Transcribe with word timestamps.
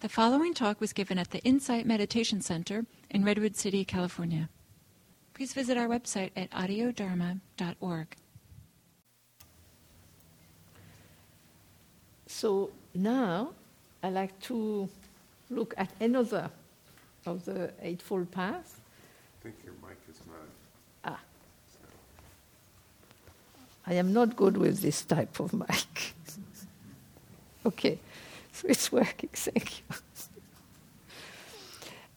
The 0.00 0.08
following 0.08 0.54
talk 0.54 0.80
was 0.80 0.94
given 0.94 1.18
at 1.18 1.30
the 1.30 1.40
Insight 1.40 1.84
Meditation 1.84 2.40
Center 2.40 2.86
in 3.10 3.22
Redwood 3.22 3.54
City, 3.54 3.84
California. 3.84 4.48
Please 5.34 5.52
visit 5.52 5.76
our 5.76 5.88
website 5.88 6.30
at 6.34 6.50
audiodharma.org. 6.52 8.06
So 12.26 12.70
now 12.94 13.52
I'd 14.02 14.14
like 14.14 14.40
to 14.40 14.88
look 15.50 15.74
at 15.76 15.90
another 16.00 16.50
of 17.26 17.44
the 17.44 17.70
Eightfold 17.82 18.30
Path. 18.30 18.80
I 19.40 19.42
think 19.42 19.56
your 19.62 19.74
mic 19.86 19.98
is 20.10 20.18
not. 20.26 21.12
Ah. 21.12 21.20
I 23.86 23.92
am 23.92 24.14
not 24.14 24.34
good 24.34 24.56
with 24.56 24.80
this 24.80 25.04
type 25.04 25.38
of 25.40 25.52
mic. 25.52 26.14
okay, 27.66 27.96
so 27.96 28.09
it's 28.68 28.92
working, 28.92 29.30
thank 29.32 29.80
you. 29.80 29.96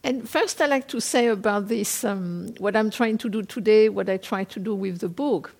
and 0.04 0.30
first, 0.30 0.62
I 0.62 0.68
like 0.68 0.88
to 0.90 1.00
say 1.00 1.28
about 1.28 1.68
this 1.68 2.04
um, 2.04 2.54
what 2.58 2.76
I'm 2.76 2.90
trying 2.90 3.18
to 3.20 3.30
do 3.30 3.44
today, 3.44 3.90
what 3.90 4.10
I 4.10 4.18
try 4.18 4.44
to 4.44 4.60
do 4.60 4.76
with 4.76 5.00
the 5.00 5.10
book, 5.10 5.54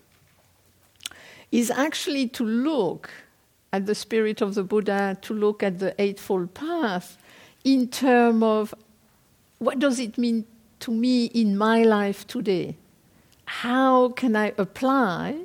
is 1.52 1.70
actually 1.72 2.28
to 2.30 2.44
look 2.44 3.12
at 3.72 3.86
the 3.86 3.96
spirit 3.96 4.42
of 4.42 4.54
the 4.54 4.64
Buddha, 4.64 5.18
to 5.22 5.34
look 5.34 5.64
at 5.64 5.80
the 5.80 6.00
Eightfold 6.00 6.54
Path 6.54 7.18
in 7.64 7.88
terms 7.88 8.44
of 8.44 8.76
what 9.60 9.80
does 9.80 10.00
it 10.00 10.18
mean 10.18 10.46
to 10.80 10.92
me 10.92 11.26
in 11.26 11.58
my 11.58 11.84
life 11.84 12.28
today? 12.28 12.76
How 13.46 14.10
can 14.10 14.36
I 14.36 14.54
apply 14.58 15.38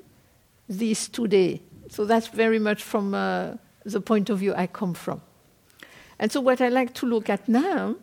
this 0.68 1.08
today? 1.08 1.62
So 1.88 2.04
that's 2.04 2.28
very 2.28 2.58
much 2.58 2.82
from 2.82 3.14
uh, 3.14 3.54
the 3.84 4.00
point 4.00 4.30
of 4.30 4.40
view 4.40 4.54
I 4.54 4.66
come 4.66 4.94
from. 4.94 5.22
And 6.18 6.32
so, 6.32 6.40
what 6.40 6.60
I 6.60 6.68
like 6.68 6.94
to 6.94 7.06
look 7.06 7.30
at 7.30 7.48
now 7.48 7.96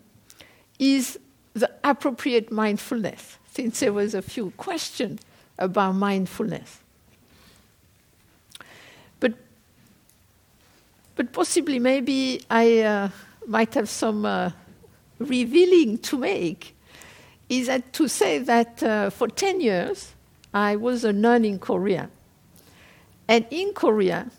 is 0.79 1.19
the 1.53 1.69
appropriate 1.83 2.51
mindfulness, 2.51 3.37
since 3.51 3.79
there 3.79 3.93
was 3.93 4.13
a 4.13 4.21
few 4.21 4.51
questions 4.51 5.21
about 5.57 5.93
mindfulness. 5.93 6.79
But, 9.20 9.34
but 11.15 11.31
possibly, 11.31 11.79
maybe 11.79 12.41
I 12.49 12.81
uh, 12.81 13.09
might 13.48 13.73
have 13.73 13.90
some 13.90 14.25
uh, 14.25 14.51
revealing 15.20 15.97
to 15.99 16.18
make. 16.18 16.75
Is 17.47 17.68
that 17.68 17.93
to 17.93 18.07
say 18.07 18.40
that 18.40 18.81
uh, 18.81 19.09
for 19.12 19.27
10 19.27 19.62
years 19.62 20.13
I 20.53 20.77
was 20.77 21.03
a 21.03 21.12
nun 21.12 21.43
in 21.43 21.59
Korea. 21.59 22.09
And 23.27 23.45
in 23.49 23.73
Korea, 23.73 24.31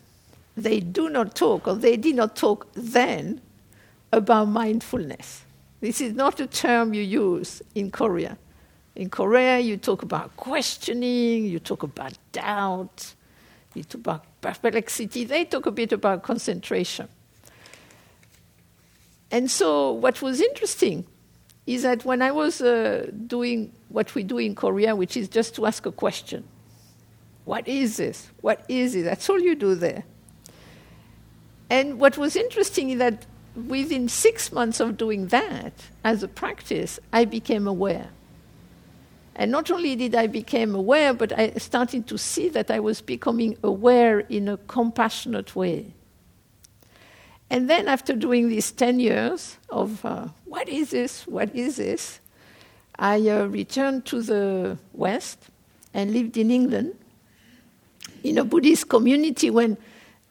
they 0.56 0.80
do 0.80 1.10
not 1.10 1.34
talk, 1.34 1.68
or 1.68 1.74
they 1.74 1.96
did 1.96 2.14
not 2.14 2.36
talk 2.36 2.68
then, 2.72 3.42
about 4.12 4.48
mindfulness. 4.48 5.44
This 5.80 6.00
is 6.00 6.14
not 6.14 6.40
a 6.40 6.46
term 6.46 6.94
you 6.94 7.02
use 7.02 7.62
in 7.74 7.90
Korea. 7.90 8.38
In 8.94 9.10
Korea, 9.10 9.58
you 9.58 9.76
talk 9.76 10.02
about 10.02 10.36
questioning, 10.36 11.44
you 11.44 11.58
talk 11.58 11.82
about 11.82 12.14
doubt, 12.32 13.14
you 13.74 13.84
talk 13.84 14.00
about 14.00 14.40
perplexity, 14.40 15.24
they 15.24 15.44
talk 15.44 15.66
a 15.66 15.70
bit 15.70 15.92
about 15.92 16.22
concentration. 16.22 17.08
And 19.30 19.50
so, 19.50 19.92
what 19.92 20.22
was 20.22 20.40
interesting 20.40 21.04
is 21.66 21.82
that 21.82 22.04
when 22.04 22.22
I 22.22 22.30
was 22.30 22.60
uh, 22.60 23.10
doing 23.26 23.72
what 23.88 24.14
we 24.14 24.22
do 24.22 24.38
in 24.38 24.54
Korea, 24.54 24.94
which 24.94 25.16
is 25.16 25.28
just 25.28 25.54
to 25.56 25.66
ask 25.66 25.84
a 25.84 25.92
question 25.92 26.44
what 27.44 27.68
is 27.68 27.96
this? 27.96 28.28
What 28.40 28.64
is 28.68 28.96
it? 28.96 29.02
That's 29.02 29.30
all 29.30 29.38
you 29.38 29.54
do 29.54 29.76
there. 29.76 30.02
And 31.70 32.00
what 32.00 32.18
was 32.18 32.34
interesting 32.34 32.90
is 32.90 32.98
that 32.98 33.24
within 33.56 34.08
six 34.08 34.52
months 34.52 34.80
of 34.80 34.96
doing 34.96 35.28
that 35.28 35.72
as 36.04 36.22
a 36.22 36.28
practice, 36.28 37.00
I 37.12 37.24
became 37.24 37.66
aware. 37.66 38.10
And 39.34 39.50
not 39.50 39.70
only 39.70 39.96
did 39.96 40.14
I 40.14 40.26
become 40.26 40.74
aware, 40.74 41.12
but 41.12 41.38
I 41.38 41.52
started 41.52 42.06
to 42.08 42.18
see 42.18 42.48
that 42.50 42.70
I 42.70 42.80
was 42.80 43.00
becoming 43.00 43.56
aware 43.62 44.20
in 44.20 44.48
a 44.48 44.56
compassionate 44.56 45.54
way. 45.54 45.92
And 47.50 47.70
then, 47.70 47.86
after 47.86 48.14
doing 48.14 48.48
these 48.48 48.72
10 48.72 48.98
years 48.98 49.56
of 49.68 50.04
uh, 50.04 50.28
what 50.46 50.68
is 50.68 50.90
this, 50.90 51.26
what 51.26 51.54
is 51.54 51.76
this, 51.76 52.18
I 52.98 53.28
uh, 53.28 53.46
returned 53.46 54.04
to 54.06 54.22
the 54.22 54.78
West 54.92 55.38
and 55.94 56.12
lived 56.12 56.36
in 56.36 56.50
England 56.50 56.96
in 58.24 58.38
a 58.38 58.44
Buddhist 58.44 58.88
community 58.88 59.50
when 59.50 59.76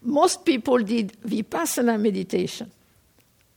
most 0.02 0.46
people 0.46 0.80
did 0.80 1.14
vipassana 1.22 2.00
meditation. 2.00 2.72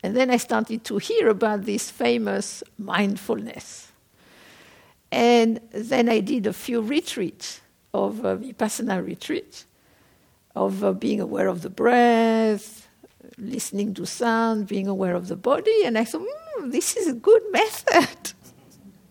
And 0.08 0.16
then 0.16 0.30
I 0.30 0.38
started 0.38 0.84
to 0.84 0.96
hear 0.96 1.28
about 1.28 1.66
this 1.66 1.90
famous 1.90 2.62
mindfulness. 2.78 3.92
And 5.12 5.60
then 5.70 6.08
I 6.08 6.20
did 6.20 6.46
a 6.46 6.54
few 6.54 6.80
retreats 6.80 7.60
of 7.92 8.24
uh, 8.24 8.36
vipassana 8.36 9.06
retreat, 9.06 9.66
of 10.56 10.82
uh, 10.82 10.94
being 10.94 11.20
aware 11.20 11.48
of 11.48 11.60
the 11.60 11.68
breath, 11.68 12.88
listening 13.36 13.92
to 13.96 14.06
sound, 14.06 14.66
being 14.66 14.88
aware 14.88 15.14
of 15.14 15.28
the 15.28 15.36
body, 15.36 15.84
and 15.84 15.98
I 15.98 16.04
thought, 16.04 16.22
mm, 16.22 16.72
this 16.72 16.96
is 16.96 17.06
a 17.06 17.12
good 17.12 17.42
method. 17.50 18.32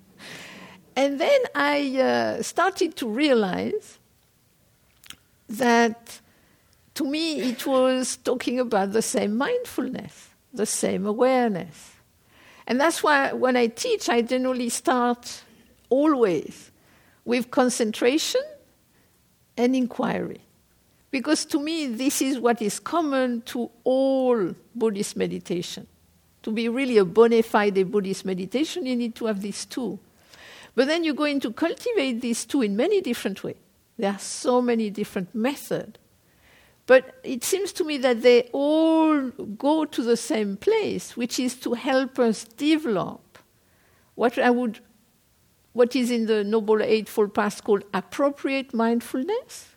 and 0.95 1.21
then 1.21 1.41
I 1.53 2.01
uh, 2.01 2.41
started 2.41 2.95
to 2.95 3.07
realize 3.07 3.99
that 5.47 6.21
to 6.95 7.03
me 7.03 7.51
it 7.51 7.67
was 7.67 8.17
talking 8.17 8.59
about 8.59 8.93
the 8.93 9.03
same 9.03 9.37
mindfulness, 9.37 10.29
the 10.57 10.65
same 10.65 11.05
awareness. 11.05 11.93
And 12.67 12.81
that's 12.81 13.01
why 13.01 13.31
when 13.31 13.55
I 13.55 13.67
teach, 13.67 14.09
I 14.09 14.21
generally 14.21 14.69
start 14.69 15.43
always 15.89 16.71
with 17.23 17.49
concentration 17.49 18.41
and 19.55 19.75
inquiry. 19.75 20.41
Because 21.09 21.45
to 21.45 21.59
me, 21.59 21.87
this 21.87 22.21
is 22.21 22.39
what 22.39 22.61
is 22.61 22.79
common 22.79 23.41
to 23.43 23.71
all 23.85 24.53
Buddhist 24.75 25.15
meditation. 25.15 25.87
To 26.43 26.51
be 26.51 26.67
really 26.69 26.97
a 26.97 27.05
bona 27.05 27.41
fide 27.43 27.89
Buddhist 27.89 28.25
meditation, 28.25 28.85
you 28.85 28.95
need 28.95 29.15
to 29.15 29.25
have 29.25 29.41
these 29.41 29.65
two. 29.65 29.99
But 30.75 30.87
then 30.87 31.03
you're 31.03 31.15
going 31.15 31.39
to 31.39 31.51
cultivate 31.51 32.21
these 32.21 32.45
two 32.45 32.61
in 32.61 32.75
many 32.75 33.01
different 33.01 33.43
ways. 33.43 33.55
There 33.97 34.11
are 34.11 34.19
so 34.19 34.61
many 34.61 34.89
different 34.89 35.33
methods. 35.33 35.97
But 36.87 37.19
it 37.23 37.43
seems 37.43 37.73
to 37.73 37.83
me 37.83 37.97
that 37.97 38.21
they 38.21 38.49
all 38.53 39.29
go 39.29 39.83
to 39.83 40.01
the 40.01 40.15
same 40.15 40.55
place, 40.55 41.17
which 41.17 41.37
is 41.37 41.55
to 41.59 41.73
help 41.73 42.17
us 42.17 42.45
develop 42.45 43.37
what 44.15 44.39
I 44.39 44.49
would, 44.49 44.79
what 45.73 45.95
is 45.97 46.09
in 46.09 46.27
the 46.27 46.45
Noble 46.45 46.81
Eightfold 46.81 47.33
Path 47.33 47.61
called 47.63 47.83
appropriate 47.93 48.73
mindfulness, 48.73 49.75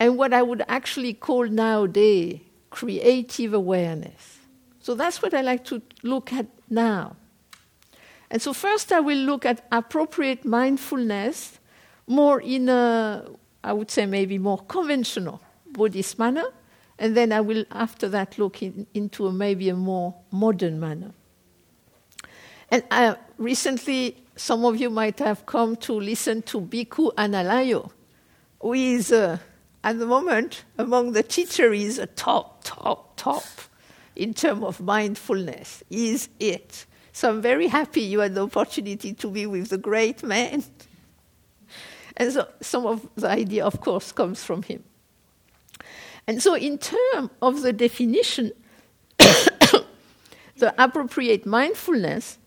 and 0.00 0.18
what 0.18 0.34
I 0.34 0.42
would 0.42 0.64
actually 0.68 1.14
call 1.14 1.46
nowadays 1.46 2.40
creative 2.70 3.54
awareness. 3.54 4.40
So 4.80 4.96
that's 4.96 5.22
what 5.22 5.32
I 5.32 5.42
like 5.42 5.64
to 5.66 5.80
look 6.02 6.32
at 6.32 6.46
now. 6.68 7.14
And 8.30 8.42
so, 8.42 8.52
first, 8.52 8.90
I 8.90 8.98
will 8.98 9.18
look 9.18 9.46
at 9.46 9.64
appropriate 9.70 10.44
mindfulness 10.44 11.60
more 12.08 12.40
in 12.40 12.68
a, 12.68 13.24
I 13.62 13.72
would 13.72 13.92
say, 13.92 14.06
maybe 14.06 14.38
more 14.38 14.58
conventional 14.58 15.40
Buddhist 15.76 16.18
manner. 16.18 16.44
And 16.98 17.16
then 17.16 17.30
I 17.32 17.40
will, 17.40 17.64
after 17.70 18.08
that, 18.08 18.38
look 18.38 18.62
in, 18.62 18.86
into 18.94 19.26
a, 19.26 19.32
maybe 19.32 19.68
a 19.68 19.76
more 19.76 20.14
modern 20.30 20.80
manner. 20.80 21.12
And 22.70 22.82
uh, 22.90 23.16
recently, 23.38 24.16
some 24.34 24.64
of 24.64 24.80
you 24.80 24.90
might 24.90 25.18
have 25.18 25.46
come 25.46 25.76
to 25.76 25.92
listen 25.92 26.42
to 26.42 26.60
Bhikkhu 26.60 27.14
Analayo, 27.14 27.90
who 28.60 28.72
is. 28.72 29.12
Uh, 29.12 29.38
at 29.86 30.00
the 30.00 30.06
moment, 30.06 30.64
among 30.78 31.12
the 31.12 31.22
teachers, 31.22 31.98
a 31.98 32.06
top, 32.06 32.64
top, 32.64 33.16
top 33.16 33.44
in 34.16 34.34
terms 34.34 34.64
of 34.64 34.80
mindfulness. 34.80 35.84
Is 35.88 36.28
it? 36.40 36.86
So 37.12 37.30
I'm 37.30 37.40
very 37.40 37.68
happy 37.68 38.00
you 38.00 38.18
had 38.18 38.34
the 38.34 38.42
opportunity 38.42 39.14
to 39.14 39.30
be 39.30 39.46
with 39.46 39.68
the 39.68 39.78
great 39.78 40.24
man. 40.24 40.64
And 42.16 42.32
so 42.32 42.48
some 42.60 42.84
of 42.84 43.08
the 43.14 43.28
idea, 43.28 43.64
of 43.64 43.80
course, 43.80 44.10
comes 44.10 44.42
from 44.42 44.62
him. 44.62 44.82
And 46.26 46.42
so, 46.42 46.54
in 46.54 46.78
terms 46.78 47.30
of 47.40 47.62
the 47.62 47.72
definition, 47.72 48.52
the 49.18 49.84
appropriate 50.78 51.46
mindfulness 51.46 52.38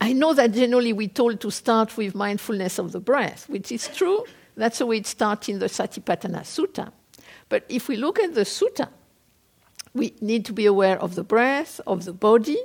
I 0.00 0.12
know 0.14 0.32
that 0.32 0.52
generally 0.52 0.92
we're 0.92 1.08
told 1.08 1.40
to 1.40 1.50
start 1.50 1.96
with 1.96 2.14
mindfulness 2.14 2.78
of 2.78 2.92
the 2.92 3.00
breath, 3.00 3.48
which 3.48 3.70
is 3.70 3.86
true. 3.88 4.24
That's 4.56 4.78
the 4.78 4.86
way 4.86 4.96
it 4.96 5.06
starts 5.06 5.48
in 5.48 5.58
the 5.58 5.66
Satipatthana 5.66 6.40
Sutta. 6.40 6.90
But 7.50 7.64
if 7.68 7.86
we 7.86 7.96
look 7.96 8.18
at 8.18 8.34
the 8.34 8.42
sutta, 8.42 8.88
we 9.92 10.14
need 10.20 10.44
to 10.46 10.52
be 10.52 10.64
aware 10.66 10.98
of 10.98 11.16
the 11.16 11.24
breath, 11.24 11.80
of 11.86 12.04
the 12.04 12.12
body, 12.12 12.58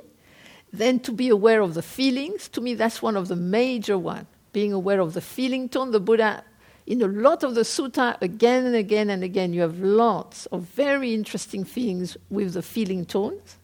then 0.72 0.98
to 1.00 1.12
be 1.12 1.28
aware 1.28 1.60
of 1.60 1.74
the 1.74 1.82
feelings. 1.82 2.48
To 2.48 2.60
me, 2.60 2.74
that's 2.74 3.02
one 3.02 3.16
of 3.16 3.28
the 3.28 3.36
major 3.36 3.98
ones. 3.98 4.26
Being 4.52 4.72
aware 4.72 5.00
of 5.00 5.12
the 5.12 5.20
feeling 5.20 5.68
tone. 5.68 5.90
The 5.90 6.00
Buddha 6.00 6.42
in 6.86 7.02
a 7.02 7.06
lot 7.06 7.42
of 7.42 7.54
the 7.54 7.62
sutta, 7.62 8.16
again 8.20 8.64
and 8.64 8.76
again 8.76 9.10
and 9.10 9.24
again, 9.24 9.52
you 9.52 9.60
have 9.60 9.78
lots 9.80 10.46
of 10.46 10.62
very 10.62 11.12
interesting 11.12 11.64
things 11.64 12.16
with 12.30 12.54
the 12.54 12.62
feeling 12.62 13.04
tones. 13.04 13.56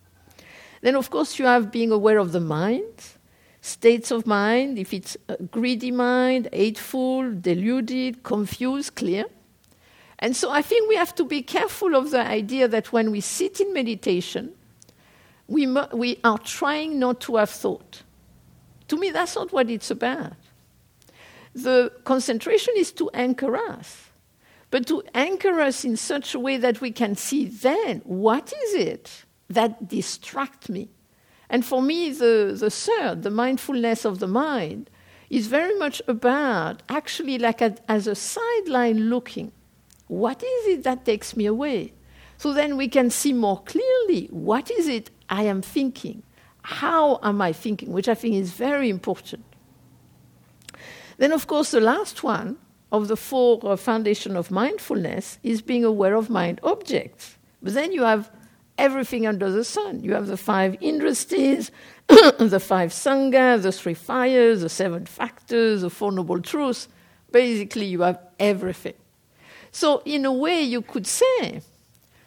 Then, 0.81 0.97
of 0.97 1.11
course, 1.11 1.39
you 1.39 1.45
have 1.45 1.71
being 1.71 1.93
aware 1.93 2.19
of 2.19 2.33
the 2.33 2.41
mind, 2.41 3.15
states 3.61 4.11
of 4.11 4.27
mind, 4.27 4.77
if 4.79 4.93
it's 4.93 5.17
a 5.29 5.37
greedy 5.37 5.93
mind, 5.93 6.49
hateful, 6.53 7.33
deluded, 7.33 8.25
confused, 8.25 8.97
clear. 8.97 9.27
And 10.19 10.37
so 10.37 10.51
I 10.51 10.63
think 10.63 10.89
we 10.89 10.97
have 10.97 11.15
to 11.15 11.25
be 11.25 11.43
careful 11.43 11.95
of 11.95 12.11
the 12.11 12.21
idea 12.21 12.67
that 12.67 12.93
when 12.93 13.13
we 13.13 13.21
sit 13.21 13.61
in 13.61 13.73
meditation, 13.73 14.53
we, 15.47 15.67
we 15.93 16.19
are 16.25 16.39
trying 16.39 16.99
not 16.99 17.21
to 17.23 17.37
have 17.37 17.51
thought. 17.51 18.03
To 18.89 18.97
me, 18.97 19.11
that's 19.11 19.37
not 19.37 19.53
what 19.53 19.71
it's 19.71 19.91
about. 19.93 20.42
The 21.55 21.93
concentration 22.05 22.75
is 22.77 22.93
to 22.93 23.11
anchor 23.13 23.57
us, 23.57 24.11
but 24.71 24.87
to 24.87 25.03
anchor 25.15 25.61
us 25.61 25.85
in 25.85 25.97
such 25.97 26.35
a 26.35 26.41
way 26.41 26.57
that 26.57 26.81
we 26.81 26.91
can 26.91 27.15
see 27.15 27.45
then 27.45 28.01
what 28.05 28.53
is 28.65 28.75
it 28.75 29.25
that 29.49 29.89
distracts 29.89 30.69
me. 30.69 30.89
And 31.51 31.65
for 31.65 31.83
me, 31.83 32.11
the, 32.11 32.57
the 32.59 32.71
third, 32.71 33.23
the 33.23 33.31
mindfulness 33.31 34.07
of 34.07 34.19
the 34.19 34.27
mind, 34.27 34.89
is 35.29 35.47
very 35.47 35.77
much 35.79 36.01
about 36.09 36.83
actually 36.89 37.39
like 37.39 37.61
a, 37.61 37.77
as 37.89 38.07
a 38.07 38.15
sideline 38.15 39.11
looking. 39.11 39.53
What 40.09 40.43
is 40.43 40.67
it 40.67 40.85
that 40.85 41.05
takes 41.05 41.37
me 41.37 41.47
away? 41.47 41.93
So 42.39 42.53
then 42.53 42.77
we 42.77 42.89
can 42.89 43.11
see 43.11 43.33
more 43.33 43.63
clearly 43.63 44.27
what 44.31 44.71
is 44.71 44.89
it 44.89 45.11
I 45.29 45.45
am 45.45 45.63
thinking? 45.63 46.23
How 46.63 47.19
am 47.23 47.41
I 47.41 47.53
thinking? 47.53 47.93
Which 47.93 48.09
I 48.09 48.15
think 48.15 48.35
is 48.35 48.53
very 48.53 48.89
important. 48.89 49.45
Then, 51.23 51.31
of 51.31 51.47
course, 51.47 51.71
the 51.71 51.81
last 51.81 52.25
one 52.25 52.57
of 52.91 53.07
the 53.07 53.17
four 53.17 53.61
uh, 53.63 53.77
foundation 53.77 54.35
of 54.35 54.51
mindfulness 54.51 55.39
is 55.45 55.63
being 55.63 55.85
aware 55.85 56.17
of 56.17 56.29
mind 56.29 56.59
objects. 56.65 57.39
But 57.63 57.75
then 57.75 57.93
you 57.93 58.03
have 58.03 58.29
everything 58.77 59.25
under 59.29 59.49
the 59.49 59.63
sun. 59.63 60.03
You 60.03 60.15
have 60.15 60.27
the 60.27 60.37
five 60.37 60.81
hindrances, 60.81 61.71
the 62.09 62.59
five 62.59 62.91
skandha, 62.91 63.63
the 63.63 63.71
three 63.71 63.95
fires, 63.95 64.63
the 64.63 64.69
seven 64.69 65.07
factors, 65.07 65.83
the 65.83 65.91
four 65.91 66.11
noble 66.11 66.43
truths. 66.43 66.89
Basically, 67.31 67.87
you 67.87 68.01
have 68.01 68.19
everything. 68.41 68.95
So, 69.71 70.03
in 70.05 70.25
a 70.25 70.33
way, 70.33 70.61
you 70.61 70.83
could 70.83 71.07
say 71.07 71.63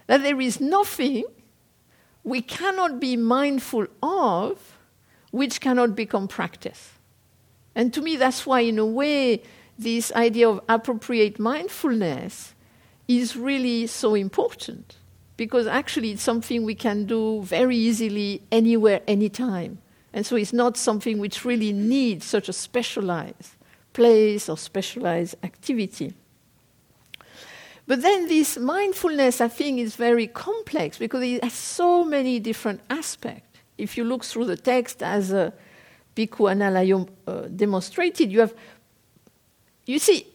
that 0.08 0.24
there 0.24 0.40
is 0.40 0.62
nothing 0.62 1.26
we 2.24 2.42
cannot 2.42 3.02
be 3.02 3.18
mindful 3.18 3.88
of 4.02 4.78
which 5.32 5.60
cannot 5.60 5.98
become 5.98 6.30
practice. 6.30 6.95
And 7.76 7.94
to 7.94 8.02
me, 8.02 8.16
that's 8.16 8.46
why, 8.46 8.62
in 8.62 8.80
a 8.80 8.86
way, 8.86 9.44
this 9.78 10.12
idea 10.14 10.50
of 10.50 10.62
appropriate 10.70 11.38
mindfulness 11.38 12.54
is 13.08 13.36
really 13.36 13.88
so 13.88 14.16
important 14.16 14.96
because 15.38 15.68
actually 15.68 16.12
it's 16.12 16.24
something 16.24 16.64
we 16.64 16.76
can 16.76 17.06
do 17.06 17.42
very 17.42 17.76
easily 17.76 18.42
anywhere, 18.52 19.02
anytime. 19.08 19.80
And 20.14 20.26
so 20.26 20.38
it's 20.38 20.54
not 20.54 20.78
something 20.78 21.20
which 21.20 21.44
really 21.44 21.74
needs 21.74 22.26
such 22.26 22.48
a 22.48 22.54
specialized 22.54 23.56
place 23.92 24.48
or 24.48 24.58
specialized 24.58 25.36
activity. 25.44 26.14
But 27.88 28.02
then 28.02 28.28
this 28.28 28.58
mindfulness, 28.58 29.42
I 29.42 29.50
think, 29.50 29.80
is 29.80 29.96
very 29.96 30.28
complex 30.28 30.98
because 30.98 31.22
it 31.22 31.44
has 31.44 31.54
so 31.54 32.04
many 32.04 32.40
different 32.40 32.80
aspects. 32.90 33.60
If 33.78 33.98
you 33.98 34.06
look 34.06 34.24
through 34.24 34.46
the 34.46 34.58
text 34.58 35.04
as 35.04 35.32
a 35.34 35.54
Bhikkhu 36.16 36.50
Analayo 36.52 37.10
uh, 37.28 37.48
demonstrated, 37.48 38.32
you 38.32 38.40
have, 38.40 38.54
you 39.86 40.00
see, 40.00 40.28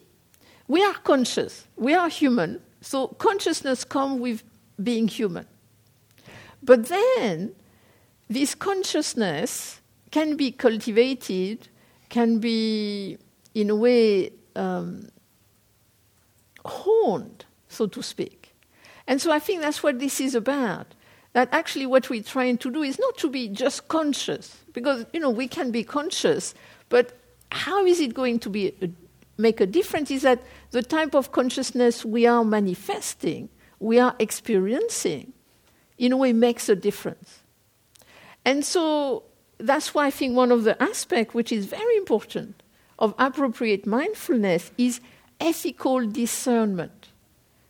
we 0.67 0.83
are 0.83 0.93
conscious, 0.93 1.67
we 1.75 1.93
are 1.93 2.07
human, 2.07 2.61
so 2.81 3.07
consciousness 3.07 3.83
comes 3.83 4.21
with 4.21 4.43
being 4.81 5.07
human. 5.07 5.47
But 6.63 6.87
then, 6.87 7.53
this 8.29 8.55
consciousness 8.55 9.81
can 10.11 10.37
be 10.37 10.51
cultivated, 10.51 11.67
can 12.09 12.39
be, 12.39 13.17
in 13.55 13.69
a 13.69 13.75
way, 13.75 14.31
um, 14.55 15.09
honed, 16.63 17.45
so 17.67 17.87
to 17.87 18.03
speak. 18.03 18.53
And 19.07 19.21
so 19.21 19.31
I 19.31 19.39
think 19.39 19.61
that's 19.61 19.81
what 19.81 19.99
this 19.99 20.21
is 20.21 20.35
about 20.35 20.87
that 21.33 21.49
actually 21.51 21.85
what 21.85 22.09
we're 22.09 22.23
trying 22.23 22.57
to 22.59 22.71
do 22.71 22.83
is 22.83 22.99
not 22.99 23.17
to 23.17 23.29
be 23.29 23.47
just 23.47 23.87
conscious, 23.87 24.57
because 24.73 25.05
you 25.13 25.19
know 25.19 25.29
we 25.29 25.47
can 25.47 25.71
be 25.71 25.83
conscious, 25.83 26.53
but 26.89 27.17
how 27.51 27.85
is 27.85 27.99
it 27.99 28.13
going 28.13 28.39
to 28.39 28.49
be 28.49 28.73
a, 28.81 28.89
make 29.37 29.61
a 29.61 29.65
difference? 29.65 30.11
Is 30.11 30.23
that 30.23 30.43
the 30.71 30.83
type 30.83 31.15
of 31.15 31.31
consciousness 31.31 32.03
we 32.05 32.25
are 32.25 32.43
manifesting, 32.43 33.49
we 33.79 33.99
are 33.99 34.15
experiencing, 34.19 35.33
in 35.97 36.11
a 36.11 36.17
way 36.17 36.33
makes 36.33 36.67
a 36.67 36.75
difference. 36.75 37.39
And 38.43 38.65
so 38.65 39.23
that's 39.57 39.93
why 39.93 40.07
I 40.07 40.11
think 40.11 40.35
one 40.35 40.51
of 40.51 40.63
the 40.63 40.81
aspects 40.81 41.33
which 41.33 41.51
is 41.51 41.65
very 41.65 41.95
important 41.97 42.63
of 42.99 43.13
appropriate 43.17 43.85
mindfulness 43.85 44.71
is 44.77 44.99
ethical 45.39 46.07
discernment. 46.07 47.09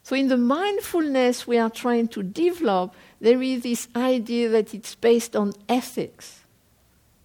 So, 0.03 0.15
in 0.15 0.27
the 0.29 0.37
mindfulness 0.37 1.45
we 1.45 1.57
are 1.57 1.69
trying 1.69 2.07
to 2.09 2.23
develop, 2.23 2.93
there 3.21 3.41
is 3.41 3.61
this 3.61 3.87
idea 3.95 4.49
that 4.49 4.73
it's 4.73 4.95
based 4.95 5.35
on 5.35 5.53
ethics. 5.69 6.43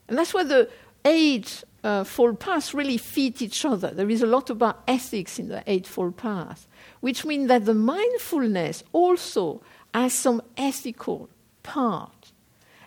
And 0.09 0.19
that's 0.19 0.35
where 0.35 0.45
the 0.45 0.69
Eightfold 1.07 2.35
uh, 2.35 2.37
Path 2.37 2.75
really 2.75 2.99
fit 2.99 3.41
each 3.41 3.65
other. 3.65 3.91
There 3.91 4.11
is 4.11 4.23
a 4.23 4.27
lot 4.27 4.51
about 4.51 4.83
ethics 4.87 5.39
in 5.39 5.49
the 5.49 5.65
Eightfold 5.67 6.19
Path, 6.19 6.69
which 7.01 7.25
means 7.25 7.49
that 7.49 7.65
the 7.65 7.75
mindfulness 7.75 8.85
also 8.93 9.63
has 9.95 10.13
some 10.13 10.43
ethical 10.59 11.31
part. 11.63 12.33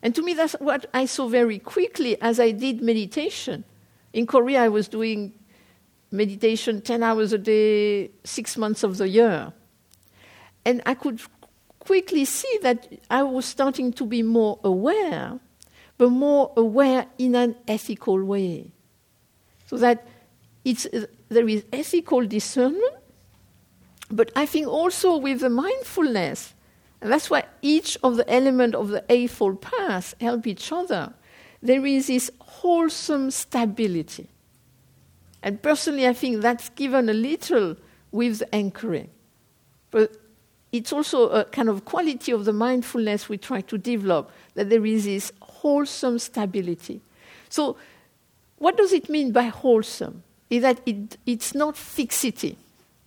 And 0.03 0.13
to 0.13 0.21
me, 0.21 0.35
that's 0.35 0.53
what 0.53 0.85
I 0.93 1.05
saw 1.05 1.27
very 1.27 1.57
quickly 1.57 2.21
as 2.21 2.39
I 2.39 2.51
did 2.51 2.81
meditation. 2.81 3.63
In 4.13 4.27
Korea, 4.27 4.63
I 4.63 4.69
was 4.69 4.87
doing 4.87 5.33
meditation 6.11 6.81
10 6.81 7.01
hours 7.01 7.33
a 7.33 7.37
day, 7.39 8.11
six 8.23 8.55
months 8.55 8.83
of 8.83 8.97
the 8.97 9.09
year. 9.09 9.51
And 10.63 10.81
I 10.85 10.93
could 10.93 11.21
quickly 11.89 12.23
see 12.23 12.59
that 12.61 12.87
I 13.09 13.23
was 13.23 13.45
starting 13.45 13.91
to 13.93 14.05
be 14.05 14.21
more 14.21 14.59
aware, 14.63 15.39
but 15.97 16.11
more 16.11 16.53
aware 16.55 17.07
in 17.17 17.33
an 17.33 17.55
ethical 17.67 18.23
way. 18.23 18.71
So 19.65 19.75
that 19.77 20.05
it's, 20.63 20.85
uh, 20.85 21.07
there 21.29 21.49
is 21.49 21.65
ethical 21.73 22.27
discernment, 22.27 22.93
but 24.11 24.31
I 24.35 24.45
think 24.45 24.67
also 24.67 25.17
with 25.17 25.39
the 25.39 25.49
mindfulness, 25.49 26.53
and 27.01 27.11
that's 27.11 27.27
why 27.31 27.45
each 27.63 27.97
of 28.03 28.17
the 28.17 28.29
elements 28.31 28.77
of 28.77 28.89
the 28.89 29.03
Eightfold 29.09 29.59
Path 29.59 30.13
help 30.21 30.45
each 30.45 30.71
other, 30.71 31.11
there 31.63 31.83
is 31.87 32.05
this 32.05 32.29
wholesome 32.39 33.31
stability. 33.31 34.27
And 35.41 35.59
personally, 35.59 36.07
I 36.07 36.13
think 36.13 36.41
that's 36.43 36.69
given 36.69 37.09
a 37.09 37.13
little 37.13 37.77
with 38.11 38.43
anchoring. 38.53 39.09
But 39.89 40.18
it's 40.71 40.93
also 40.93 41.29
a 41.29 41.45
kind 41.45 41.69
of 41.69 41.85
quality 41.85 42.31
of 42.31 42.45
the 42.45 42.53
mindfulness 42.53 43.27
we 43.27 43.37
try 43.37 43.61
to 43.61 43.77
develop 43.77 44.31
that 44.53 44.69
there 44.69 44.85
is 44.85 45.05
this 45.05 45.31
wholesome 45.41 46.19
stability. 46.19 47.01
So, 47.49 47.77
what 48.57 48.77
does 48.77 48.93
it 48.93 49.09
mean 49.09 49.31
by 49.31 49.43
wholesome? 49.43 50.23
Is 50.49 50.61
that 50.61 50.81
it, 50.85 51.17
it's 51.25 51.55
not 51.55 51.77
fixity. 51.77 52.57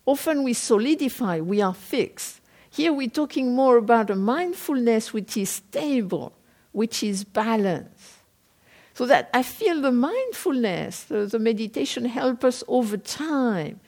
Often 0.07 0.43
we 0.43 0.55
solidify, 0.55 1.41
we 1.41 1.61
are 1.61 1.75
fixed. 1.75 2.41
Here 2.71 2.93
we're 2.93 3.09
talking 3.09 3.55
more 3.55 3.77
about 3.77 4.11
a 4.11 4.17
mindfulness 4.17 5.13
which 5.13 5.37
is 5.37 5.51
stable, 5.51 6.33
which 6.73 7.03
is 7.03 7.23
balanced. 7.23 8.15
So 8.95 9.07
that 9.07 9.31
I 9.33 9.43
feel 9.43 9.81
the 9.81 9.93
mindfulness, 9.93 11.05
the, 11.05 11.27
the 11.27 11.39
meditation 11.39 12.07
help 12.07 12.45
us 12.45 12.65
over 12.67 12.97
time 12.97 13.81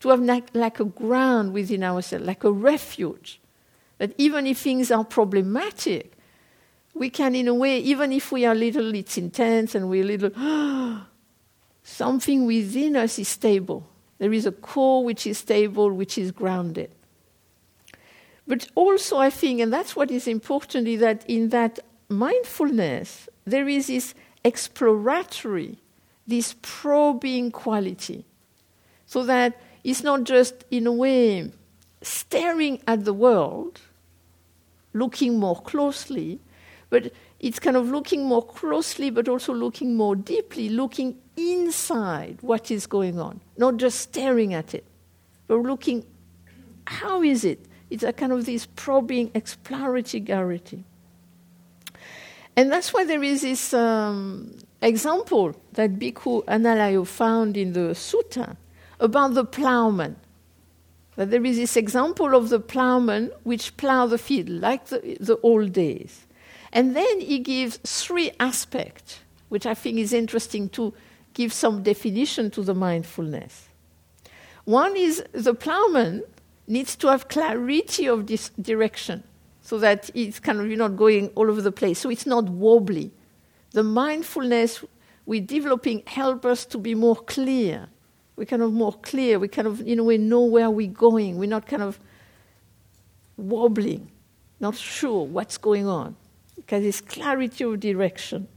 to 0.00 0.08
have 0.08 0.20
like, 0.20 0.48
like 0.54 0.80
a 0.80 0.84
ground 0.84 1.52
within 1.52 1.84
ourselves, 1.84 2.26
like 2.26 2.44
a 2.44 2.52
refuge. 2.52 3.40
That 3.98 4.14
even 4.18 4.46
if 4.46 4.58
things 4.58 4.90
are 4.90 5.04
problematic, 5.04 6.12
we 6.94 7.10
can, 7.10 7.34
in 7.34 7.48
a 7.48 7.54
way, 7.54 7.78
even 7.78 8.12
if 8.12 8.32
we 8.32 8.44
are 8.46 8.54
little, 8.54 8.94
it's 8.94 9.18
intense 9.18 9.74
and 9.74 9.88
we're 9.88 10.04
little, 10.04 10.30
something 11.82 12.46
within 12.46 12.96
us 12.96 13.18
is 13.18 13.28
stable. 13.28 13.86
There 14.18 14.32
is 14.32 14.46
a 14.46 14.52
core 14.52 15.04
which 15.04 15.26
is 15.26 15.38
stable, 15.38 15.90
which 15.90 16.18
is 16.18 16.30
grounded. 16.30 16.90
But 18.46 18.68
also, 18.74 19.18
I 19.18 19.30
think, 19.30 19.60
and 19.60 19.72
that's 19.72 19.94
what 19.94 20.10
is 20.10 20.26
important, 20.26 20.88
is 20.88 21.00
that 21.00 21.24
in 21.28 21.50
that 21.50 21.78
mindfulness, 22.08 23.28
there 23.44 23.68
is 23.68 23.86
this 23.86 24.14
exploratory, 24.44 25.78
this 26.26 26.56
probing 26.60 27.50
quality. 27.50 28.24
So 29.06 29.24
that 29.24 29.60
it's 29.84 30.02
not 30.02 30.24
just, 30.24 30.64
in 30.70 30.86
a 30.86 30.92
way, 30.92 31.50
staring 32.02 32.80
at 32.86 33.04
the 33.04 33.12
world, 33.12 33.80
looking 34.92 35.38
more 35.38 35.60
closely, 35.60 36.40
but 36.88 37.12
it's 37.38 37.58
kind 37.58 37.76
of 37.76 37.88
looking 37.88 38.26
more 38.26 38.44
closely, 38.44 39.10
but 39.10 39.28
also 39.28 39.54
looking 39.54 39.96
more 39.96 40.16
deeply, 40.16 40.68
looking 40.68 41.16
inside 41.36 42.38
what 42.42 42.70
is 42.70 42.86
going 42.86 43.18
on, 43.18 43.40
not 43.56 43.76
just 43.76 44.00
staring 44.00 44.52
at 44.52 44.74
it. 44.74 44.84
We're 45.48 45.62
looking, 45.62 46.04
how 46.86 47.22
is 47.22 47.44
it? 47.44 47.64
It's 47.88 48.02
a 48.02 48.12
kind 48.12 48.32
of 48.32 48.46
this 48.46 48.66
probing, 48.66 49.30
exploratory 49.34 50.84
And 52.56 52.70
that's 52.70 52.92
why 52.92 53.04
there 53.04 53.22
is 53.22 53.42
this 53.42 53.72
um, 53.74 54.58
example 54.82 55.56
that 55.72 55.98
Bhikkhu 55.98 56.44
Analayo 56.44 57.06
found 57.06 57.56
in 57.56 57.72
the 57.72 57.94
sutta 57.94 58.56
about 59.00 59.34
the 59.34 59.44
plowman. 59.44 60.16
That 61.16 61.30
there 61.30 61.44
is 61.44 61.56
this 61.56 61.76
example 61.76 62.34
of 62.34 62.48
the 62.48 62.60
plowman 62.60 63.32
which 63.42 63.76
plow 63.76 64.06
the 64.06 64.18
field 64.18 64.48
like 64.48 64.86
the, 64.86 65.16
the 65.20 65.38
old 65.42 65.72
days. 65.72 66.26
And 66.72 66.94
then 66.94 67.20
he 67.20 67.40
gives 67.40 67.78
three 67.78 68.30
aspects, 68.38 69.20
which 69.48 69.66
I 69.66 69.74
think 69.74 69.98
is 69.98 70.12
interesting 70.12 70.68
to 70.70 70.94
give 71.34 71.52
some 71.52 71.82
definition 71.82 72.50
to 72.52 72.62
the 72.62 72.74
mindfulness. 72.74 73.68
One 74.64 74.96
is 74.96 75.22
the 75.32 75.54
plowman 75.54 76.22
needs 76.66 76.94
to 76.96 77.08
have 77.08 77.28
clarity 77.28 78.06
of 78.06 78.26
this 78.28 78.50
direction 78.50 79.24
so 79.62 79.78
that 79.78 80.10
it's 80.14 80.38
kind 80.38 80.60
of 80.60 80.68
you're 80.68 80.76
not 80.76 80.96
going 80.96 81.28
all 81.34 81.50
over 81.50 81.60
the 81.60 81.72
place, 81.72 81.98
so 81.98 82.08
it's 82.08 82.26
not 82.26 82.48
wobbly. 82.48 83.10
The 83.72 83.82
mindfulness 83.82 84.84
we're 85.26 85.40
developing 85.40 86.02
help 86.06 86.44
us 86.44 86.64
to 86.66 86.78
be 86.78 86.94
more 86.94 87.16
clear. 87.16 87.88
We're 88.40 88.46
kind 88.46 88.62
of 88.62 88.72
more 88.72 88.94
clear. 88.94 89.38
We 89.38 89.48
kind 89.48 89.68
of, 89.68 89.86
you 89.86 89.94
know, 89.94 90.04
we 90.04 90.16
know 90.16 90.40
where 90.40 90.70
we're 90.70 90.86
going. 90.86 91.36
We're 91.36 91.44
not 91.44 91.66
kind 91.66 91.82
of 91.82 92.00
wobbling, 93.36 94.10
not 94.60 94.76
sure 94.76 95.26
what's 95.26 95.58
going 95.58 95.86
on 95.86 96.16
because 96.56 96.82
it's 96.82 97.02
clarity 97.02 97.64
of 97.64 97.80
direction. 97.80 98.48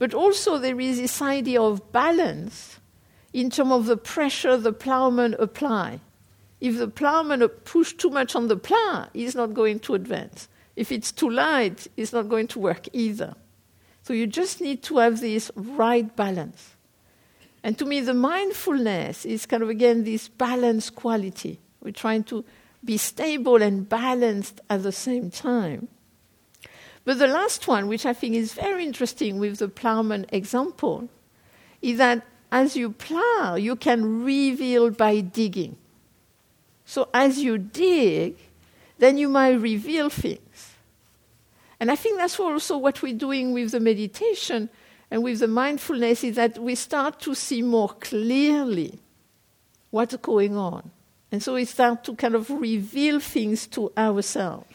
But 0.00 0.12
also, 0.12 0.58
there 0.58 0.80
is 0.80 0.98
this 0.98 1.22
idea 1.22 1.62
of 1.62 1.92
balance 1.92 2.80
in 3.32 3.48
terms 3.48 3.70
of 3.70 3.86
the 3.86 3.96
pressure 3.96 4.56
the 4.56 4.72
plowman 4.72 5.36
apply. 5.38 6.00
If 6.60 6.76
the 6.76 6.88
plowman 6.88 7.46
push 7.64 7.92
too 7.92 8.10
much 8.10 8.34
on 8.34 8.48
the 8.48 8.56
plow, 8.56 9.06
he's 9.12 9.36
not 9.36 9.54
going 9.54 9.78
to 9.86 9.94
advance. 9.94 10.48
If 10.74 10.90
it's 10.90 11.12
too 11.12 11.30
light, 11.30 11.86
it's 11.96 12.12
not 12.12 12.28
going 12.28 12.48
to 12.48 12.58
work 12.58 12.88
either. 12.92 13.36
So 14.02 14.12
you 14.12 14.26
just 14.26 14.60
need 14.60 14.82
to 14.82 14.98
have 14.98 15.20
this 15.20 15.52
right 15.54 16.16
balance. 16.16 16.75
And 17.62 17.78
to 17.78 17.84
me, 17.84 18.00
the 18.00 18.14
mindfulness 18.14 19.24
is 19.24 19.46
kind 19.46 19.62
of 19.62 19.68
again 19.68 20.04
this 20.04 20.28
balanced 20.28 20.94
quality. 20.94 21.58
We're 21.82 21.92
trying 21.92 22.24
to 22.24 22.44
be 22.84 22.96
stable 22.96 23.62
and 23.62 23.88
balanced 23.88 24.60
at 24.70 24.82
the 24.82 24.92
same 24.92 25.30
time. 25.30 25.88
But 27.04 27.18
the 27.18 27.28
last 27.28 27.68
one, 27.68 27.88
which 27.88 28.04
I 28.04 28.12
think 28.12 28.34
is 28.34 28.52
very 28.52 28.84
interesting 28.84 29.38
with 29.38 29.58
the 29.58 29.68
plowman 29.68 30.26
example, 30.30 31.08
is 31.80 31.98
that 31.98 32.26
as 32.50 32.76
you 32.76 32.90
plow, 32.90 33.56
you 33.56 33.76
can 33.76 34.24
reveal 34.24 34.90
by 34.90 35.20
digging. 35.20 35.76
So 36.84 37.08
as 37.12 37.38
you 37.38 37.58
dig, 37.58 38.36
then 38.98 39.18
you 39.18 39.28
might 39.28 39.60
reveal 39.60 40.08
things. 40.08 40.74
And 41.78 41.90
I 41.90 41.96
think 41.96 42.18
that's 42.18 42.40
also 42.40 42.78
what 42.78 43.02
we're 43.02 43.14
doing 43.14 43.52
with 43.52 43.72
the 43.72 43.80
meditation 43.80 44.70
and 45.10 45.22
with 45.22 45.38
the 45.38 45.48
mindfulness 45.48 46.24
is 46.24 46.36
that 46.36 46.58
we 46.58 46.74
start 46.74 47.20
to 47.20 47.34
see 47.34 47.62
more 47.62 47.88
clearly 47.88 48.98
what's 49.90 50.16
going 50.16 50.56
on. 50.56 50.90
And 51.30 51.42
so 51.42 51.54
we 51.54 51.64
start 51.64 52.04
to 52.04 52.14
kind 52.14 52.34
of 52.34 52.50
reveal 52.50 53.20
things 53.20 53.66
to 53.68 53.92
ourselves. 53.96 54.66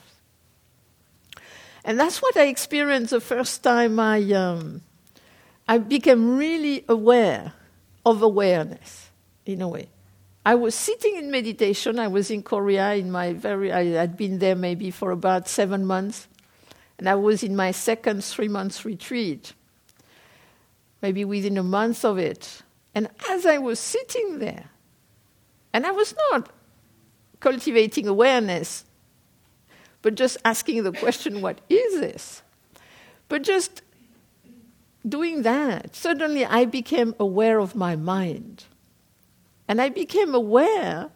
And 1.84 2.00
that's 2.00 2.22
what 2.22 2.38
I 2.38 2.48
experienced 2.48 3.12
the 3.12 3.20
first 3.20 3.64
time 3.64 4.00
I, 4.00 4.22
um, 4.34 4.82
I 5.68 5.80
became 5.80 6.38
really 6.38 6.86
aware 6.88 7.54
of 8.06 8.22
awareness, 8.22 9.10
in 9.46 9.62
a 9.62 9.68
way. 9.68 9.90
I 10.46 10.56
was 10.56 10.74
sitting 10.74 11.18
in 11.18 11.30
meditation. 11.30 12.00
I 12.00 12.08
was 12.08 12.32
in 12.32 12.44
Korea 12.44 12.94
in 12.94 13.12
my 13.12 13.34
very, 13.34 13.72
I 13.72 13.86
had 13.86 14.18
been 14.18 14.40
there 14.40 14.56
maybe 14.56 14.92
for 14.92 15.12
about 15.12 15.48
seven 15.48 15.86
months. 15.86 16.28
And 16.98 17.08
I 17.08 17.16
was 17.16 17.44
in 17.44 17.56
my 17.56 17.72
second 17.72 18.24
three 18.24 18.48
months 18.48 18.86
retreat, 18.86 19.54
maybe 21.02 21.26
within 21.26 21.58
a 21.58 21.64
month 21.64 22.06
of 22.06 22.18
it. 22.18 22.62
And 22.94 23.10
as 23.30 23.46
I 23.46 23.58
was 23.58 23.80
sitting 23.80 24.40
there, 24.40 24.70
and 25.74 25.86
I 25.86 25.92
was 25.92 26.14
not 26.32 26.50
cultivating 27.40 28.08
awareness 28.08 28.86
but 30.02 30.16
just 30.16 30.38
asking 30.44 30.84
the 30.84 30.92
question, 30.92 31.42
what 31.42 31.62
is 31.70 32.00
this? 32.00 32.42
But 33.30 33.44
just 33.44 33.82
doing 35.08 35.44
that, 35.44 35.96
suddenly 35.96 36.46
I 36.46 36.66
became 36.66 37.16
aware 37.20 37.60
of 37.60 37.76
my 37.76 37.96
mind. 37.96 38.66
And 39.68 39.82
I 39.82 39.90
became 39.90 40.34
aware 40.34 41.10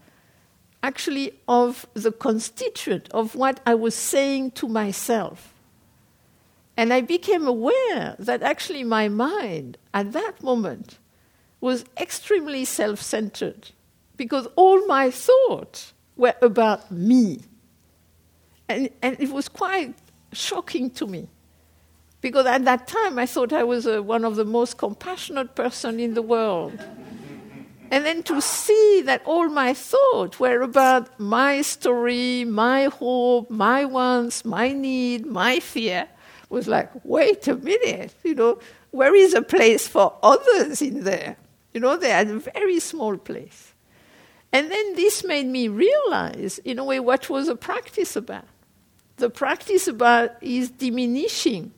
actually 0.83 1.33
of 1.47 1.87
the 1.95 2.11
constituent 2.11 3.09
of 3.11 3.35
what 3.35 3.59
I 3.65 3.73
was 3.73 3.95
saying 3.95 4.51
to 4.51 4.67
myself. 4.67 5.54
And 6.77 6.93
I 6.93 7.01
became 7.01 7.47
aware 7.47 8.15
that 8.19 8.43
actually 8.43 8.83
my 8.83 9.07
mind 9.07 9.77
at 9.93 10.11
that 10.11 10.43
moment 10.43 10.97
was 11.61 11.85
extremely 11.97 12.65
self 12.65 13.01
centered 13.01 13.71
because 14.17 14.47
all 14.55 14.85
my 14.87 15.09
thoughts 15.09 15.93
were 16.15 16.35
about 16.41 16.91
me. 16.91 17.39
And, 18.67 18.89
and 19.01 19.15
it 19.19 19.31
was 19.31 19.47
quite 19.47 19.95
shocking 20.33 20.89
to 20.91 21.07
me. 21.07 21.29
Because 22.21 22.45
at 22.45 22.65
that 22.65 22.87
time, 22.87 23.19
I 23.19 23.25
thought 23.25 23.53
I 23.53 23.63
was 23.63 23.85
uh, 23.85 24.01
one 24.01 24.25
of 24.25 24.35
the 24.35 24.45
most 24.45 24.77
compassionate 24.77 25.55
person 25.55 25.99
in 25.99 26.15
the 26.15 26.23
world. 26.23 26.73
and 27.91 28.05
then 28.05 28.23
to 28.23 28.41
see 28.41 29.03
that 29.05 29.21
all 29.25 29.47
my 29.47 29.73
thoughts 29.73 30.39
were 30.39 30.61
about 30.61 31.19
my 31.19 31.61
story, 31.61 32.43
my 32.43 32.85
hope, 32.85 33.51
my 33.51 33.85
wants, 33.85 34.43
my 34.43 34.71
need, 34.71 35.25
my 35.25 35.59
fear, 35.59 36.07
was 36.49 36.67
like, 36.67 36.91
wait 37.03 37.47
a 37.47 37.55
minute, 37.55 38.13
you 38.23 38.35
know, 38.35 38.59
where 38.91 39.15
is 39.15 39.33
a 39.33 39.41
place 39.41 39.87
for 39.87 40.17
others 40.23 40.81
in 40.81 41.03
there? 41.03 41.37
You 41.73 41.79
know, 41.79 41.97
they 41.97 42.09
had 42.09 42.29
a 42.29 42.39
very 42.39 42.79
small 42.79 43.17
place. 43.17 43.73
And 44.51 44.71
then 44.71 44.95
this 44.95 45.23
made 45.23 45.47
me 45.47 45.67
realize, 45.67 46.59
in 46.59 46.79
a 46.79 46.83
way, 46.83 46.99
what 46.99 47.29
was 47.29 47.49
a 47.49 47.55
practice 47.55 48.15
about 48.15 48.45
the 49.17 49.29
practice 49.29 49.87
about 49.87 50.31
is 50.41 50.69
diminishing 50.69 51.71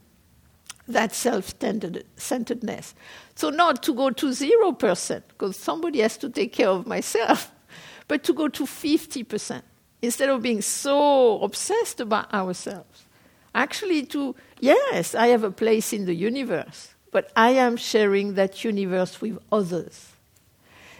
that 0.88 1.14
self-centeredness. 1.14 2.96
So 3.36 3.50
not 3.50 3.84
to 3.84 3.94
go 3.94 4.10
to 4.10 4.34
zero 4.34 4.72
percent, 4.72 5.28
because 5.28 5.58
somebody 5.58 6.00
has 6.00 6.18
to 6.18 6.30
take 6.30 6.54
care 6.54 6.70
of 6.70 6.88
myself, 6.88 7.52
but 8.08 8.24
to 8.24 8.34
go 8.34 8.48
to 8.48 8.66
fifty 8.66 9.24
percent 9.24 9.66
instead 10.02 10.30
of 10.30 10.42
being 10.42 10.62
so 10.62 11.42
obsessed 11.42 12.00
about 12.00 12.34
ourselves. 12.34 13.06
Actually, 13.54 14.06
to 14.06 14.36
yes, 14.60 15.16
I 15.16 15.28
have 15.28 15.44
a 15.44 15.52
place 15.52 15.94
in 15.94 16.06
the 16.06 16.14
universe, 16.14 16.94
but 17.12 17.32
I 17.36 17.52
am 17.52 17.78
sharing 17.78 18.36
that 18.36 18.64
universe 18.64 19.22
with 19.22 19.40
others. 19.52 20.14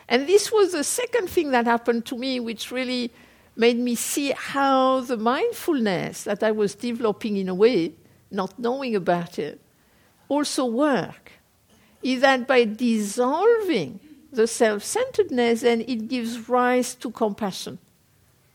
And 0.10 0.28
this 0.28 0.52
was 0.52 0.72
the 0.72 0.84
second 0.84 1.30
thing 1.30 1.52
that 1.52 1.66
happened 1.66 2.06
to 2.08 2.18
me, 2.18 2.40
which 2.40 2.72
really 2.72 3.12
made 3.56 3.78
me 3.78 3.96
see 3.96 4.32
how 4.32 5.02
the 5.02 5.18
mindfulness 5.18 6.24
that 6.24 6.44
I 6.44 6.52
was 6.52 6.76
developing 6.76 7.38
in 7.38 7.50
a 7.50 7.56
way, 7.56 7.94
not 8.32 8.58
knowing 8.58 8.96
about 8.96 9.38
it, 9.40 9.60
also 10.30 10.66
work. 10.66 11.34
Is 12.04 12.22
that 12.22 12.48
by 12.48 12.64
dissolving 12.64 14.00
the 14.32 14.48
self 14.48 14.84
centeredness, 14.84 15.62
then 15.62 15.82
it 15.82 16.08
gives 16.08 16.48
rise 16.48 16.96
to 16.96 17.10
compassion. 17.10 17.80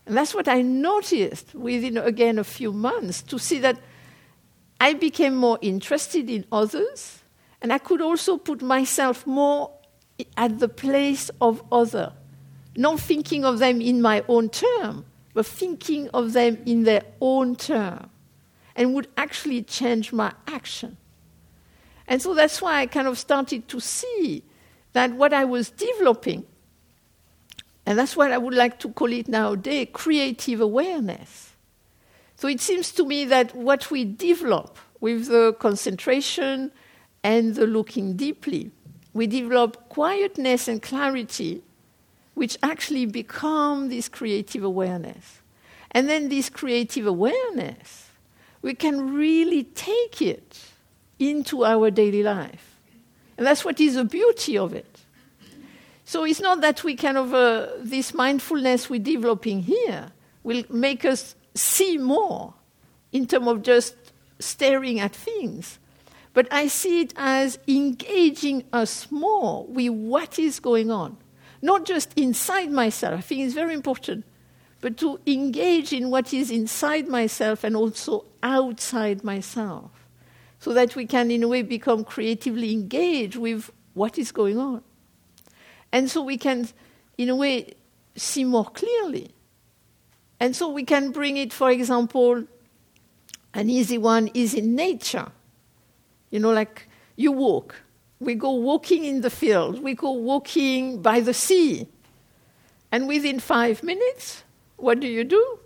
And 0.05 0.17
that's 0.17 0.33
what 0.33 0.47
I 0.47 0.61
noticed 0.61 1.53
within, 1.53 1.97
again, 1.97 2.39
a 2.39 2.43
few 2.43 2.73
months 2.73 3.21
to 3.23 3.37
see 3.37 3.59
that 3.59 3.77
I 4.79 4.93
became 4.93 5.35
more 5.35 5.59
interested 5.61 6.29
in 6.29 6.45
others, 6.51 7.19
and 7.61 7.71
I 7.71 7.77
could 7.77 8.01
also 8.01 8.37
put 8.37 8.61
myself 8.61 9.25
more 9.25 9.71
at 10.37 10.59
the 10.59 10.67
place 10.67 11.31
of 11.41 11.63
other 11.71 12.13
not 12.75 12.99
thinking 12.99 13.45
of 13.45 13.59
them 13.59 13.81
in 13.81 14.01
my 14.01 14.23
own 14.27 14.49
term, 14.49 15.05
but 15.33 15.45
thinking 15.45 16.09
of 16.09 16.33
them 16.33 16.57
in 16.65 16.83
their 16.83 17.03
own 17.21 17.55
term, 17.55 18.09
and 18.75 18.93
would 18.93 19.07
actually 19.17 19.63
change 19.63 20.11
my 20.11 20.33
action. 20.47 20.97
And 22.07 22.21
so 22.21 22.33
that's 22.33 22.61
why 22.61 22.81
I 22.81 22.85
kind 22.87 23.07
of 23.07 23.17
started 23.17 23.67
to 23.69 23.79
see 23.79 24.43
that 24.93 25.11
what 25.13 25.33
I 25.33 25.45
was 25.45 25.69
developing, 25.69 26.45
and 27.85 27.97
that's 27.97 28.15
what 28.15 28.31
I 28.31 28.37
would 28.37 28.53
like 28.53 28.79
to 28.79 28.89
call 28.89 29.11
it 29.11 29.27
nowadays 29.27 29.89
creative 29.93 30.61
awareness. 30.61 31.52
So 32.43 32.49
it 32.49 32.59
seems 32.59 32.91
to 32.95 33.05
me 33.05 33.23
that 33.23 33.55
what 33.55 33.89
we 33.89 34.03
develop 34.03 34.77
with 34.99 35.27
the 35.27 35.55
concentration 35.59 36.73
and 37.23 37.55
the 37.55 37.65
looking 37.65 38.17
deeply, 38.17 38.69
we 39.13 39.27
develop 39.27 39.87
quietness 39.87 40.67
and 40.67 40.81
clarity 40.81 41.63
which 42.33 42.57
actually 42.61 43.05
become 43.05 43.87
this 43.87 44.09
creative 44.09 44.61
awareness. 44.61 45.39
And 45.91 46.09
then 46.09 46.27
this 46.27 46.49
creative 46.49 47.07
awareness, 47.07 48.09
we 48.61 48.73
can 48.73 49.13
really 49.13 49.63
take 49.63 50.21
it 50.21 50.59
into 51.19 51.63
our 51.63 51.89
daily 51.91 52.23
life. 52.23 52.75
And 53.37 53.47
that's 53.47 53.63
what 53.63 53.79
is 53.79 53.95
the 53.95 54.03
beauty 54.03 54.57
of 54.57 54.73
it. 54.73 54.99
So 56.03 56.25
it's 56.25 56.41
not 56.41 56.59
that 56.59 56.83
we 56.83 56.97
kind 56.97 57.17
of, 57.17 57.29
this 57.89 58.13
mindfulness 58.13 58.89
we're 58.89 58.99
developing 58.99 59.61
here 59.61 60.11
will 60.43 60.65
make 60.69 61.05
us 61.05 61.35
see 61.55 61.97
more 61.97 62.53
in 63.11 63.27
terms 63.27 63.47
of 63.47 63.61
just 63.61 63.95
staring 64.39 64.99
at 64.99 65.15
things. 65.15 65.79
But 66.33 66.51
I 66.51 66.67
see 66.67 67.01
it 67.01 67.13
as 67.15 67.59
engaging 67.67 68.63
us 68.73 69.11
more 69.11 69.65
with 69.67 69.91
what 69.91 70.39
is 70.39 70.59
going 70.59 70.89
on. 70.89 71.17
Not 71.61 71.85
just 71.85 72.11
inside 72.17 72.71
myself, 72.71 73.19
I 73.19 73.21
think 73.21 73.41
it's 73.41 73.53
very 73.53 73.73
important, 73.73 74.25
but 74.81 74.97
to 74.97 75.19
engage 75.25 75.93
in 75.93 76.09
what 76.09 76.33
is 76.33 76.51
inside 76.51 77.07
myself 77.07 77.63
and 77.63 77.75
also 77.75 78.25
outside 78.41 79.23
myself. 79.23 79.91
So 80.59 80.73
that 80.73 80.95
we 80.95 81.05
can, 81.05 81.29
in 81.29 81.43
a 81.43 81.47
way, 81.47 81.61
become 81.61 82.03
creatively 82.03 82.73
engaged 82.73 83.35
with 83.35 83.69
what 83.93 84.17
is 84.17 84.31
going 84.31 84.57
on. 84.57 84.81
And 85.91 86.09
so 86.09 86.21
we 86.23 86.37
can, 86.37 86.67
in 87.17 87.29
a 87.29 87.35
way, 87.35 87.73
see 88.15 88.43
more 88.43 88.65
clearly. 88.65 89.31
And 90.39 90.55
so 90.55 90.69
we 90.69 90.83
can 90.83 91.11
bring 91.11 91.37
it, 91.37 91.53
for 91.53 91.71
example, 91.71 92.45
an 93.53 93.69
easy 93.69 93.97
one 93.97 94.29
is 94.33 94.53
in 94.53 94.75
nature. 94.75 95.31
You 96.31 96.39
know, 96.39 96.51
like 96.51 96.87
you 97.15 97.31
walk. 97.31 97.75
We 98.19 98.35
go 98.35 98.51
walking 98.51 99.03
in 99.03 99.21
the 99.21 99.29
field, 99.29 99.83
we 99.83 99.95
go 99.95 100.11
walking 100.11 101.01
by 101.01 101.19
the 101.19 101.33
sea. 101.33 101.87
And 102.91 103.07
within 103.07 103.39
five 103.39 103.83
minutes, 103.83 104.43
what 104.77 104.99
do 104.99 105.07
you 105.07 105.23
do? 105.23 105.59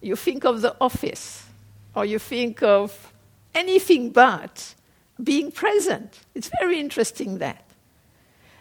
You 0.00 0.16
think 0.16 0.44
of 0.44 0.60
the 0.60 0.76
office, 0.80 1.46
or 1.94 2.04
you 2.04 2.18
think 2.18 2.62
of 2.62 3.12
anything 3.54 4.10
but 4.10 4.74
being 5.22 5.50
present. 5.50 6.20
It's 6.34 6.50
very 6.60 6.78
interesting 6.78 7.38
that. 7.38 7.64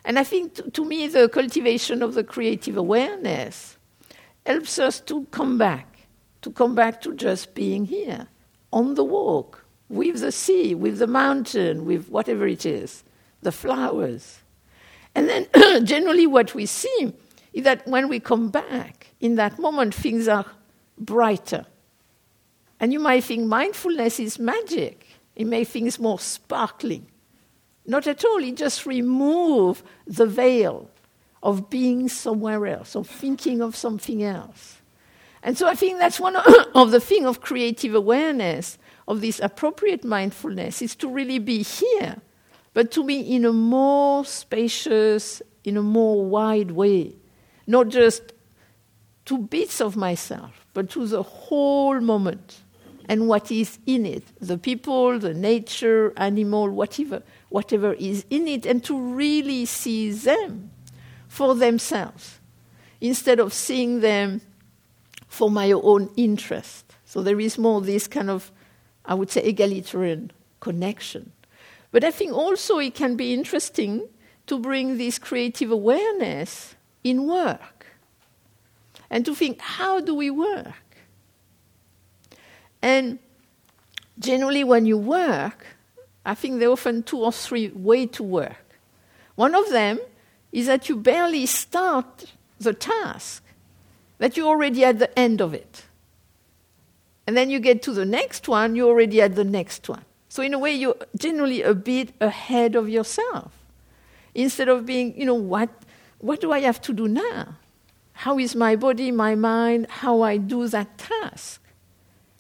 And 0.06 0.18
I 0.18 0.24
think 0.24 0.74
to, 0.74 0.86
me, 0.86 1.08
the 1.08 1.30
cultivation 1.30 2.02
of 2.02 2.14
the 2.14 2.24
creative 2.24 2.78
awareness 2.78 3.78
helps 4.46 4.80
us 4.80 5.00
to 5.02 5.26
come 5.32 5.58
back, 5.58 6.08
to 6.42 6.52
come 6.52 6.76
back 6.76 7.02
to 7.02 7.14
just 7.14 7.54
being 7.54 7.86
here, 7.86 8.28
on 8.72 8.96
the 8.96 9.04
walk, 9.04 9.66
with 9.90 10.22
the 10.22 10.32
sea, 10.32 10.74
with 10.74 10.98
the 10.98 11.08
mountain, 11.08 11.86
with 11.86 12.10
whatever 12.10 12.48
it 12.48 12.66
is, 12.66 13.04
the 13.42 13.52
flowers. 13.52 14.40
And 15.16 15.30
then 15.30 15.86
generally, 15.86 16.28
what 16.28 16.56
we 16.56 16.66
see 16.66 17.14
is 17.54 17.64
that 17.64 17.88
when 17.88 18.10
we 18.10 18.20
come 18.20 18.50
back, 18.50 19.08
in 19.20 19.36
that 19.36 19.60
moment, 19.60 19.94
things 19.94 20.28
are 20.28 20.46
brighter. 20.98 21.66
And 22.80 22.92
you 22.92 23.00
might 23.00 23.24
think 23.24 23.46
mindfulness 23.46 24.20
is 24.20 24.40
magic, 24.40 25.08
it 25.36 25.46
makes 25.46 25.70
things 25.70 26.00
more 26.00 26.20
sparkling. 26.20 27.08
Not 27.86 28.08
at 28.08 28.24
all, 28.26 28.44
it 28.44 28.56
just 28.56 28.86
removes 28.86 29.84
the 30.08 30.26
veil 30.26 30.90
of 31.44 31.70
being 31.70 32.08
somewhere 32.08 32.66
else, 32.66 32.96
of 32.96 33.08
thinking 33.08 33.62
of 33.62 33.76
something 33.76 34.24
else. 34.24 34.82
And 35.44 35.58
so 35.58 35.68
I 35.68 35.76
think 35.76 36.00
that's 36.00 36.20
one 36.20 36.36
of 36.76 36.92
the 36.92 37.02
things 37.02 37.26
of 37.26 37.42
creative 37.42 37.94
awareness, 37.94 38.78
of 39.08 39.20
this 39.20 39.42
appropriate 39.42 40.06
mindfulness, 40.06 40.82
is 40.82 40.96
to 40.96 41.10
really 41.10 41.40
be 41.40 41.62
here, 41.62 42.22
but 42.74 42.92
to 42.92 43.04
be 43.04 43.20
in 43.20 43.44
a 43.44 43.52
more 43.52 44.24
spacious, 44.24 45.42
in 45.66 45.76
a 45.76 45.84
more 45.84 46.26
wide 46.26 46.72
way. 46.72 47.14
Not 47.68 47.90
just 47.90 48.32
to 49.26 49.38
bits 49.38 49.82
of 49.82 49.98
myself, 49.98 50.66
but 50.74 50.90
to 50.92 51.06
the 51.06 51.24
whole 51.24 52.00
moment 52.00 52.62
and 53.10 53.28
what 53.28 53.52
is 53.52 53.80
in 53.86 54.06
it 54.06 54.24
the 54.40 54.58
people, 54.58 55.20
the 55.20 55.34
nature, 55.34 56.14
animal, 56.16 56.70
whatever, 56.70 57.22
whatever 57.50 57.94
is 57.94 58.26
in 58.30 58.48
it, 58.48 58.66
and 58.66 58.82
to 58.86 58.98
really 58.98 59.66
see 59.66 60.10
them 60.10 60.72
for 61.34 61.56
themselves 61.56 62.40
instead 63.02 63.40
of 63.40 63.52
seeing 63.52 64.02
them 64.02 64.40
for 65.28 65.50
my 65.50 65.72
own 65.72 66.08
interest. 66.16 66.86
So 67.06 67.24
there 67.24 67.40
is 67.40 67.58
more 67.58 67.82
this 67.82 68.08
kind 68.08 68.30
of, 68.30 68.52
I 69.04 69.16
would 69.16 69.32
say, 69.32 69.42
egalitarian 69.42 70.30
connection. 70.60 71.32
But 71.90 72.04
I 72.04 72.12
think 72.12 72.34
also 72.34 72.78
it 72.78 72.94
can 72.94 73.16
be 73.16 73.34
interesting 73.34 74.08
to 74.46 74.60
bring 74.60 75.00
this 75.00 75.18
creative 75.18 75.72
awareness 75.72 76.76
in 77.04 77.26
work 77.26 77.88
and 79.10 79.26
to 79.26 79.34
think, 79.34 79.60
how 79.60 80.02
do 80.02 80.14
we 80.14 80.30
work? 80.30 80.98
And 82.80 83.18
generally, 84.20 84.64
when 84.64 84.86
you 84.86 85.00
work, 85.00 85.66
I 86.24 86.36
think 86.36 86.60
there 86.60 86.70
are 86.70 86.74
often 86.74 87.02
two 87.02 87.24
or 87.24 87.32
three 87.32 87.70
ways 87.70 88.10
to 88.12 88.24
work. 88.24 88.78
One 89.34 89.56
of 89.56 89.72
them 89.72 90.00
is 90.54 90.68
that 90.68 90.88
you 90.88 90.96
barely 90.96 91.46
start 91.48 92.26
the 92.60 92.74
task, 92.74 93.44
that 94.20 94.38
you're 94.38 94.48
already 94.48 94.86
at 94.86 95.00
the 95.00 95.20
end 95.20 95.42
of 95.42 95.54
it. 95.54 95.84
And 97.26 97.36
then 97.36 97.50
you 97.50 97.60
get 97.60 97.82
to 97.84 97.92
the 97.92 98.06
next 98.06 98.48
one, 98.48 98.76
you're 98.76 98.88
already 98.88 99.20
at 99.20 99.36
the 99.36 99.44
next 99.44 99.90
one. 99.90 100.06
So, 100.30 100.44
in 100.44 100.54
a 100.54 100.60
way, 100.60 100.74
you're 100.74 100.96
generally 101.18 101.62
a 101.62 101.74
bit 101.74 102.14
ahead 102.22 102.76
of 102.76 102.88
yourself. 102.88 103.52
Instead 104.36 104.70
of 104.70 104.86
being, 104.86 105.20
you 105.20 105.26
know, 105.26 105.34
what, 105.34 105.70
what 106.20 106.40
do 106.40 106.52
I 106.52 106.60
have 106.62 106.82
to 106.82 106.94
do 106.94 107.08
now? 107.08 107.56
How 108.14 108.38
is 108.38 108.56
my 108.56 108.76
body, 108.76 109.12
my 109.12 109.36
mind, 109.36 109.88
how 109.90 110.22
I 110.22 110.38
do 110.38 110.68
that 110.68 110.98
task? 110.98 111.62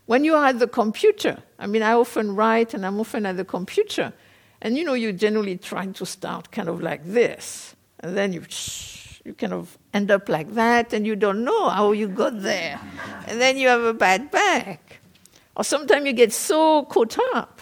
When 0.06 0.23
you 0.23 0.36
are 0.36 0.47
at 0.47 0.60
the 0.60 0.67
computer, 0.67 1.41
I 1.58 1.65
mean, 1.65 1.82
I 1.82 1.93
often 1.93 2.36
write 2.36 2.73
and 2.73 2.86
I'm 2.86 2.99
often 2.99 3.26
at 3.26 3.38
the 3.38 3.45
computer, 3.45 4.13
and 4.62 4.78
you 4.78 4.84
know, 4.84 4.93
you 4.93 5.13
generally 5.13 5.58
try 5.58 5.86
to 5.86 6.06
start 6.06 6.52
kind 6.52 6.69
of 6.69 6.82
like 6.82 7.06
this 7.06 7.76
and 8.04 8.16
then 8.16 8.34
you 8.34 8.44
you 9.26 9.34
kind 9.34 9.54
of 9.54 9.78
end 9.94 10.12
up 10.12 10.28
like 10.28 10.54
that, 10.54 10.94
and 10.94 11.08
you 11.08 11.16
don't 11.16 11.44
know 11.46 11.70
how 11.70 11.94
you 11.94 12.10
got 12.10 12.42
there, 12.42 12.80
and 13.26 13.39
then 13.39 13.58
you 13.58 13.70
have 13.70 13.84
a 13.84 13.94
bad 13.94 14.30
back, 14.30 15.00
or 15.56 15.63
sometimes 15.63 16.06
you 16.06 16.13
get 16.13 16.34
so 16.34 16.84
caught 16.84 17.18
up, 17.34 17.62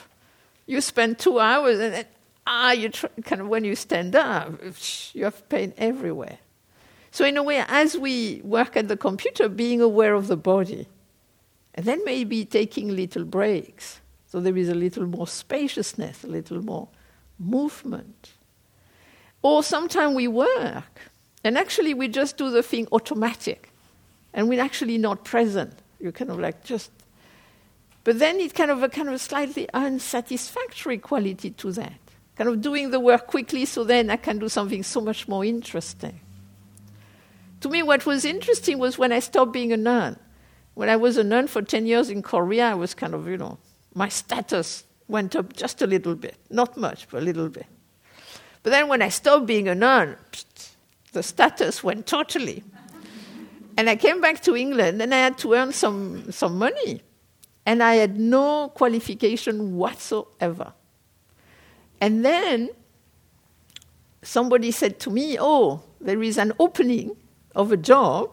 you 0.65 0.81
spend 0.81 1.19
two 1.19 1.39
hours, 1.39 1.79
and 1.79 1.93
then 1.93 2.05
ah, 2.47 2.71
you 2.71 2.89
kind 3.23 3.41
of 3.41 3.47
when 3.47 3.63
you 3.63 3.75
stand 3.75 4.15
up, 4.15 4.51
you 5.13 5.23
have 5.23 5.47
pain 5.49 5.73
everywhere. 5.77 6.39
So 7.11 7.25
in 7.25 7.37
a 7.37 7.43
way, 7.43 7.63
as 7.67 7.97
we 7.97 8.41
work 8.43 8.75
at 8.75 8.87
the 8.87 8.97
computer, 8.97 9.47
being 9.47 9.81
aware 9.81 10.15
of 10.15 10.27
the 10.27 10.37
body, 10.37 10.87
and 11.75 11.85
then 11.85 12.03
maybe 12.03 12.43
taking 12.45 12.95
little 12.95 13.25
breaks, 13.25 14.01
so 14.25 14.39
there 14.39 14.57
is 14.57 14.69
a 14.69 14.75
little 14.75 15.05
more 15.05 15.27
spaciousness, 15.27 16.23
a 16.23 16.27
little 16.27 16.63
more 16.63 16.87
movement. 17.37 18.31
Or 19.41 19.63
sometimes 19.63 20.15
we 20.15 20.27
work, 20.27 21.01
and 21.43 21.57
actually 21.57 21.93
we 21.93 22.07
just 22.07 22.37
do 22.37 22.49
the 22.51 22.61
thing 22.61 22.87
automatic, 22.91 23.71
and 24.33 24.47
we're 24.47 24.61
actually 24.61 24.97
not 24.97 25.25
present. 25.25 25.73
You're 25.99 26.11
kind 26.11 26.31
of 26.31 26.39
like 26.39 26.63
just. 26.63 26.91
But 28.03 28.19
then 28.19 28.39
it's 28.39 28.53
kind 28.53 28.71
of 28.71 28.81
a 28.81 28.89
kind 28.89 29.07
of 29.07 29.15
a 29.15 29.19
slightly 29.19 29.67
unsatisfactory 29.73 30.97
quality 30.97 31.51
to 31.51 31.71
that. 31.73 31.99
Kind 32.35 32.49
of 32.49 32.61
doing 32.61 32.89
the 32.89 32.99
work 32.99 33.27
quickly 33.27 33.65
so 33.65 33.83
then 33.83 34.09
I 34.09 34.15
can 34.17 34.39
do 34.39 34.49
something 34.49 34.81
so 34.81 35.01
much 35.01 35.27
more 35.27 35.45
interesting. 35.45 36.19
To 37.61 37.69
me, 37.69 37.83
what 37.83 38.05
was 38.07 38.25
interesting 38.25 38.79
was 38.79 38.97
when 38.97 39.11
I 39.11 39.19
stopped 39.19 39.53
being 39.53 39.71
a 39.71 39.77
nun. 39.77 40.17
When 40.73 40.89
I 40.89 40.95
was 40.95 41.17
a 41.17 41.23
nun 41.23 41.47
for 41.47 41.61
10 41.61 41.85
years 41.85 42.09
in 42.09 42.23
Korea, 42.23 42.71
I 42.71 42.73
was 42.73 42.95
kind 42.95 43.13
of, 43.13 43.27
you 43.27 43.37
know, 43.37 43.59
my 43.93 44.09
status 44.09 44.83
went 45.07 45.35
up 45.35 45.53
just 45.53 45.81
a 45.81 45.87
little 45.87 46.15
bit. 46.15 46.37
Not 46.49 46.77
much, 46.77 47.07
but 47.09 47.21
a 47.21 47.25
little 47.25 47.49
bit. 47.49 47.67
But 48.63 48.69
then 48.71 48.87
when 48.87 49.01
I 49.01 49.09
stopped 49.09 49.45
being 49.45 49.67
a 49.67 49.75
nun, 49.75 50.15
the 51.13 51.23
status 51.23 51.83
went 51.83 52.05
totally. 52.05 52.63
And 53.77 53.89
I 53.89 53.95
came 53.95 54.21
back 54.21 54.41
to 54.41 54.55
England 54.55 55.01
and 55.01 55.13
I 55.13 55.17
had 55.17 55.37
to 55.39 55.53
earn 55.53 55.71
some, 55.73 56.31
some 56.31 56.57
money. 56.57 57.01
And 57.65 57.81
I 57.81 57.95
had 57.95 58.19
no 58.19 58.69
qualification 58.69 59.75
whatsoever. 59.75 60.73
And 61.99 62.25
then 62.25 62.69
somebody 64.21 64.71
said 64.71 64.99
to 65.01 65.09
me, 65.09 65.37
Oh, 65.39 65.81
there 65.99 66.21
is 66.21 66.37
an 66.37 66.53
opening 66.59 67.15
of 67.55 67.71
a 67.71 67.77
job. 67.77 68.31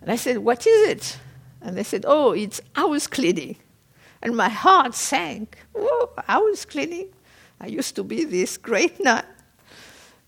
And 0.00 0.10
I 0.10 0.16
said, 0.16 0.38
What 0.38 0.66
is 0.66 0.88
it? 0.88 1.18
And 1.60 1.76
they 1.76 1.82
said, 1.82 2.04
Oh, 2.06 2.32
it's 2.32 2.60
house 2.74 3.06
cleaning. 3.06 3.56
And 4.22 4.36
my 4.36 4.48
heart 4.48 4.94
sank. 4.94 5.58
Oh, 5.74 6.10
house 6.26 6.64
cleaning? 6.64 7.08
I 7.60 7.66
used 7.66 7.96
to 7.96 8.04
be 8.04 8.24
this 8.24 8.56
great 8.56 9.02
nun. 9.02 9.24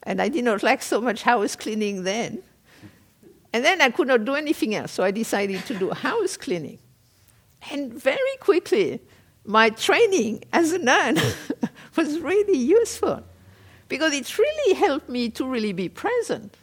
And 0.06 0.22
I 0.22 0.28
did 0.28 0.44
not 0.44 0.62
like 0.62 0.82
so 0.82 1.00
much 1.00 1.22
house 1.22 1.56
cleaning 1.56 2.04
then. 2.04 2.42
And 3.52 3.64
then 3.64 3.80
I 3.80 3.90
could 3.90 4.06
not 4.06 4.24
do 4.24 4.34
anything 4.34 4.74
else, 4.74 4.92
so 4.92 5.02
I 5.02 5.10
decided 5.10 5.64
to 5.66 5.74
do 5.74 5.90
house 5.90 6.36
cleaning. 6.36 6.78
And 7.70 7.92
very 7.92 8.36
quickly, 8.40 9.00
my 9.44 9.70
training 9.70 10.44
as 10.52 10.72
a 10.72 10.78
nun 10.78 11.18
was 11.96 12.20
really 12.20 12.58
useful 12.58 13.22
because 13.88 14.12
it 14.12 14.38
really 14.38 14.74
helped 14.74 15.08
me 15.08 15.28
to 15.30 15.44
really 15.44 15.72
be 15.72 15.88
present. 15.88 16.56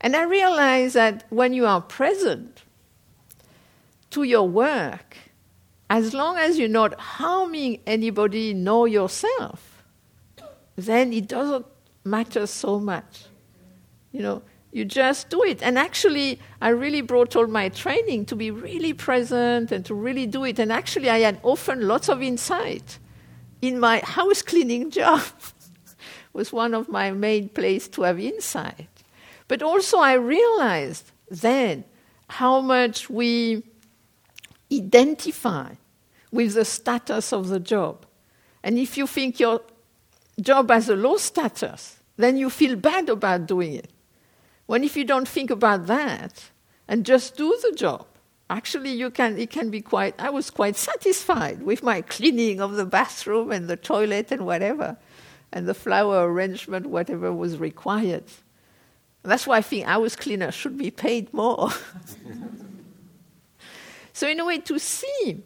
And 0.00 0.16
I 0.16 0.24
realized 0.24 0.94
that 0.94 1.24
when 1.30 1.52
you 1.52 1.66
are 1.66 1.80
present 1.80 2.62
to 4.10 4.24
your 4.24 4.48
work, 4.48 5.16
as 5.88 6.14
long 6.14 6.36
as 6.38 6.58
you're 6.58 6.68
not 6.68 6.98
harming 6.98 7.80
anybody 7.86 8.54
nor 8.54 8.88
yourself, 8.88 9.84
then 10.76 11.12
it 11.12 11.28
doesn't 11.28 11.66
matters 12.04 12.50
so 12.50 12.78
much. 12.78 13.26
You 14.12 14.22
know, 14.22 14.42
You 14.72 14.86
just 14.86 15.28
do 15.28 15.42
it. 15.44 15.62
And 15.62 15.78
actually, 15.78 16.38
I 16.62 16.70
really 16.70 17.02
brought 17.02 17.36
all 17.36 17.46
my 17.46 17.68
training 17.68 18.24
to 18.26 18.36
be 18.36 18.50
really 18.50 18.94
present 18.94 19.70
and 19.70 19.84
to 19.84 19.94
really 19.94 20.26
do 20.26 20.44
it. 20.44 20.58
And 20.58 20.72
actually, 20.72 21.10
I 21.10 21.18
had 21.18 21.38
often 21.42 21.86
lots 21.86 22.08
of 22.08 22.22
insight 22.22 22.98
in 23.60 23.78
my 23.78 24.00
house 24.00 24.40
cleaning 24.40 24.90
job. 24.98 25.20
was 26.32 26.52
one 26.52 26.72
of 26.72 26.88
my 26.88 27.10
main 27.12 27.50
places 27.50 27.88
to 27.90 28.02
have 28.02 28.18
insight. 28.18 28.88
But 29.46 29.62
also, 29.62 29.98
I 29.98 30.14
realized 30.14 31.12
then 31.30 31.84
how 32.28 32.62
much 32.62 33.10
we 33.10 33.62
identify 34.72 35.74
with 36.30 36.54
the 36.54 36.64
status 36.64 37.30
of 37.30 37.48
the 37.48 37.60
job. 37.60 38.06
And 38.62 38.78
if 38.78 38.96
you 38.96 39.06
think 39.06 39.38
your 39.38 39.60
job 40.40 40.70
has 40.70 40.88
a 40.88 40.96
low 40.96 41.16
status, 41.16 41.98
then 42.16 42.36
you 42.36 42.50
feel 42.50 42.76
bad 42.76 43.08
about 43.08 43.46
doing 43.46 43.74
it. 43.74 43.90
When 44.66 44.84
if 44.84 44.96
you 44.96 45.04
don't 45.04 45.28
think 45.28 45.50
about 45.50 45.86
that 45.86 46.50
and 46.88 47.04
just 47.04 47.36
do 47.36 47.56
the 47.62 47.76
job, 47.76 48.06
actually 48.48 48.92
you 48.92 49.10
can 49.10 49.38
it 49.38 49.50
can 49.50 49.70
be 49.70 49.80
quite 49.80 50.14
I 50.18 50.30
was 50.30 50.50
quite 50.50 50.76
satisfied 50.76 51.62
with 51.62 51.82
my 51.82 52.02
cleaning 52.02 52.60
of 52.60 52.76
the 52.76 52.86
bathroom 52.86 53.50
and 53.50 53.68
the 53.68 53.76
toilet 53.76 54.30
and 54.30 54.46
whatever 54.46 54.96
and 55.52 55.68
the 55.68 55.74
flower 55.74 56.30
arrangement, 56.30 56.86
whatever 56.86 57.32
was 57.32 57.58
required. 57.58 58.24
That's 59.22 59.46
why 59.46 59.58
I 59.58 59.62
think 59.62 59.86
house 59.86 60.16
cleaner 60.16 60.50
should 60.50 60.76
be 60.76 60.90
paid 60.90 61.32
more. 61.32 61.70
so 64.12 64.26
in 64.28 64.40
a 64.40 64.44
way 64.44 64.58
to 64.58 64.78
see 64.78 65.42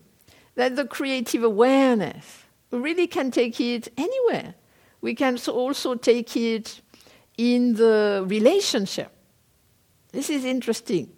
that 0.54 0.76
the 0.76 0.86
creative 0.86 1.42
awareness 1.42 2.44
really 2.70 3.06
can 3.06 3.30
take 3.30 3.60
it 3.60 3.88
anywhere. 3.96 4.54
We 5.06 5.14
can 5.14 5.38
also 5.46 5.94
take 5.94 6.36
it 6.36 6.80
in 7.38 7.74
the 7.74 8.24
relationship. 8.26 9.12
This 10.10 10.30
is 10.30 10.44
interesting. 10.44 11.12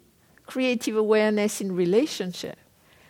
Creative 0.45 0.95
awareness 0.95 1.59
in 1.59 1.75
relationship. 1.75 2.55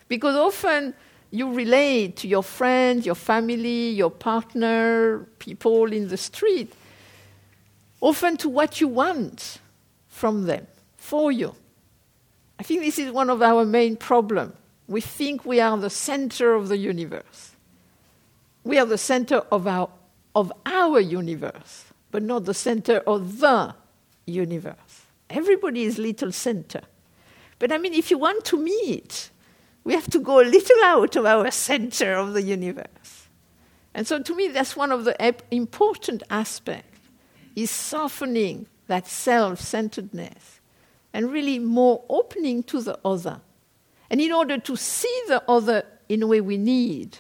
Because 0.07 0.37
often 0.37 0.93
you 1.31 1.51
relate 1.51 2.15
to 2.19 2.29
your 2.29 2.43
friend, 2.43 3.05
your 3.05 3.15
family, 3.15 3.89
your 3.89 4.09
partner, 4.09 5.27
people 5.37 5.91
in 5.91 6.07
the 6.07 6.15
street, 6.15 6.71
often 7.99 8.37
to 8.37 8.47
what 8.47 8.79
you 8.79 8.87
want 8.87 9.59
from 10.07 10.45
them, 10.45 10.65
for 10.95 11.29
you. 11.29 11.53
I 12.57 12.63
think 12.63 12.83
this 12.83 12.97
is 12.97 13.11
one 13.11 13.29
of 13.29 13.41
our 13.41 13.65
main 13.65 13.97
problems. 13.97 14.53
We 14.87 15.01
think 15.01 15.45
we 15.45 15.59
are 15.59 15.77
the 15.77 15.89
center 15.89 16.53
of 16.53 16.69
the 16.69 16.77
universe. 16.77 17.51
We 18.63 18.77
are 18.79 18.85
the 18.85 18.97
center 18.97 19.43
of 19.51 19.67
our, 19.67 19.89
of 20.39 20.51
our 20.65 20.99
universe 20.99 21.85
but 22.11 22.23
not 22.23 22.45
the 22.45 22.53
center 22.53 22.97
of 23.05 23.39
the 23.39 23.75
universe. 24.25 25.05
Everybody 25.29 25.83
is 25.83 25.99
little 25.99 26.31
center. 26.31 26.81
But 27.59 27.71
I 27.71 27.77
mean, 27.77 27.93
if 27.93 28.09
you 28.09 28.17
want 28.17 28.45
to 28.45 28.57
meet, 28.57 29.29
we 29.83 29.93
have 29.93 30.09
to 30.09 30.19
go 30.19 30.41
a 30.41 30.45
little 30.45 30.83
out 30.83 31.15
of 31.15 31.25
our 31.25 31.51
center 31.51 32.13
of 32.15 32.33
the 32.33 32.41
universe. 32.41 33.27
And 33.93 34.07
so 34.07 34.21
to 34.21 34.35
me, 34.35 34.47
that's 34.47 34.75
one 34.75 34.91
of 34.91 35.05
the 35.05 35.35
important 35.51 36.23
aspects, 36.29 36.99
is 37.55 37.69
softening 37.69 38.67
that 38.87 39.07
self-centeredness 39.07 40.61
and 41.13 41.31
really 41.31 41.59
more 41.59 42.03
opening 42.09 42.63
to 42.63 42.81
the 42.81 42.97
other. 43.03 43.41
And 44.09 44.21
in 44.21 44.31
order 44.31 44.57
to 44.57 44.75
see 44.75 45.21
the 45.27 45.43
other 45.47 45.83
in 46.07 46.23
a 46.23 46.27
way 46.27 46.41
we 46.41 46.57
need 46.57 47.19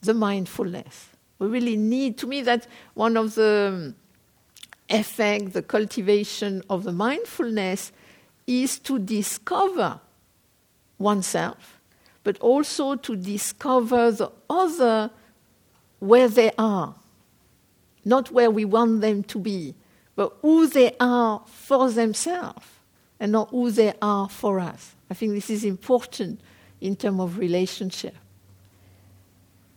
the 0.00 0.14
mindfulness. 0.14 1.10
We 1.44 1.50
really 1.50 1.76
need, 1.76 2.16
to 2.18 2.26
me, 2.26 2.40
that 2.42 2.66
one 2.94 3.16
of 3.16 3.34
the 3.34 3.72
um, 3.74 3.94
effect, 4.88 5.52
the 5.52 5.62
cultivation 5.62 6.62
of 6.70 6.84
the 6.84 6.92
mindfulness 6.92 7.92
is 8.46 8.78
to 8.80 8.98
discover 8.98 10.00
oneself, 10.98 11.80
but 12.22 12.38
also 12.38 12.94
to 12.94 13.14
discover 13.14 14.10
the 14.10 14.30
other 14.48 15.10
where 15.98 16.28
they 16.28 16.50
are, 16.56 16.94
not 18.04 18.30
where 18.30 18.50
we 18.50 18.64
want 18.64 19.00
them 19.00 19.22
to 19.24 19.38
be, 19.38 19.74
but 20.16 20.32
who 20.40 20.66
they 20.66 20.94
are 20.98 21.42
for 21.46 21.90
themselves 21.90 22.66
and 23.20 23.32
not 23.32 23.50
who 23.50 23.70
they 23.70 23.92
are 24.00 24.28
for 24.28 24.60
us. 24.60 24.94
I 25.10 25.14
think 25.14 25.32
this 25.32 25.50
is 25.50 25.64
important 25.64 26.40
in 26.80 26.96
terms 26.96 27.20
of 27.20 27.38
relationship. 27.38 28.14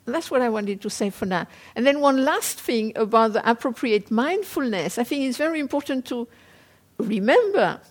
That's 0.08 0.32
what 0.32 0.42
I 0.42 0.48
wanted 0.48 0.82
to 0.82 0.90
say 0.90 1.10
for 1.10 1.26
now. 1.26 1.48
And 1.76 1.86
then 1.86 2.00
one 2.00 2.24
last 2.24 2.62
thing 2.62 2.94
about 2.96 3.34
the 3.34 3.50
appropriate 3.50 4.10
mindfulness. 4.10 4.98
I 4.98 5.04
think 5.04 5.26
it's 5.26 5.38
very 5.38 5.60
important 5.60 6.06
to 6.06 6.28
remember 6.98 7.82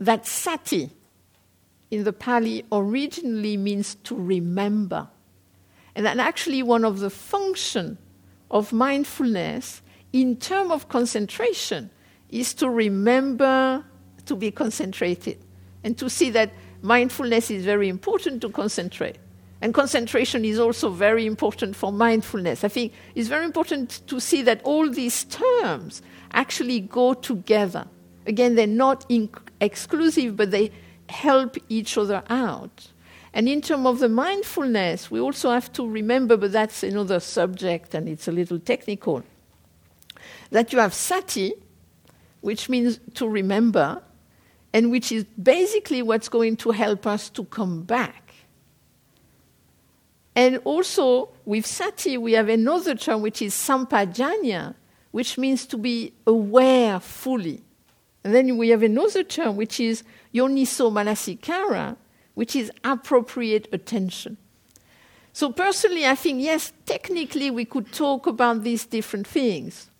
that 0.00 0.26
sati 0.26 0.90
in 1.90 2.02
the 2.02 2.12
Pali 2.12 2.64
originally 2.72 3.56
means 3.56 3.94
to 4.04 4.16
remember. 4.16 5.08
And 5.94 6.04
that 6.06 6.18
actually 6.18 6.62
one 6.62 6.84
of 6.84 6.98
the 6.98 7.10
functions 7.10 7.98
of 8.50 8.72
mindfulness 8.72 9.82
in 10.12 10.36
terms 10.36 10.72
of 10.72 10.88
concentration 10.88 11.90
is 12.30 12.52
to 12.54 12.68
remember 12.68 13.84
to 14.26 14.34
be 14.34 14.50
concentrated 14.50 15.38
and 15.84 15.96
to 15.98 16.10
see 16.10 16.30
that 16.30 16.52
mindfulness 16.82 17.50
is 17.50 17.64
very 17.64 17.88
important 17.88 18.40
to 18.40 18.48
concentrate. 18.50 19.18
And 19.62 19.74
concentration 19.74 20.44
is 20.44 20.58
also 20.58 20.88
very 20.88 21.26
important 21.26 21.76
for 21.76 21.92
mindfulness. 21.92 22.64
I 22.64 22.68
think 22.68 22.92
it's 23.14 23.28
very 23.28 23.44
important 23.44 24.00
to 24.06 24.18
see 24.18 24.42
that 24.42 24.62
all 24.64 24.88
these 24.88 25.24
terms 25.24 26.00
actually 26.32 26.80
go 26.80 27.12
together. 27.12 27.86
Again, 28.26 28.54
they're 28.54 28.66
not 28.66 29.10
exclusive, 29.60 30.36
but 30.36 30.50
they 30.50 30.70
help 31.08 31.56
each 31.68 31.98
other 31.98 32.22
out. 32.30 32.88
And 33.32 33.48
in 33.48 33.60
terms 33.60 33.86
of 33.86 33.98
the 33.98 34.08
mindfulness, 34.08 35.10
we 35.10 35.20
also 35.20 35.50
have 35.50 35.72
to 35.74 35.88
remember, 35.88 36.36
but 36.36 36.52
that's 36.52 36.82
another 36.82 37.20
subject 37.20 37.94
and 37.94 38.08
it's 38.08 38.28
a 38.28 38.32
little 38.32 38.58
technical, 38.58 39.22
that 40.50 40.72
you 40.72 40.78
have 40.78 40.94
sati, 40.94 41.52
which 42.40 42.68
means 42.68 42.98
to 43.14 43.28
remember, 43.28 44.02
and 44.72 44.90
which 44.90 45.12
is 45.12 45.24
basically 45.40 46.02
what's 46.02 46.28
going 46.28 46.56
to 46.56 46.70
help 46.70 47.06
us 47.06 47.28
to 47.30 47.44
come 47.44 47.82
back 47.82 48.29
and 50.40 50.56
also 50.64 51.28
with 51.44 51.66
sati, 51.66 52.16
we 52.16 52.32
have 52.32 52.48
another 52.48 52.94
term 52.94 53.20
which 53.20 53.42
is 53.42 53.52
sampajanya, 53.52 54.74
which 55.10 55.36
means 55.36 55.66
to 55.66 55.76
be 55.76 56.14
aware 56.26 56.98
fully. 56.98 57.62
And 58.24 58.34
then 58.34 58.56
we 58.56 58.70
have 58.70 58.82
another 58.82 59.22
term 59.22 59.56
which 59.56 59.78
is 59.78 60.02
yoniso 60.34 60.90
manasikara, 60.90 61.94
which 62.32 62.56
is 62.56 62.72
appropriate 62.84 63.68
attention. 63.70 64.38
So, 65.34 65.52
personally, 65.52 66.06
I 66.06 66.14
think, 66.14 66.40
yes, 66.42 66.72
technically 66.86 67.50
we 67.50 67.66
could 67.66 67.92
talk 67.92 68.26
about 68.26 68.62
these 68.62 68.86
different 68.86 69.26
things. 69.26 69.90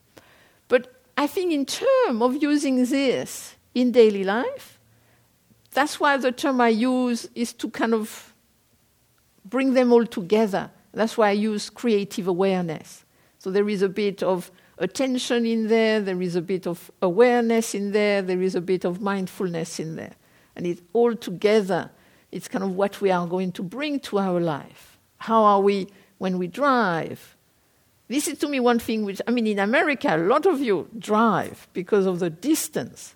But 0.68 1.02
I 1.18 1.26
think, 1.26 1.52
in 1.52 1.66
terms 1.66 2.22
of 2.22 2.42
using 2.42 2.86
this 2.86 3.56
in 3.74 3.92
daily 3.92 4.24
life, 4.24 4.80
that's 5.72 6.00
why 6.00 6.16
the 6.16 6.32
term 6.32 6.62
I 6.62 6.68
use 6.68 7.28
is 7.34 7.52
to 7.52 7.68
kind 7.68 7.92
of 7.92 8.29
bring 9.50 9.74
them 9.74 9.92
all 9.92 10.06
together. 10.06 10.70
That's 10.92 11.18
why 11.18 11.28
I 11.28 11.32
use 11.32 11.70
creative 11.70 12.26
awareness. 12.26 13.04
So 13.38 13.50
there 13.50 13.68
is 13.68 13.82
a 13.82 13.88
bit 13.88 14.22
of 14.22 14.50
attention 14.78 15.44
in 15.46 15.68
there, 15.68 16.00
there 16.00 16.20
is 16.22 16.36
a 16.36 16.42
bit 16.42 16.66
of 16.66 16.90
awareness 17.02 17.74
in 17.74 17.92
there, 17.92 18.22
there 18.22 18.40
is 18.40 18.54
a 18.54 18.60
bit 18.60 18.84
of 18.84 19.00
mindfulness 19.00 19.78
in 19.78 19.96
there. 19.96 20.14
And 20.56 20.66
it 20.66 20.80
all 20.92 21.14
together, 21.14 21.90
it's 22.32 22.48
kind 22.48 22.64
of 22.64 22.74
what 22.74 23.00
we 23.00 23.10
are 23.10 23.26
going 23.26 23.52
to 23.52 23.62
bring 23.62 24.00
to 24.00 24.18
our 24.18 24.40
life. 24.40 24.98
How 25.18 25.44
are 25.44 25.60
we 25.60 25.88
when 26.18 26.38
we 26.38 26.46
drive? 26.46 27.36
This 28.08 28.26
is 28.26 28.38
to 28.38 28.48
me 28.48 28.58
one 28.58 28.78
thing 28.78 29.04
which, 29.04 29.22
I 29.28 29.30
mean, 29.30 29.46
in 29.46 29.58
America, 29.58 30.16
a 30.16 30.18
lot 30.18 30.46
of 30.46 30.60
you 30.60 30.88
drive 30.98 31.68
because 31.72 32.06
of 32.06 32.18
the 32.18 32.30
distance. 32.30 33.14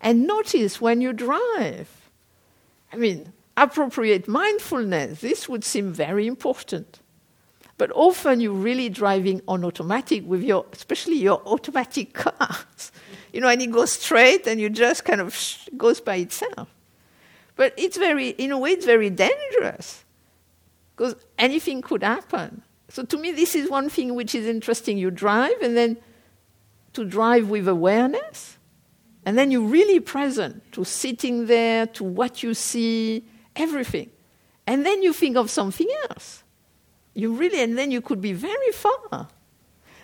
And 0.00 0.26
notice 0.26 0.80
when 0.80 1.00
you 1.00 1.12
drive, 1.12 2.10
I 2.92 2.96
mean, 2.96 3.32
appropriate 3.62 4.28
mindfulness, 4.28 5.20
this 5.20 5.48
would 5.48 5.64
seem 5.64 5.92
very 5.92 6.26
important. 6.26 7.00
But 7.76 7.92
often 7.94 8.40
you're 8.40 8.52
really 8.52 8.88
driving 8.88 9.40
on 9.46 9.64
automatic 9.64 10.24
with 10.26 10.42
your, 10.42 10.66
especially 10.72 11.16
your 11.16 11.40
automatic 11.46 12.14
cars. 12.14 12.92
You 13.30 13.42
know, 13.42 13.48
and 13.48 13.60
it 13.60 13.70
goes 13.70 13.92
straight 13.92 14.46
and 14.46 14.58
you 14.58 14.70
just 14.70 15.04
kind 15.04 15.20
of 15.20 15.34
sh- 15.36 15.68
goes 15.76 16.00
by 16.00 16.16
itself. 16.16 16.66
But 17.56 17.74
it's 17.76 17.98
very, 17.98 18.30
in 18.30 18.52
a 18.52 18.58
way, 18.58 18.70
it's 18.70 18.86
very 18.86 19.10
dangerous 19.10 20.02
because 20.96 21.14
anything 21.38 21.82
could 21.82 22.02
happen. 22.02 22.62
So 22.88 23.04
to 23.04 23.18
me, 23.18 23.32
this 23.32 23.54
is 23.54 23.68
one 23.68 23.90
thing 23.90 24.14
which 24.14 24.34
is 24.34 24.46
interesting. 24.46 24.96
You 24.96 25.10
drive 25.10 25.60
and 25.60 25.76
then 25.76 25.98
to 26.94 27.04
drive 27.04 27.50
with 27.50 27.68
awareness, 27.68 28.56
and 29.26 29.36
then 29.36 29.50
you're 29.50 29.60
really 29.60 30.00
present 30.00 30.72
to 30.72 30.84
sitting 30.84 31.46
there, 31.46 31.86
to 31.88 32.02
what 32.02 32.42
you 32.42 32.54
see, 32.54 33.24
everything. 33.58 34.10
And 34.66 34.86
then 34.86 35.02
you 35.02 35.12
think 35.12 35.36
of 35.36 35.50
something 35.50 35.88
else. 36.08 36.44
You 37.14 37.32
really, 37.32 37.60
and 37.60 37.76
then 37.76 37.90
you 37.90 38.00
could 38.00 38.20
be 38.20 38.32
very 38.32 38.72
far. 38.72 39.28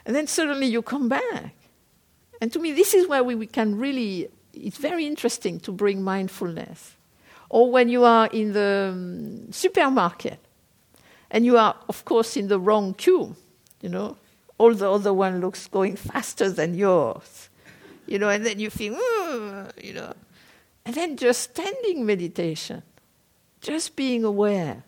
And 0.04 0.14
then 0.14 0.26
suddenly 0.26 0.66
you 0.66 0.82
come 0.82 1.08
back. 1.08 1.54
And 2.40 2.52
to 2.52 2.58
me, 2.58 2.72
this 2.72 2.92
is 2.92 3.06
where 3.06 3.22
we, 3.22 3.34
we 3.34 3.46
can 3.46 3.78
really 3.78 4.28
it's 4.56 4.78
very 4.78 5.06
interesting 5.06 5.60
to 5.60 5.72
bring 5.72 6.02
mindfulness. 6.02 6.96
Or 7.48 7.70
when 7.70 7.88
you 7.88 8.04
are 8.04 8.26
in 8.28 8.52
the 8.52 8.90
um, 8.92 9.52
supermarket 9.52 10.38
and 11.30 11.44
you 11.44 11.58
are, 11.58 11.76
of 11.88 12.04
course, 12.04 12.36
in 12.36 12.48
the 12.48 12.58
wrong 12.58 12.94
queue, 12.94 13.36
you 13.80 13.88
know, 13.88 14.16
all 14.58 14.74
the 14.74 14.90
other 14.90 15.12
one 15.12 15.40
looks 15.40 15.66
going 15.66 15.96
faster 15.96 16.50
than 16.50 16.74
yours, 16.74 17.48
you 18.06 18.18
know, 18.18 18.28
and 18.28 18.44
then 18.46 18.58
you 18.58 18.70
feel, 18.70 18.94
you 19.82 19.92
know, 19.92 20.12
and 20.84 20.94
then 20.94 21.16
just 21.16 21.50
standing 21.50 22.06
meditation, 22.06 22.82
just 23.64 23.96
being 23.96 24.24
aware. 24.24 24.84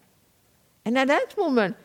And 0.85 0.97
at 0.99 1.09
that 1.09 1.37
moment, 1.37 1.77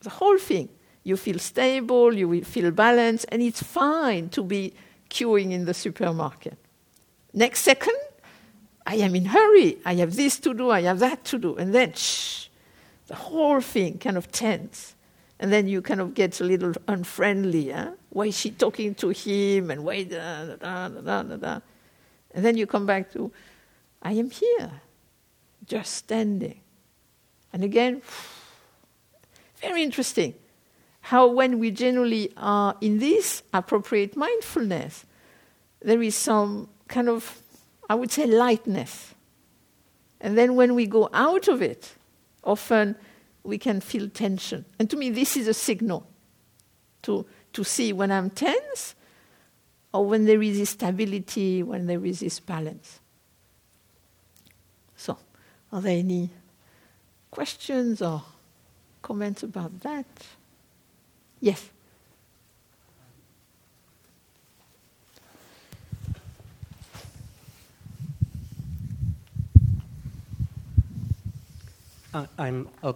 the 0.00 0.10
whole 0.10 0.38
thing, 0.38 0.68
you 1.02 1.16
feel 1.16 1.38
stable, 1.38 2.14
you 2.14 2.44
feel 2.44 2.70
balanced, 2.70 3.26
and 3.30 3.42
it's 3.42 3.62
fine 3.62 4.28
to 4.28 4.44
be 4.44 4.74
queuing 5.10 5.50
in 5.50 5.64
the 5.64 5.74
supermarket. 5.74 6.56
Next 7.32 7.60
second, 7.60 7.96
I 8.86 8.96
am 8.96 9.14
in 9.14 9.24
hurry. 9.24 9.78
I 9.84 9.94
have 9.94 10.14
this 10.14 10.38
to 10.40 10.54
do, 10.54 10.70
I 10.70 10.82
have 10.82 10.98
that 10.98 11.24
to 11.26 11.38
do. 11.38 11.56
And 11.56 11.74
then, 11.74 11.94
shh, 11.94 12.48
the 13.06 13.14
whole 13.14 13.60
thing 13.60 13.98
kind 13.98 14.16
of 14.16 14.30
tense. 14.30 14.94
And 15.40 15.52
then 15.52 15.66
you 15.66 15.82
kind 15.82 16.00
of 16.00 16.14
get 16.14 16.40
a 16.40 16.44
little 16.44 16.74
unfriendly. 16.86 17.70
Huh? 17.70 17.92
Why 18.10 18.26
is 18.26 18.38
she 18.38 18.50
talking 18.50 18.94
to 18.96 19.08
him? 19.08 19.70
And 19.70 19.82
why 19.82 20.04
da, 20.04 20.56
da, 20.56 20.88
da, 20.88 21.22
da, 21.22 21.36
da. 21.36 21.60
And 22.34 22.44
then 22.44 22.56
you 22.56 22.66
come 22.66 22.86
back 22.86 23.12
to, 23.12 23.32
I 24.02 24.12
am 24.12 24.30
here, 24.30 24.70
just 25.66 25.94
standing. 25.94 26.60
And 27.52 27.64
again, 27.64 28.02
very 29.60 29.82
interesting 29.82 30.34
how 31.02 31.26
when 31.26 31.58
we 31.58 31.70
generally 31.70 32.32
are 32.36 32.76
in 32.80 32.98
this 32.98 33.42
appropriate 33.52 34.16
mindfulness, 34.16 35.04
there 35.80 36.00
is 36.00 36.14
some 36.14 36.68
kind 36.88 37.08
of, 37.08 37.42
I 37.88 37.94
would 37.94 38.10
say, 38.10 38.26
lightness. 38.26 39.14
And 40.20 40.38
then 40.38 40.54
when 40.54 40.74
we 40.74 40.86
go 40.86 41.10
out 41.12 41.48
of 41.48 41.60
it, 41.60 41.94
often 42.44 42.94
we 43.42 43.58
can 43.58 43.80
feel 43.80 44.08
tension. 44.08 44.64
And 44.78 44.88
to 44.90 44.96
me, 44.96 45.10
this 45.10 45.36
is 45.36 45.48
a 45.48 45.54
signal 45.54 46.06
to, 47.02 47.26
to 47.52 47.64
see 47.64 47.92
when 47.92 48.12
I'm 48.12 48.30
tense 48.30 48.94
or 49.92 50.06
when 50.06 50.24
there 50.24 50.40
is 50.40 50.70
stability, 50.70 51.62
when 51.62 51.86
there 51.86 52.04
is 52.06 52.20
this 52.20 52.38
balance. 52.38 53.00
Are 55.72 55.80
there 55.80 55.98
any 55.98 56.28
questions 57.30 58.02
or 58.02 58.22
comments 59.00 59.42
about 59.42 59.80
that? 59.80 60.04
Yes. 61.40 61.70
Uh, 72.12 72.26
I'm 72.36 72.68
a, 72.82 72.94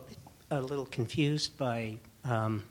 a, 0.50 0.60
little 0.60 0.84
confused 0.84 1.56
by 1.56 1.96
um, 2.26 2.62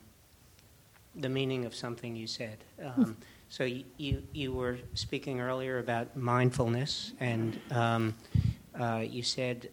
the 1.15 1.27
meaning 1.27 1.65
of 1.65 1.73
something 1.73 2.15
you 2.15 2.27
said. 2.27 2.59
Um, 2.83 3.17
so 3.49 3.63
you, 3.63 3.83
you, 3.97 4.21
you 4.31 4.53
were 4.53 4.77
speaking 4.93 5.41
earlier 5.41 5.79
about 5.79 6.15
mindfulness, 6.15 7.13
and 7.19 7.59
um, 7.71 8.13
uh, 8.79 9.03
you 9.03 9.23
said 9.23 9.69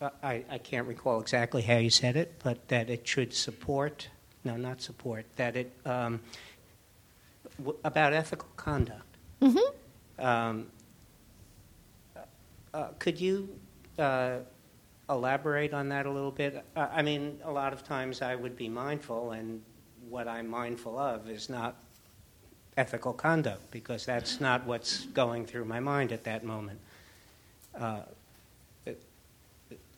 uh, 0.00 0.10
I, 0.22 0.44
I 0.50 0.58
can't 0.58 0.86
recall 0.86 1.20
exactly 1.20 1.62
how 1.62 1.76
you 1.78 1.90
said 1.90 2.16
it, 2.16 2.34
but 2.42 2.68
that 2.68 2.90
it 2.90 3.06
should 3.06 3.32
support 3.34 4.08
no, 4.46 4.56
not 4.56 4.80
support, 4.80 5.26
that 5.36 5.56
it, 5.56 5.72
um, 5.84 6.20
w- 7.58 7.76
about 7.84 8.12
ethical 8.12 8.48
conduct. 8.56 9.16
Mm-hmm. 9.42 10.24
Um, 10.24 10.66
uh, 12.72 12.86
could 13.00 13.20
you 13.20 13.48
uh, 13.98 14.38
elaborate 15.10 15.74
on 15.74 15.88
that 15.88 16.06
a 16.06 16.10
little 16.10 16.30
bit? 16.30 16.64
Uh, 16.76 16.86
I 16.92 17.02
mean, 17.02 17.40
a 17.44 17.50
lot 17.50 17.72
of 17.72 17.82
times 17.82 18.22
I 18.22 18.36
would 18.36 18.56
be 18.56 18.68
mindful, 18.68 19.32
and 19.32 19.62
what 20.08 20.28
I'm 20.28 20.46
mindful 20.46 20.96
of 20.96 21.28
is 21.28 21.50
not 21.50 21.74
ethical 22.76 23.12
conduct 23.12 23.70
because 23.72 24.06
that's 24.06 24.40
not 24.40 24.64
what's 24.64 25.06
going 25.06 25.44
through 25.44 25.64
my 25.64 25.80
mind 25.80 26.12
at 26.12 26.22
that 26.24 26.44
moment. 26.44 26.78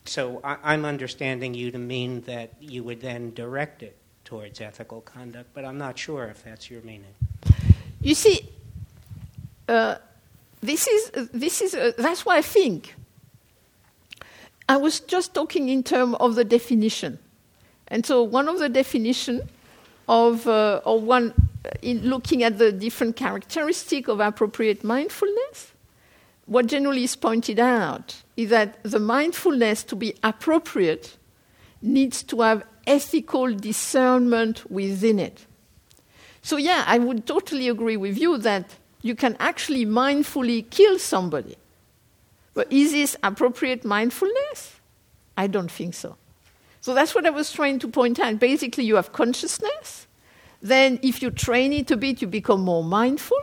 So 0.09 0.41
I, 0.43 0.73
am 0.73 0.87
understanding 0.87 1.53
you 1.53 1.71
to 1.71 1.79
mean 1.79 2.23
that 2.23 2.55
you 2.61 2.83
would 2.85 3.03
then 3.03 3.35
direct 3.35 3.83
it 3.83 3.97
towards 4.25 4.61
ethical 4.61 5.03
conduct, 5.03 5.51
but 5.53 5.67
I'm 5.67 5.77
not 5.77 5.99
sure 5.99 6.25
if 6.27 6.43
that's 6.43 6.71
your 6.71 6.81
meaning. 6.81 7.15
You 8.01 8.15
see, 8.15 8.49
uh, 9.69 9.97
this 10.63 10.87
is, 10.87 11.11
this 11.33 11.61
is 11.61 11.75
uh, 11.75 11.93
that's 11.99 12.25
why 12.25 12.39
I 12.39 12.43
think. 12.43 12.95
I 14.67 14.79
was 14.79 15.01
just 15.01 15.35
talking 15.35 15.69
in 15.69 15.83
terms 15.83 16.17
of 16.21 16.37
the 16.37 16.45
definition. 16.45 17.19
And 17.89 18.05
so 18.05 18.23
one 18.23 18.49
of 18.49 18.59
the 18.59 18.69
definition 18.71 19.49
of, 20.09 20.47
uh, 20.47 20.81
or 20.87 21.01
one, 21.01 21.35
uh, 21.65 21.71
in 21.83 22.09
looking 22.09 22.43
at 22.43 22.57
the 22.57 22.73
different 22.73 23.17
characteristic 23.17 24.09
of 24.09 24.21
appropriate 24.21 24.85
mindfulness, 24.85 25.73
what 26.49 26.67
generally 26.67 27.05
is 27.05 27.15
pointed 27.15 27.61
out 27.61 28.23
is 28.37 28.49
that 28.51 28.83
the 28.83 28.99
mindfulness 28.99 29.85
to 29.85 29.95
be 29.95 30.15
appropriate 30.23 31.17
needs 31.83 32.23
to 32.25 32.41
have 32.41 32.65
ethical 32.87 33.55
discernment 33.55 34.69
within 34.71 35.19
it. 35.19 35.47
So, 36.41 36.57
yeah, 36.57 36.85
I 36.87 36.99
would 36.99 37.27
totally 37.27 37.69
agree 37.69 37.99
with 37.99 38.19
you 38.19 38.39
that 38.39 38.77
you 39.03 39.15
can 39.15 39.37
actually 39.39 39.85
mindfully 39.85 40.69
kill 40.71 40.99
somebody. 40.99 41.57
But 42.55 42.73
is 42.73 42.93
this 42.93 43.17
appropriate 43.23 43.85
mindfulness? 43.85 44.81
I 45.37 45.47
don't 45.47 45.71
think 45.71 45.95
so. 45.95 46.17
So 46.81 46.95
that's 46.95 47.15
what 47.15 47.27
I 47.27 47.31
was 47.31 47.53
trying 47.53 47.79
to 47.81 47.89
point 47.89 48.19
out. 48.19 48.39
Basically, 48.39 48.85
you 48.85 48.97
have 48.97 49.13
consciousness. 49.13 50.07
Then, 50.63 50.99
if 51.03 51.21
you 51.23 51.31
train 51.31 51.73
it 51.75 51.91
a 51.91 51.97
bit, 51.97 52.23
you 52.23 52.27
become 52.27 52.63
more 52.63 52.83
mindful. 52.83 53.39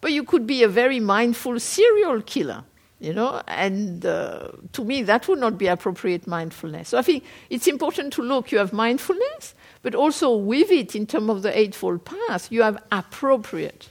But 0.00 0.12
you 0.12 0.24
could 0.24 0.46
be 0.46 0.62
a 0.62 0.68
very 0.68 1.00
mindful 1.00 1.60
serial 1.60 2.22
killer 2.22 2.64
you 3.00 3.14
know, 3.14 3.40
and 3.48 4.04
uh, 4.04 4.50
to 4.72 4.84
me, 4.84 5.02
that 5.02 5.26
would 5.26 5.38
not 5.38 5.56
be 5.56 5.66
appropriate 5.66 6.26
mindfulness. 6.26 6.90
So 6.90 6.98
I 6.98 7.02
think 7.02 7.24
it's 7.48 7.66
important 7.66 8.12
to 8.14 8.22
look, 8.22 8.52
you 8.52 8.58
have 8.58 8.74
mindfulness, 8.74 9.54
but 9.82 9.94
also 9.94 10.36
with 10.36 10.70
it, 10.70 10.94
in 10.94 11.06
terms 11.06 11.30
of 11.30 11.42
the 11.42 11.58
Eightfold 11.58 12.04
Path, 12.04 12.52
you 12.52 12.60
have 12.60 12.82
appropriate. 12.92 13.88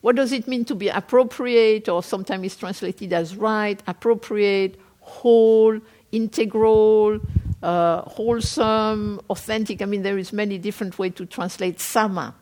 What 0.00 0.14
does 0.14 0.30
it 0.30 0.46
mean 0.46 0.64
to 0.66 0.76
be 0.76 0.88
appropriate, 0.88 1.88
or 1.88 2.04
sometimes 2.04 2.46
it's 2.46 2.56
translated 2.56 3.12
as 3.12 3.34
right, 3.34 3.82
appropriate, 3.88 4.78
whole, 5.00 5.80
integral, 6.12 7.18
uh, 7.64 8.02
wholesome, 8.02 9.20
authentic? 9.28 9.82
I 9.82 9.86
mean, 9.86 10.02
there 10.02 10.18
is 10.18 10.32
many 10.32 10.58
different 10.58 11.00
ways 11.00 11.14
to 11.16 11.26
translate 11.26 11.80
sama. 11.80 12.32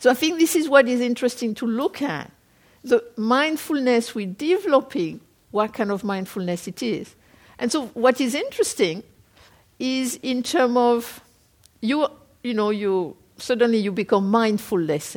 So 0.00 0.10
I 0.10 0.14
think 0.14 0.38
this 0.38 0.56
is 0.56 0.66
what 0.66 0.88
is 0.88 1.02
interesting 1.02 1.54
to 1.56 1.66
look 1.66 2.00
at 2.00 2.32
the 2.82 3.04
mindfulness 3.18 4.14
we're 4.14 4.26
developing, 4.32 5.20
what 5.50 5.74
kind 5.74 5.90
of 5.90 6.02
mindfulness 6.02 6.66
it 6.66 6.82
is. 6.82 7.14
And 7.58 7.70
so, 7.70 7.88
what 7.88 8.18
is 8.18 8.34
interesting 8.34 9.02
is 9.78 10.18
in 10.22 10.42
terms 10.42 10.76
of 10.78 11.20
you, 11.82 12.08
you 12.42 12.54
know, 12.54 12.70
you 12.70 13.14
suddenly 13.36 13.76
you 13.76 13.92
become 13.92 14.30
mindful 14.30 14.80
less, 14.80 15.16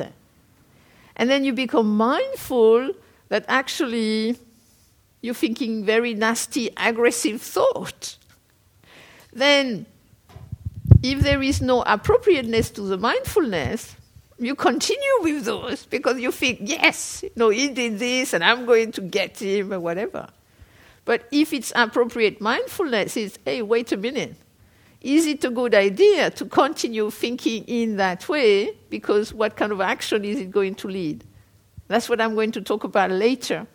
and 1.16 1.30
then 1.30 1.44
you 1.44 1.54
become 1.54 1.96
mindful 1.96 2.92
that 3.30 3.46
actually 3.48 4.36
you're 5.22 5.32
thinking 5.32 5.86
very 5.86 6.12
nasty, 6.12 6.68
aggressive 6.76 7.40
thought. 7.40 8.18
Then, 9.32 9.86
if 11.02 11.20
there 11.20 11.42
is 11.42 11.62
no 11.62 11.82
appropriateness 11.86 12.68
to 12.72 12.82
the 12.82 12.98
mindfulness, 12.98 13.96
you 14.46 14.54
continue 14.54 15.18
with 15.20 15.44
those 15.44 15.86
because 15.86 16.18
you 16.18 16.30
think, 16.30 16.60
yes, 16.62 17.24
no, 17.36 17.50
he 17.50 17.68
did 17.68 17.98
this 17.98 18.32
and 18.32 18.42
I'm 18.42 18.66
going 18.66 18.92
to 18.92 19.00
get 19.00 19.40
him 19.40 19.72
or 19.72 19.80
whatever. 19.80 20.28
But 21.04 21.28
if 21.30 21.52
it's 21.52 21.72
appropriate 21.74 22.40
mindfulness, 22.40 23.16
it's, 23.16 23.38
hey, 23.44 23.62
wait 23.62 23.92
a 23.92 23.96
minute. 23.96 24.36
Is 25.00 25.26
it 25.26 25.44
a 25.44 25.50
good 25.50 25.74
idea 25.74 26.30
to 26.30 26.46
continue 26.46 27.10
thinking 27.10 27.64
in 27.64 27.96
that 27.96 28.26
way? 28.28 28.74
Because 28.88 29.34
what 29.34 29.54
kind 29.54 29.70
of 29.70 29.82
action 29.82 30.24
is 30.24 30.40
it 30.40 30.50
going 30.50 30.74
to 30.76 30.88
lead? 30.88 31.24
That's 31.88 32.08
what 32.08 32.20
I'm 32.20 32.34
going 32.34 32.52
to 32.52 32.62
talk 32.62 32.84
about 32.84 33.10
later 33.10 33.66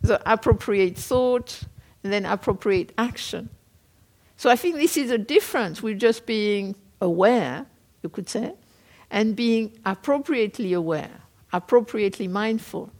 the 0.00 0.20
appropriate 0.30 0.96
thought 0.96 1.60
and 2.02 2.12
then 2.12 2.24
appropriate 2.24 2.92
action. 2.96 3.50
So 4.36 4.48
I 4.48 4.56
think 4.56 4.76
this 4.76 4.96
is 4.96 5.10
a 5.10 5.18
difference 5.18 5.82
with 5.82 5.98
just 5.98 6.24
being 6.24 6.76
aware, 7.00 7.66
you 8.02 8.08
could 8.08 8.28
say, 8.28 8.52
and 9.10 9.34
being 9.34 9.78
appropriately 9.84 10.72
aware, 10.72 11.22
appropriately 11.52 12.28
mindful. 12.28 12.90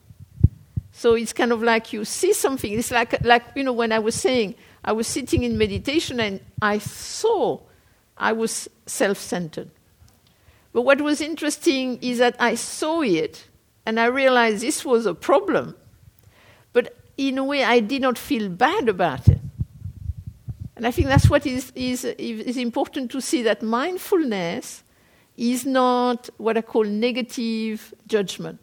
So 0.93 1.15
it's 1.15 1.33
kind 1.33 1.53
of 1.53 1.63
like 1.63 1.93
you 1.93 2.05
see 2.05 2.33
something. 2.33 2.73
It's 2.73 2.91
like, 2.91 3.25
like 3.25 3.45
you 3.55 3.63
know, 3.63 3.73
when 3.73 3.93
I 3.93 3.99
was 3.99 4.15
saying, 4.15 4.55
I 4.85 4.93
was 4.93 5.07
sitting 5.07 5.43
in 5.43 5.59
meditation 5.59 6.19
and 6.19 6.41
I 6.61 6.79
saw 6.79 7.61
I 8.17 8.33
was 8.33 8.69
self 8.87 9.19
centered. 9.19 9.71
But 10.73 10.83
what 10.83 11.01
was 11.01 11.21
interesting 11.21 11.99
is 12.03 12.19
that 12.19 12.37
I 12.39 12.55
saw 12.55 13.03
it 13.03 13.47
and 13.87 13.99
I 13.99 14.07
realized 14.07 14.63
this 14.63 14.85
was 14.85 15.07
a 15.07 15.15
problem. 15.15 15.77
But 16.73 16.97
in 17.17 17.39
a 17.39 17.45
way, 17.45 17.65
I 17.65 17.81
did 17.81 18.03
not 18.03 18.19
feel 18.19 18.49
bad 18.49 18.89
about 18.89 19.29
it. 19.29 19.41
And 20.77 20.87
I 20.87 20.91
think 20.91 21.09
that's 21.09 21.29
what 21.29 21.47
is, 21.47 21.73
is, 21.75 22.05
is 22.05 22.57
important 22.57 23.11
to 23.11 23.21
see 23.21 23.43
that 23.43 23.63
mindfulness 23.63 24.85
is 25.39 25.65
not 25.65 26.29
what 26.37 26.57
I 26.57 26.63
call 26.63 26.85
negative 26.85 27.95
judgment. 28.09 28.59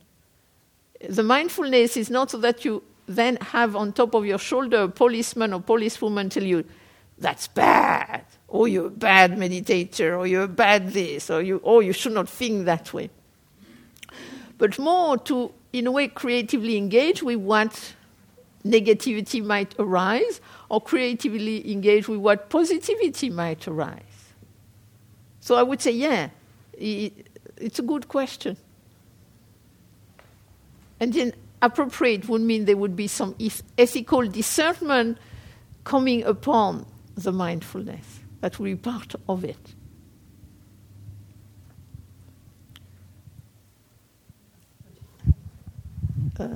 The 1.10 1.24
mindfulness 1.24 1.96
is 1.96 2.10
not 2.10 2.32
so 2.32 2.38
that 2.40 2.66
you 2.66 2.84
then 3.08 3.38
have 3.38 3.76
on 3.76 3.94
top 3.94 4.14
of 4.14 4.26
your 4.26 4.38
shoulder 4.38 4.84
a 4.84 4.90
policeman 4.90 5.54
or 5.54 5.62
policewoman 5.62 6.30
tell 6.30 6.44
you, 6.44 6.66
that's 7.18 7.48
bad, 7.48 8.26
or 8.50 8.68
you're 8.68 8.88
a 8.88 8.90
bad 8.90 9.38
meditator, 9.38 10.20
or 10.20 10.28
you're 10.28 10.44
a 10.44 10.48
bad 10.50 10.92
this, 10.92 11.30
or 11.30 11.42
you, 11.42 11.58
or 11.64 11.82
you 11.82 11.94
should 11.94 12.12
not 12.12 12.28
think 12.28 12.66
that 12.66 12.94
way. 12.94 13.10
But 14.58 14.78
more 14.78 15.18
to, 15.20 15.54
in 15.72 15.88
a 15.88 15.92
way, 15.92 16.10
creatively 16.10 16.76
engage 16.76 17.24
with 17.24 17.38
what 17.38 17.94
negativity 18.66 19.46
might 19.46 19.76
arise 19.80 20.42
or 20.68 20.82
creatively 20.82 21.72
engage 21.72 22.10
with 22.10 22.20
what 22.20 22.50
positivity 22.50 23.30
might 23.30 23.66
arise? 23.66 24.02
So 25.40 25.56
I 25.56 25.64
would 25.64 25.82
say, 25.82 25.92
yeah, 25.92 26.30
it's 26.78 27.80
a 27.80 27.82
good 27.82 28.08
question. 28.08 28.58
And 31.00 31.14
then 31.14 31.34
appropriate 31.62 32.28
would 32.30 32.42
mean 32.42 32.66
there 32.66 32.78
would 32.78 32.96
be 32.96 33.08
some 33.08 33.36
ethical 33.78 34.28
discernment 34.28 35.18
coming 35.84 36.24
upon 36.24 36.86
the 37.16 37.32
mindfulness. 37.32 38.20
That 38.42 38.60
will 38.60 38.66
be 38.66 38.76
part 38.76 39.16
of 39.28 39.44
it. 39.44 39.76
Uh, 46.40 46.48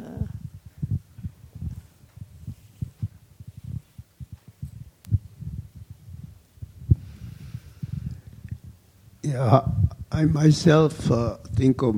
Yeah, 9.22 9.62
I 10.20 10.26
myself 10.26 11.10
uh, 11.10 11.38
think 11.56 11.82
of 11.82 11.96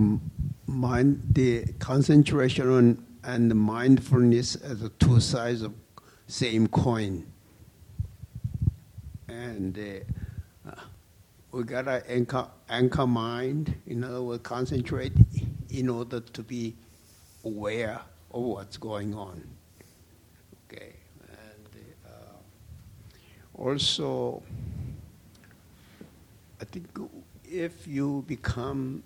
mind, 0.67 1.23
the 1.31 1.65
concentration 1.79 2.69
on, 2.69 3.05
and 3.23 3.49
the 3.49 3.55
mindfulness 3.55 4.55
as 4.57 4.81
the 4.81 4.89
two 4.89 5.19
sides 5.19 5.63
of 5.63 5.73
same 6.27 6.67
coin. 6.67 7.25
And 9.27 9.75
uh, 10.69 10.71
we 11.51 11.63
gotta 11.63 12.03
anchor, 12.07 12.47
anchor 12.69 13.07
mind, 13.07 13.73
in 13.87 14.03
other 14.03 14.21
words, 14.21 14.43
concentrate 14.43 15.13
in 15.71 15.89
order 15.89 16.19
to 16.19 16.43
be 16.43 16.75
aware 17.43 18.01
of 18.31 18.43
what's 18.43 18.77
going 18.77 19.15
on. 19.15 19.41
Okay, 20.67 20.93
and 21.27 21.83
uh, 22.05 23.59
also 23.59 24.43
I 26.61 26.65
think 26.65 26.93
if 27.51 27.85
you 27.85 28.23
become 28.27 29.03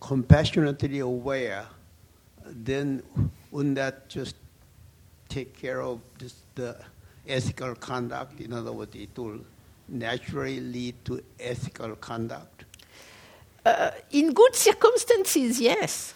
compassionately 0.00 1.00
aware, 1.00 1.66
then 2.46 3.02
wouldn't 3.50 3.74
that 3.74 4.08
just 4.08 4.36
take 5.28 5.58
care 5.60 5.82
of 5.82 6.00
this, 6.18 6.34
the 6.54 6.76
ethical 7.26 7.74
conduct? 7.74 8.40
In 8.40 8.52
other 8.52 8.72
words, 8.72 8.94
it 8.94 9.18
will 9.18 9.40
naturally 9.88 10.60
lead 10.60 10.94
to 11.06 11.22
ethical 11.40 11.96
conduct? 11.96 12.64
Uh, 13.64 13.90
in 14.12 14.32
good 14.32 14.54
circumstances, 14.54 15.60
yes. 15.60 16.14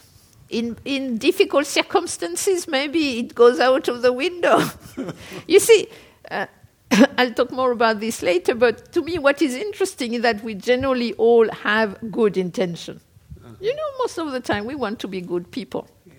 In, 0.50 0.76
in 0.84 1.18
difficult 1.18 1.66
circumstances, 1.66 2.68
maybe 2.68 3.18
it 3.18 3.34
goes 3.34 3.58
out 3.58 3.88
of 3.88 4.02
the 4.02 4.12
window. 4.12 4.62
you 5.46 5.58
see, 5.58 5.88
uh, 6.30 6.46
I'll 7.18 7.32
talk 7.32 7.50
more 7.50 7.70
about 7.70 8.00
this 8.00 8.22
later, 8.22 8.54
but 8.54 8.92
to 8.92 9.02
me, 9.02 9.18
what 9.18 9.40
is 9.40 9.54
interesting 9.54 10.14
is 10.14 10.22
that 10.22 10.42
we 10.42 10.54
generally 10.54 11.14
all 11.14 11.48
have 11.50 11.98
good 12.10 12.36
intention. 12.36 13.00
Uh-huh. 13.42 13.54
You 13.60 13.74
know, 13.74 13.88
most 13.98 14.18
of 14.18 14.32
the 14.32 14.40
time 14.40 14.66
we 14.66 14.74
want 14.74 14.98
to 15.00 15.08
be 15.08 15.20
good 15.20 15.50
people. 15.50 15.88
Yeah. 16.06 16.14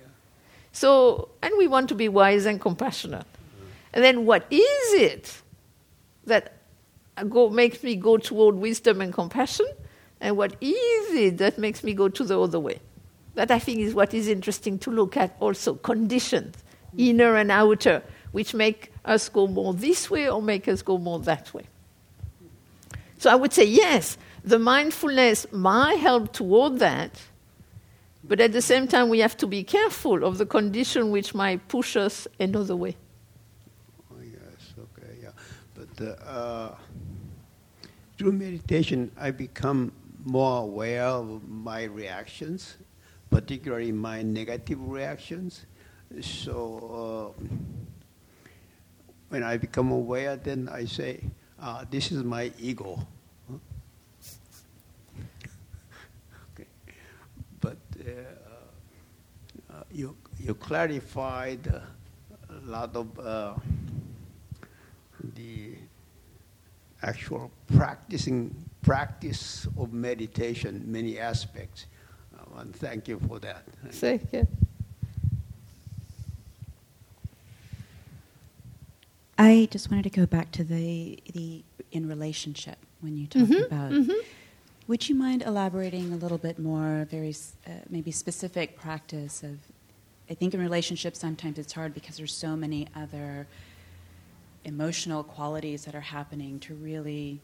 So, 0.72 1.30
and 1.42 1.54
we 1.58 1.68
want 1.68 1.90
to 1.90 1.96
be 1.96 2.10
wise 2.10 2.46
and 2.46 2.60
compassionate. 2.60 3.22
Uh-huh. 3.22 3.66
And 3.94 4.04
then 4.04 4.26
what 4.26 4.48
is 4.50 4.94
it 4.94 5.42
that 6.26 6.54
go, 7.30 7.50
makes 7.50 7.84
me 7.84 7.96
go 7.96 8.18
toward 8.18 8.56
wisdom 8.56 9.02
and 9.02 9.14
compassion? 9.14 9.68
And 10.22 10.38
what 10.38 10.56
is 10.62 11.14
it 11.14 11.38
that 11.38 11.58
makes 11.58 11.84
me 11.84 11.94
go 11.94 12.08
to 12.10 12.24
the 12.24 12.40
other 12.40 12.60
way? 12.60 12.80
That 13.36 13.52
I 13.52 13.60
think 13.60 13.80
is 13.80 13.94
what 13.94 14.14
is 14.14 14.28
interesting 14.28 14.80
to 14.80 14.92
look 14.92 15.18
at 15.18 15.36
also 15.40 15.76
conditions, 15.76 16.56
inner 16.98 17.36
and 17.36 17.52
outer, 17.52 18.02
which 18.32 18.54
make 18.54 18.93
us 19.06 19.30
go 19.30 19.48
more 19.48 19.74
this 19.74 20.10
way 20.10 20.30
or 20.30 20.42
make 20.42 20.68
us 20.68 20.82
go 20.82 20.98
more 20.98 21.20
that 21.20 21.54
way. 21.54 21.64
So 23.18 23.30
I 23.30 23.36
would 23.36 23.54
say, 23.54 23.66
yes, 23.66 24.18
the 24.44 24.60
mindfulness 24.60 25.46
might 25.52 26.00
help 26.00 26.34
toward 26.34 26.80
that, 26.80 27.22
but 28.24 28.40
at 28.40 28.52
the 28.52 28.62
same 28.62 28.88
time, 28.88 29.10
we 29.10 29.20
have 29.20 29.36
to 29.38 29.48
be 29.48 29.64
careful 29.64 30.24
of 30.24 30.38
the 30.38 30.46
condition 30.46 31.12
which 31.12 31.34
might 31.34 31.68
push 31.68 31.96
us 31.96 32.28
another 32.40 32.76
way. 32.76 32.96
Oh, 34.12 34.16
yes, 34.22 34.74
okay, 34.80 35.18
yeah. 35.22 35.30
But 35.76 36.18
uh, 36.26 36.72
through 38.18 38.34
meditation, 38.34 39.12
I 39.18 39.32
become 39.32 39.92
more 40.24 40.62
aware 40.62 41.04
of 41.04 41.48
my 41.50 41.84
reactions, 41.84 42.78
particularly 43.30 43.92
my 43.92 44.22
negative 44.22 44.80
reactions. 44.88 45.66
So, 46.22 47.34
uh, 47.40 47.44
when 49.34 49.42
I 49.42 49.58
become 49.58 49.90
aware, 49.90 50.36
then 50.36 50.70
I 50.72 50.86
say, 50.86 51.20
uh, 51.60 51.86
this 51.90 52.12
is 52.12 52.24
my 52.24 52.52
ego. 52.60 53.00
okay. 56.54 56.68
But 57.60 57.78
uh, 58.00 58.12
uh, 59.74 59.84
you, 59.92 60.16
you 60.40 60.54
clarified 60.54 61.66
a 61.66 61.82
lot 62.64 62.96
of 62.96 63.20
uh, 63.20 63.56
the 65.34 65.78
actual 67.02 67.50
practicing 67.76 68.54
practice 68.84 69.68
of 69.80 69.94
meditation, 69.94 70.84
many 70.86 71.18
aspects. 71.18 71.88
Uh, 72.38 72.60
and 72.60 72.76
thank 72.76 73.08
you 73.08 73.20
for 73.28 73.40
that. 73.40 73.64
Thank 73.90 74.32
you. 74.32 74.48
I 79.38 79.68
just 79.72 79.90
wanted 79.90 80.04
to 80.04 80.10
go 80.10 80.26
back 80.26 80.52
to 80.52 80.64
the 80.64 81.20
the 81.34 81.64
in 81.92 82.08
relationship 82.08 82.78
when 83.02 83.18
you 83.18 83.28
talked 83.28 83.46
mm-hmm, 83.46 83.64
about. 83.64 83.92
Mm-hmm. 83.92 84.20
Would 84.88 85.08
you 85.08 85.16
mind 85.16 85.44
elaborating 85.44 86.12
a 86.12 86.18
little 86.18 86.38
bit 86.38 86.60
more, 86.60 87.08
very 87.10 87.34
uh, 87.66 87.72
maybe 87.90 88.12
specific 88.12 88.78
practice 88.78 89.44
of? 89.44 89.58
I 90.30 90.36
think 90.36 90.54
in 90.54 90.60
relationships 90.60 91.20
sometimes 91.20 91.58
it's 91.58 91.74
hard 91.74 91.94
because 91.94 92.18
there's 92.18 92.34
so 92.34 92.56
many 92.56 92.88
other 92.96 93.46
emotional 94.66 95.24
qualities 95.24 95.86
that 95.86 95.96
are 95.96 96.02
happening 96.02 96.60
to 96.62 96.76
really. 96.76 97.40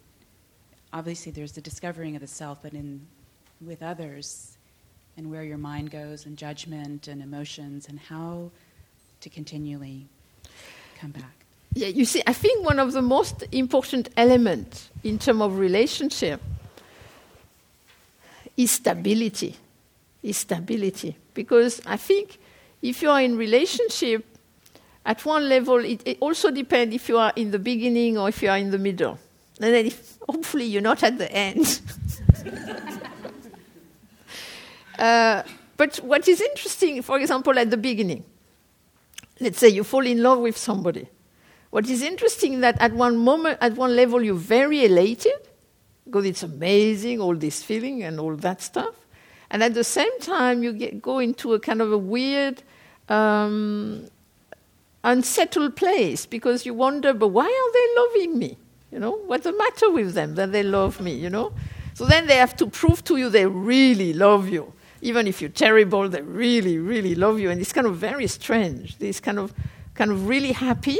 Obviously, 0.92 1.32
there's 1.32 1.52
the 1.52 1.62
discovering 1.62 2.16
of 2.16 2.22
the 2.22 2.28
self, 2.28 2.64
but 2.64 2.74
in 2.74 3.06
with 3.62 3.84
others, 3.84 4.58
and 5.18 5.30
where 5.30 5.44
your 5.44 5.58
mind 5.58 5.92
goes, 5.92 6.26
and 6.26 6.38
judgment 6.38 7.08
and 7.08 7.22
emotions, 7.22 7.88
and 7.90 8.00
how 8.00 8.50
to 9.22 9.30
continually 9.30 10.08
come 11.00 11.12
back. 11.12 11.39
Yeah, 11.74 11.88
you 11.88 12.06
see, 12.06 12.22
I 12.26 12.34
think 12.34 12.66
one 12.66 12.80
of 12.80 12.94
the 12.94 13.02
most 13.02 13.44
important 13.52 14.10
elements 14.18 14.90
in 15.04 15.20
terms 15.20 15.42
of 15.42 15.58
relationship 15.58 16.42
is 18.58 18.72
stability. 18.72 19.56
Is 20.24 20.38
stability. 20.38 21.16
Because 21.34 21.82
I 21.86 21.98
think 21.98 22.40
if 22.82 23.02
you 23.02 23.10
are 23.10 23.22
in 23.22 23.38
relationship, 23.38 24.26
at 25.06 25.24
one 25.26 25.48
level, 25.48 25.78
it, 25.78 26.02
it, 26.06 26.18
also 26.20 26.52
depends 26.52 26.94
if 26.94 27.08
you 27.08 27.18
are 27.18 27.32
in 27.36 27.52
the 27.52 27.60
beginning 27.60 28.18
or 28.18 28.30
if 28.30 28.44
you 28.44 28.50
are 28.50 28.58
in 28.58 28.72
the 28.72 28.78
middle. 28.78 29.18
And 29.62 29.74
then 29.74 29.86
if, 29.86 30.18
hopefully 30.28 30.66
you're 30.66 30.82
not 30.82 31.04
at 31.04 31.18
the 31.18 31.32
end. 31.32 31.82
uh, 35.00 35.44
but 35.78 35.98
what 35.98 36.28
is 36.28 36.42
interesting, 36.42 37.02
for 37.02 37.18
example, 37.20 37.58
at 37.58 37.70
the 37.70 37.78
beginning, 37.78 38.24
let's 39.40 39.60
say 39.60 39.70
you 39.70 39.84
fall 39.84 40.06
in 40.06 40.22
love 40.22 40.40
with 40.40 40.58
somebody 40.58 41.08
what 41.72 41.88
is 41.90 42.02
interesting 42.02 42.62
that 42.62 42.80
at 42.82 42.94
one 42.94 43.18
moment, 43.18 43.60
at 43.62 43.74
one 43.74 43.96
level, 43.96 44.24
you're 44.24 44.36
very 44.36 44.86
elated 44.86 45.34
because 46.06 46.26
it's 46.26 46.42
amazing, 46.42 47.22
all 47.22 47.36
this 47.36 47.62
feeling 47.62 48.04
and 48.04 48.20
all 48.20 48.36
that 48.36 48.62
stuff. 48.62 48.96
And 49.52 49.64
at 49.64 49.74
the 49.74 49.84
same 49.84 50.20
time, 50.20 50.64
you 50.64 50.74
get, 50.74 51.02
go 51.02 51.20
into 51.20 51.54
a 51.54 51.60
kind 51.60 51.82
of 51.82 51.92
a 51.92 51.98
weird, 51.98 52.64
um, 53.08 54.08
unsettled 55.04 55.76
place 55.76 56.26
because 56.26 56.66
you 56.66 56.74
wonder, 56.74 57.14
but 57.14 57.30
why 57.30 57.46
are 57.46 57.72
they 57.74 58.02
loving 58.02 58.40
me? 58.40 58.58
You 58.92 59.00
know, 59.00 59.12
what's 59.12 59.44
the 59.44 59.54
matter 59.54 59.92
with 59.92 60.14
them 60.14 60.36
that 60.36 60.52
they 60.52 60.64
love 60.64 61.00
me? 61.00 61.14
You 61.14 61.30
know, 61.30 61.54
so 61.94 62.06
then 62.06 62.26
they 62.26 62.38
have 62.38 62.56
to 62.58 62.68
prove 62.68 63.04
to 63.06 63.18
you 63.18 63.30
they 63.30 63.46
really 63.46 64.14
love 64.14 64.50
you. 64.50 64.74
even 65.02 65.28
if 65.28 65.40
you're 65.42 65.50
terrible, 65.50 66.10
they 66.10 66.22
really, 66.22 66.78
really 66.78 67.16
love 67.16 67.40
you. 67.40 67.50
And 67.50 67.62
it's 67.62 67.72
kind 67.72 67.88
of 67.88 67.96
very 67.96 68.28
strange. 68.28 68.98
This 68.98 69.20
kind 69.20 69.40
of, 69.40 69.54
kind 69.94 70.12
of 70.12 70.28
really 70.28 70.52
happy 70.52 71.00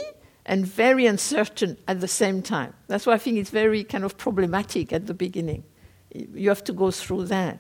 and 0.50 0.66
very 0.66 1.06
uncertain 1.06 1.78
at 1.88 2.02
the 2.02 2.08
same 2.08 2.42
time. 2.42 2.74
That's 2.88 3.06
why 3.06 3.14
I 3.14 3.18
think 3.20 3.38
it's 3.38 3.52
very 3.52 3.84
kind 3.84 4.04
of 4.04 4.18
problematic 4.18 4.92
at 4.92 5.06
the 5.06 5.14
beginning. 5.14 5.64
You 6.12 6.50
have 6.50 6.64
to 6.64 6.74
go 6.74 6.90
through 6.90 7.26
that. 7.26 7.60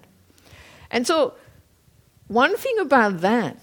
And 0.89 1.05
so, 1.05 1.35
one 2.27 2.57
thing 2.57 2.79
about 2.79 3.21
that, 3.21 3.57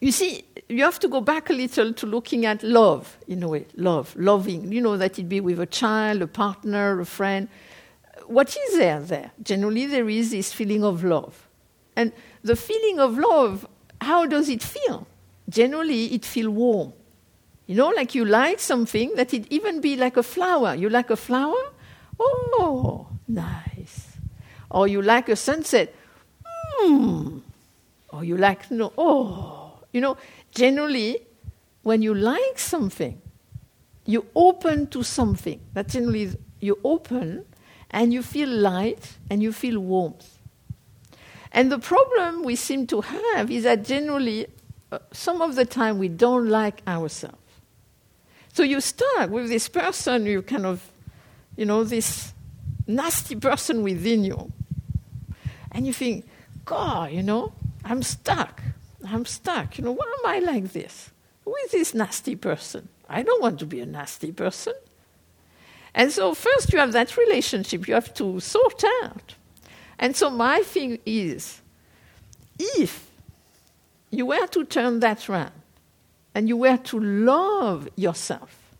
you 0.00 0.10
see, 0.10 0.46
you 0.70 0.82
have 0.84 0.98
to 1.00 1.08
go 1.08 1.20
back 1.20 1.50
a 1.50 1.52
little 1.52 1.92
to 1.92 2.06
looking 2.06 2.46
at 2.46 2.62
love, 2.62 3.18
in 3.28 3.42
a 3.42 3.48
way, 3.48 3.66
love, 3.76 4.16
loving. 4.16 4.72
You 4.72 4.80
know, 4.80 4.96
that 4.96 5.18
it 5.18 5.28
be 5.28 5.40
with 5.40 5.60
a 5.60 5.66
child, 5.66 6.22
a 6.22 6.26
partner, 6.26 6.98
a 6.98 7.04
friend. 7.04 7.46
What 8.24 8.56
is 8.56 8.78
there 8.78 9.00
there? 9.00 9.32
Generally, 9.42 9.86
there 9.86 10.08
is 10.08 10.30
this 10.30 10.50
feeling 10.50 10.82
of 10.82 11.04
love. 11.04 11.46
And 11.94 12.14
the 12.42 12.56
feeling 12.56 13.00
of 13.00 13.18
love, 13.18 13.66
how 14.00 14.24
does 14.24 14.48
it 14.48 14.62
feel? 14.62 15.06
Generally, 15.50 16.06
it 16.14 16.24
feels 16.24 16.48
warm. 16.48 16.94
You 17.66 17.76
know, 17.76 17.88
like 17.90 18.14
you 18.14 18.24
like 18.24 18.60
something, 18.60 19.14
that 19.16 19.32
it 19.32 19.46
even 19.50 19.80
be 19.80 19.96
like 19.96 20.16
a 20.16 20.22
flower. 20.22 20.74
You 20.74 20.88
like 20.88 21.10
a 21.10 21.16
flower? 21.16 21.62
Oh, 22.18 23.06
nice. 23.28 24.16
Or 24.70 24.88
you 24.88 25.02
like 25.02 25.28
a 25.28 25.36
sunset? 25.36 25.94
Hmm. 26.44 27.38
Or 28.08 28.24
you 28.24 28.36
like, 28.36 28.70
no, 28.70 28.92
oh. 28.98 29.72
You 29.92 30.00
know, 30.00 30.16
generally, 30.50 31.18
when 31.82 32.02
you 32.02 32.14
like 32.14 32.58
something, 32.58 33.20
you 34.06 34.26
open 34.34 34.86
to 34.88 35.02
something. 35.02 35.60
That 35.74 35.88
generally 35.88 36.30
you 36.60 36.78
open 36.84 37.44
and 37.90 38.12
you 38.12 38.22
feel 38.22 38.48
light 38.48 39.18
and 39.30 39.42
you 39.42 39.52
feel 39.52 39.78
warmth. 39.78 40.38
And 41.52 41.70
the 41.70 41.78
problem 41.78 42.42
we 42.42 42.56
seem 42.56 42.86
to 42.88 43.02
have 43.02 43.50
is 43.50 43.64
that 43.64 43.84
generally, 43.84 44.46
uh, 44.90 44.98
some 45.12 45.42
of 45.42 45.54
the 45.54 45.66
time, 45.66 45.98
we 45.98 46.08
don't 46.08 46.48
like 46.48 46.82
ourselves. 46.86 47.36
So 48.52 48.62
you 48.62 48.80
start 48.80 49.30
with 49.30 49.48
this 49.48 49.68
person, 49.68 50.26
you 50.26 50.42
kind 50.42 50.66
of, 50.66 50.90
you 51.56 51.64
know, 51.64 51.84
this 51.84 52.34
nasty 52.86 53.34
person 53.34 53.82
within 53.82 54.24
you. 54.24 54.52
And 55.70 55.86
you 55.86 55.94
think, 55.94 56.26
God, 56.66 57.12
you 57.12 57.22
know, 57.22 57.54
I'm 57.82 58.02
stuck. 58.02 58.62
I'm 59.08 59.24
stuck. 59.24 59.78
You 59.78 59.84
know, 59.84 59.92
why 59.92 60.04
am 60.18 60.30
I 60.30 60.38
like 60.40 60.72
this? 60.72 61.10
Who 61.44 61.54
is 61.64 61.72
this 61.72 61.94
nasty 61.94 62.36
person? 62.36 62.88
I 63.08 63.22
don't 63.22 63.40
want 63.42 63.58
to 63.60 63.66
be 63.66 63.80
a 63.80 63.86
nasty 63.86 64.32
person. 64.32 64.74
And 65.94 66.12
so, 66.12 66.34
first, 66.34 66.72
you 66.72 66.78
have 66.78 66.92
that 66.92 67.16
relationship 67.16 67.88
you 67.88 67.94
have 67.94 68.12
to 68.14 68.40
sort 68.40 68.82
out. 69.02 69.34
And 69.98 70.16
so, 70.16 70.30
my 70.30 70.60
thing 70.60 70.98
is 71.04 71.60
if 72.58 73.10
you 74.10 74.26
were 74.26 74.46
to 74.48 74.64
turn 74.64 75.00
that 75.00 75.28
around 75.28 75.52
and 76.34 76.48
you 76.48 76.56
were 76.56 76.76
to 76.76 76.98
love 76.98 77.88
yourself, 77.96 78.74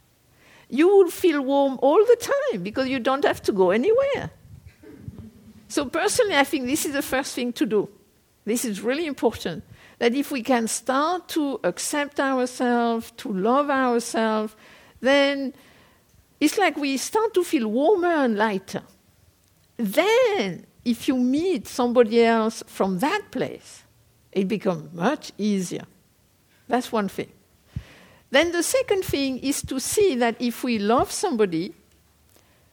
you 0.69 0.97
would 0.97 1.13
feel 1.13 1.43
warm 1.43 1.79
all 1.83 2.05
the 2.05 2.17
time 2.17 2.63
because 2.63 2.89
you 2.89 2.99
don't 2.99 3.25
have 3.25 3.43
to 3.43 3.53
go 3.53 3.71
anywhere. 3.71 4.31
So, 5.69 5.87
personally, 5.87 6.37
I 6.37 6.45
think 6.45 6.67
this 6.67 6.85
is 6.85 6.93
the 6.93 7.03
first 7.03 7.35
thing 7.35 7.53
to 7.55 7.67
do. 7.67 7.89
This 8.45 8.65
is 8.65 8.81
really 8.81 9.07
important. 9.07 9.65
That 9.99 10.15
if 10.15 10.31
we 10.31 10.43
can 10.43 10.67
start 10.69 11.29
to 11.29 11.61
accept 11.63 12.19
ourselves, 12.19 13.13
to 13.19 13.33
love 13.33 13.71
ourselves, 13.71 14.57
then 15.01 15.55
it's 16.41 16.59
like 16.59 16.77
we 16.77 16.97
start 16.97 17.35
to 17.35 17.45
feel 17.45 17.69
warmer 17.69 18.25
and 18.25 18.37
lighter. 18.37 18.83
Then, 19.77 20.67
if 20.85 21.09
you 21.09 21.17
meet 21.17 21.69
somebody 21.69 22.23
else 22.23 22.63
from 22.67 22.99
that 22.99 23.31
place, 23.31 23.85
it 24.33 24.49
becomes 24.49 24.93
much 24.93 25.33
easier. 25.39 25.85
That's 26.69 26.91
one 26.91 27.09
thing. 27.09 27.31
Then 28.33 28.51
the 28.53 28.63
second 28.63 29.05
thing 29.05 29.39
is 29.41 29.61
to 29.63 29.79
see 29.79 30.17
that 30.17 30.37
if 30.41 30.65
we 30.65 30.79
love 30.79 31.13
somebody, 31.13 31.75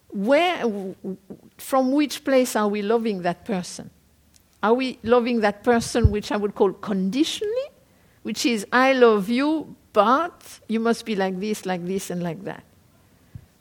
where, 0.08 0.96
from 1.58 1.92
which 1.92 2.24
place 2.24 2.56
are 2.56 2.70
we 2.70 2.82
loving 2.82 3.24
that 3.24 3.44
person? 3.44 3.90
Are 4.64 4.74
we 4.74 5.00
loving 5.04 5.42
that 5.42 5.66
person, 5.66 6.12
which 6.12 6.32
I 6.32 6.38
would 6.38 6.56
call 6.56 6.72
conditionally, 6.72 7.70
which 8.24 8.46
is 8.46 8.66
I 8.72 8.94
love 8.94 9.28
you, 9.28 9.76
but 9.92 10.62
you 10.70 10.80
must 10.80 11.06
be 11.06 11.18
like 11.18 11.42
this, 11.42 11.66
like 11.66 11.86
this, 11.86 12.10
and 12.10 12.24
like 12.24 12.46
that? 12.46 12.64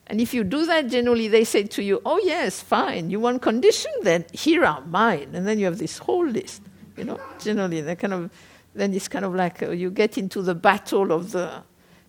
And 0.07 0.21
if 0.21 0.33
you 0.33 0.45
do 0.45 0.65
that, 0.67 0.87
generally 0.87 1.27
they 1.27 1.43
say 1.43 1.63
to 1.63 1.83
you, 1.83 2.01
oh, 2.05 2.21
yes, 2.23 2.61
fine, 2.61 3.09
you 3.09 3.19
want 3.19 3.41
condition, 3.41 3.91
then 4.03 4.25
here 4.31 4.63
are 4.63 4.79
mine. 4.85 5.31
And 5.33 5.45
then 5.45 5.59
you 5.59 5.65
have 5.65 5.77
this 5.77 5.97
whole 5.97 6.25
list, 6.25 6.61
you 6.95 7.03
know, 7.03 7.19
generally. 7.39 7.81
They 7.81 7.97
kind 7.97 8.13
of, 8.13 8.31
then 8.73 8.93
it's 8.93 9.09
kind 9.09 9.25
of 9.25 9.35
like 9.35 9.61
uh, 9.61 9.71
you 9.71 9.91
get 9.91 10.17
into 10.17 10.41
the 10.41 10.55
battle 10.55 11.11
of 11.11 11.33
the 11.33 11.61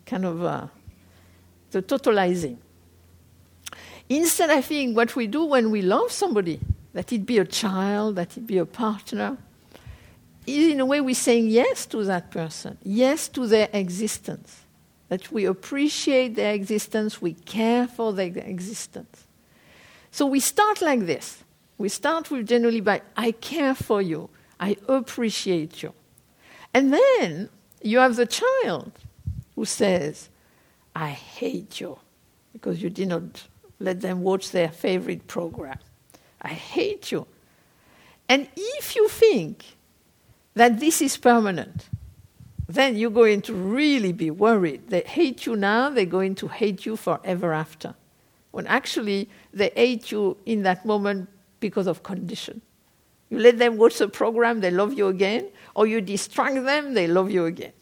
kind 0.06 0.24
of 0.24 0.44
uh, 0.44 0.66
the 1.70 1.82
totalizing. 1.82 2.56
Instead, 4.08 4.50
I 4.50 4.60
think 4.60 4.96
what 4.96 5.14
we 5.14 5.26
do 5.26 5.44
when 5.44 5.70
we 5.70 5.82
love 5.82 6.10
somebody, 6.10 6.60
that 6.92 7.12
it 7.12 7.24
be 7.24 7.38
a 7.38 7.44
child, 7.44 8.16
that 8.16 8.36
it 8.36 8.46
be 8.46 8.58
a 8.58 8.66
partner, 8.66 9.38
is 10.46 10.72
in 10.72 10.80
a 10.80 10.86
way 10.86 11.00
we're 11.00 11.14
saying 11.14 11.48
yes 11.48 11.86
to 11.86 12.04
that 12.04 12.30
person, 12.30 12.76
yes 12.82 13.28
to 13.28 13.46
their 13.46 13.68
existence 13.72 14.64
that 15.10 15.30
we 15.32 15.44
appreciate 15.44 16.36
their 16.36 16.54
existence, 16.54 17.20
we 17.20 17.34
care 17.34 17.86
for 17.88 18.12
their 18.12 18.28
existence. 18.28 19.26
So 20.12 20.24
we 20.24 20.38
start 20.38 20.80
like 20.80 21.00
this. 21.04 21.42
We 21.78 21.88
start 21.88 22.30
with 22.30 22.46
generally 22.46 22.80
by, 22.80 23.02
I 23.16 23.32
care 23.32 23.74
for 23.74 24.00
you, 24.00 24.30
I 24.60 24.76
appreciate 24.88 25.82
you. 25.82 25.92
And 26.72 26.92
then 26.92 27.48
you 27.82 27.98
have 27.98 28.14
the 28.14 28.26
child 28.26 28.92
who 29.60 29.66
says, 29.66 30.30
I 30.96 31.10
hate 31.10 31.82
you 31.82 31.98
because 32.54 32.82
you 32.82 32.88
did 32.88 33.08
not 33.08 33.46
let 33.78 34.00
them 34.00 34.22
watch 34.22 34.52
their 34.52 34.70
favorite 34.70 35.26
program. 35.26 35.76
I 36.40 36.48
hate 36.48 37.12
you. 37.12 37.26
And 38.26 38.48
if 38.56 38.96
you 38.96 39.06
think 39.10 39.76
that 40.54 40.80
this 40.80 41.02
is 41.02 41.18
permanent, 41.18 41.90
then 42.70 42.96
you're 42.96 43.10
going 43.10 43.42
to 43.42 43.52
really 43.52 44.14
be 44.14 44.30
worried. 44.30 44.88
They 44.88 45.02
hate 45.02 45.44
you 45.44 45.56
now, 45.56 45.90
they're 45.90 46.06
going 46.06 46.36
to 46.36 46.48
hate 46.48 46.86
you 46.86 46.96
forever 46.96 47.52
after. 47.52 47.94
When 48.52 48.66
actually 48.66 49.28
they 49.52 49.72
hate 49.76 50.10
you 50.10 50.38
in 50.46 50.62
that 50.62 50.86
moment 50.86 51.28
because 51.60 51.86
of 51.86 52.02
condition. 52.02 52.62
You 53.28 53.38
let 53.40 53.58
them 53.58 53.76
watch 53.76 53.98
the 53.98 54.08
program, 54.08 54.60
they 54.60 54.70
love 54.70 54.94
you 54.94 55.08
again, 55.08 55.50
or 55.74 55.86
you 55.86 56.00
distract 56.00 56.64
them, 56.64 56.94
they 56.94 57.06
love 57.06 57.30
you 57.30 57.44
again. 57.44 57.72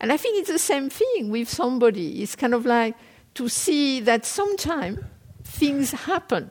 And 0.00 0.12
I 0.12 0.16
think 0.16 0.38
it's 0.38 0.50
the 0.50 0.58
same 0.58 0.90
thing 0.90 1.30
with 1.30 1.48
somebody. 1.48 2.22
It's 2.22 2.36
kind 2.36 2.54
of 2.54 2.66
like 2.66 2.94
to 3.34 3.48
see 3.48 4.00
that 4.00 4.26
sometimes 4.26 5.00
things 5.44 5.92
happen. 5.92 6.50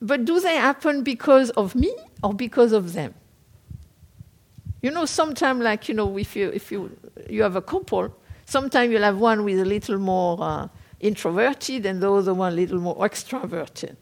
But 0.00 0.24
do 0.24 0.40
they 0.40 0.56
happen 0.56 1.02
because 1.02 1.50
of 1.50 1.74
me 1.74 1.94
or 2.22 2.34
because 2.34 2.72
of 2.72 2.92
them? 2.92 3.14
You 4.80 4.90
know, 4.90 5.04
sometimes, 5.04 5.62
like, 5.62 5.88
you 5.88 5.94
know, 5.94 6.18
if 6.18 6.34
you, 6.34 6.48
if 6.50 6.72
you, 6.72 6.90
you 7.30 7.42
have 7.42 7.54
a 7.54 7.62
couple, 7.62 8.16
sometimes 8.46 8.90
you'll 8.90 9.02
have 9.02 9.18
one 9.18 9.44
with 9.44 9.60
a 9.60 9.64
little 9.64 9.98
more 9.98 10.38
uh, 10.40 10.68
introverted 10.98 11.86
and 11.86 12.02
the 12.02 12.12
other 12.12 12.34
one 12.34 12.52
a 12.52 12.56
little 12.56 12.80
more 12.80 12.96
extroverted. 12.96 13.96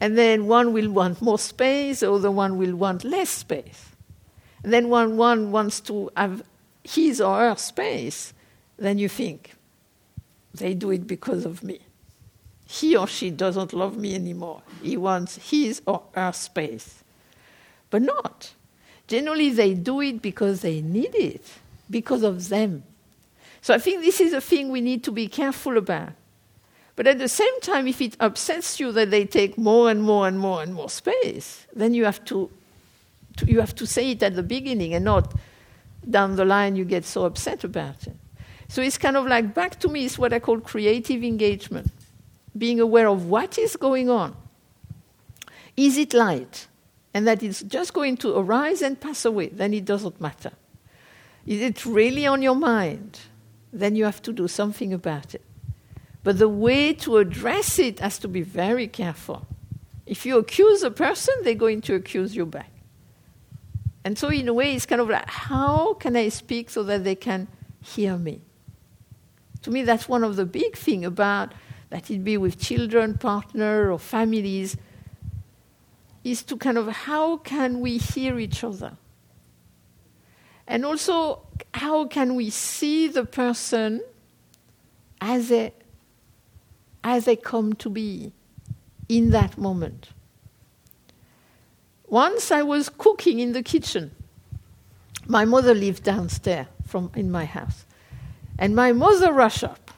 And 0.00 0.16
then 0.16 0.46
one 0.46 0.72
will 0.72 0.90
want 0.90 1.20
more 1.20 1.38
space, 1.38 2.00
the 2.00 2.10
other 2.10 2.30
one 2.30 2.56
will 2.56 2.74
want 2.74 3.04
less 3.04 3.30
space. 3.30 3.90
And 4.64 4.72
then 4.72 4.88
one, 4.88 5.16
one 5.16 5.52
wants 5.52 5.80
to 5.82 6.10
have 6.16 6.42
his 6.84 7.20
or 7.20 7.38
her 7.38 7.56
space, 7.56 8.32
then 8.76 8.98
you 8.98 9.08
think, 9.08 9.54
they 10.54 10.74
do 10.74 10.90
it 10.90 11.06
because 11.06 11.44
of 11.44 11.62
me. 11.62 11.80
He 12.66 12.96
or 12.96 13.06
she 13.06 13.30
doesn't 13.30 13.72
love 13.72 13.96
me 13.96 14.14
anymore. 14.14 14.62
He 14.82 14.96
wants 14.96 15.50
his 15.50 15.82
or 15.86 16.02
her 16.14 16.32
space. 16.32 17.02
But 17.90 18.02
not. 18.02 18.52
Generally, 19.06 19.50
they 19.50 19.74
do 19.74 20.00
it 20.00 20.22
because 20.22 20.62
they 20.62 20.80
need 20.80 21.14
it, 21.14 21.44
because 21.90 22.22
of 22.22 22.48
them. 22.48 22.82
So 23.60 23.74
I 23.74 23.78
think 23.78 24.00
this 24.00 24.20
is 24.20 24.32
a 24.32 24.40
thing 24.40 24.70
we 24.70 24.80
need 24.80 25.04
to 25.04 25.12
be 25.12 25.28
careful 25.28 25.76
about. 25.76 26.12
But 26.96 27.06
at 27.06 27.18
the 27.18 27.28
same 27.28 27.60
time, 27.60 27.86
if 27.86 28.00
it 28.00 28.16
upsets 28.20 28.78
you 28.80 28.92
that 28.92 29.10
they 29.10 29.24
take 29.24 29.56
more 29.56 29.90
and 29.90 30.02
more 30.02 30.28
and 30.28 30.38
more 30.38 30.62
and 30.62 30.74
more 30.74 30.90
space, 30.90 31.66
then 31.74 31.94
you 31.94 32.04
have 32.04 32.24
to, 32.26 32.50
to, 33.38 33.46
you 33.46 33.60
have 33.60 33.74
to 33.76 33.86
say 33.86 34.10
it 34.10 34.22
at 34.22 34.34
the 34.34 34.42
beginning 34.42 34.94
and 34.94 35.04
not 35.04 35.32
down 36.08 36.36
the 36.36 36.44
line 36.44 36.76
you 36.76 36.84
get 36.84 37.04
so 37.04 37.24
upset 37.24 37.64
about 37.64 38.06
it. 38.06 38.16
So 38.68 38.82
it's 38.82 38.98
kind 38.98 39.16
of 39.16 39.26
like 39.26 39.54
back 39.54 39.78
to 39.80 39.88
me 39.88 40.04
is 40.04 40.18
what 40.18 40.32
I 40.32 40.38
call 40.38 40.60
creative 40.60 41.22
engagement, 41.22 41.90
being 42.56 42.80
aware 42.80 43.08
of 43.08 43.26
what 43.26 43.58
is 43.58 43.76
going 43.76 44.08
on. 44.08 44.34
Is 45.76 45.98
it 45.98 46.14
light? 46.14 46.68
and 47.14 47.26
that 47.26 47.42
it's 47.42 47.62
just 47.62 47.92
going 47.92 48.16
to 48.18 48.36
arise 48.36 48.82
and 48.82 48.98
pass 48.98 49.24
away, 49.24 49.48
then 49.48 49.74
it 49.74 49.84
doesn't 49.84 50.20
matter. 50.20 50.52
Is 51.46 51.60
it 51.60 51.84
really 51.84 52.26
on 52.26 52.42
your 52.42 52.54
mind? 52.54 53.20
Then 53.72 53.96
you 53.96 54.04
have 54.04 54.22
to 54.22 54.32
do 54.32 54.48
something 54.48 54.92
about 54.92 55.34
it. 55.34 55.42
But 56.22 56.38
the 56.38 56.48
way 56.48 56.92
to 56.94 57.18
address 57.18 57.78
it 57.78 58.00
has 58.00 58.18
to 58.20 58.28
be 58.28 58.42
very 58.42 58.86
careful. 58.86 59.46
If 60.06 60.24
you 60.24 60.38
accuse 60.38 60.82
a 60.82 60.90
person, 60.90 61.34
they're 61.42 61.54
going 61.54 61.80
to 61.82 61.94
accuse 61.94 62.36
you 62.36 62.46
back. 62.46 62.70
And 64.04 64.18
so, 64.18 64.28
in 64.28 64.48
a 64.48 64.54
way, 64.54 64.74
it's 64.74 64.86
kind 64.86 65.00
of 65.00 65.08
like, 65.08 65.28
how 65.28 65.94
can 65.94 66.16
I 66.16 66.28
speak 66.28 66.70
so 66.70 66.82
that 66.84 67.04
they 67.04 67.14
can 67.14 67.48
hear 67.80 68.16
me? 68.16 68.40
To 69.62 69.70
me, 69.70 69.82
that's 69.82 70.08
one 70.08 70.24
of 70.24 70.36
the 70.36 70.44
big 70.44 70.76
things 70.76 71.06
about 71.06 71.52
that 71.90 72.10
it 72.10 72.24
be 72.24 72.36
with 72.36 72.58
children, 72.58 73.18
partner, 73.18 73.92
or 73.92 73.98
families, 73.98 74.76
is 76.24 76.42
to 76.44 76.56
kind 76.56 76.78
of 76.78 76.88
how 76.88 77.36
can 77.36 77.80
we 77.80 77.98
hear 77.98 78.38
each 78.38 78.64
other? 78.64 78.96
And 80.66 80.84
also, 80.84 81.46
how 81.74 82.06
can 82.06 82.34
we 82.34 82.50
see 82.50 83.08
the 83.08 83.24
person 83.24 84.00
as 85.20 85.48
they, 85.48 85.74
as 87.04 87.24
they 87.24 87.36
come 87.36 87.74
to 87.74 87.90
be 87.90 88.32
in 89.08 89.30
that 89.30 89.58
moment? 89.58 90.08
Once 92.12 92.52
I 92.52 92.62
was 92.62 92.90
cooking 92.90 93.40
in 93.40 93.52
the 93.52 93.62
kitchen. 93.62 94.10
My 95.26 95.46
mother 95.46 95.74
lived 95.74 96.02
downstairs 96.02 96.66
from 96.86 97.10
in 97.14 97.30
my 97.30 97.46
house. 97.46 97.86
And 98.58 98.76
my 98.76 98.92
mother 98.92 99.32
rushed 99.32 99.64
up 99.64 99.90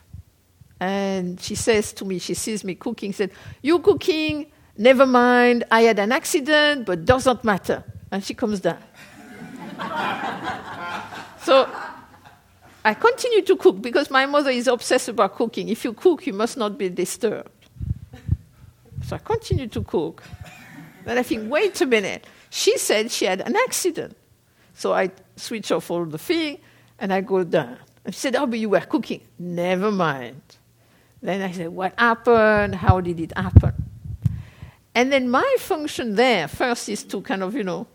and 0.78 1.40
she 1.40 1.56
says 1.56 1.92
to 1.94 2.04
me, 2.04 2.20
she 2.20 2.34
sees 2.34 2.62
me 2.62 2.76
cooking, 2.76 3.12
said, 3.12 3.32
You 3.62 3.80
cooking, 3.80 4.46
never 4.78 5.06
mind, 5.06 5.64
I 5.72 5.80
had 5.80 5.98
an 5.98 6.12
accident, 6.12 6.86
but 6.86 7.04
doesn't 7.04 7.42
matter. 7.42 7.82
And 8.12 8.22
she 8.22 8.32
comes 8.32 8.60
down. 8.60 8.78
so 11.42 11.68
I 12.84 12.94
continue 12.94 13.42
to 13.42 13.56
cook 13.56 13.82
because 13.82 14.08
my 14.08 14.24
mother 14.26 14.50
is 14.50 14.68
obsessed 14.68 15.08
about 15.08 15.34
cooking. 15.34 15.68
If 15.68 15.84
you 15.84 15.92
cook, 15.92 16.28
you 16.28 16.32
must 16.32 16.56
not 16.56 16.78
be 16.78 16.90
disturbed. 16.90 17.50
So 19.04 19.16
I 19.16 19.18
continue 19.18 19.66
to 19.66 19.82
cook. 19.82 20.22
Then 21.04 21.18
I 21.18 21.22
think, 21.22 21.50
wait 21.50 21.80
a 21.80 21.86
minute. 21.86 22.26
She 22.50 22.78
said 22.78 23.10
she 23.10 23.24
had 23.24 23.40
an 23.40 23.56
accident. 23.56 24.16
So 24.74 24.92
I 24.92 25.10
switch 25.36 25.70
off 25.72 25.90
all 25.90 26.04
the 26.04 26.18
thing 26.18 26.58
and 26.98 27.12
I 27.12 27.20
go 27.20 27.44
down. 27.44 27.78
And 28.04 28.14
she 28.14 28.20
said, 28.20 28.36
Oh, 28.36 28.46
but 28.46 28.58
you 28.58 28.68
were 28.68 28.80
cooking. 28.80 29.20
Never 29.38 29.90
mind. 29.90 30.42
Then 31.22 31.42
I 31.42 31.52
said, 31.52 31.68
What 31.68 31.98
happened? 31.98 32.74
How 32.74 33.00
did 33.00 33.20
it 33.20 33.36
happen? 33.36 33.72
And 34.94 35.12
then 35.12 35.28
my 35.28 35.56
function 35.58 36.14
there 36.14 36.46
first 36.46 36.88
is 36.88 37.02
to 37.04 37.20
kind 37.22 37.42
of, 37.42 37.54
you 37.54 37.64
know, 37.64 37.86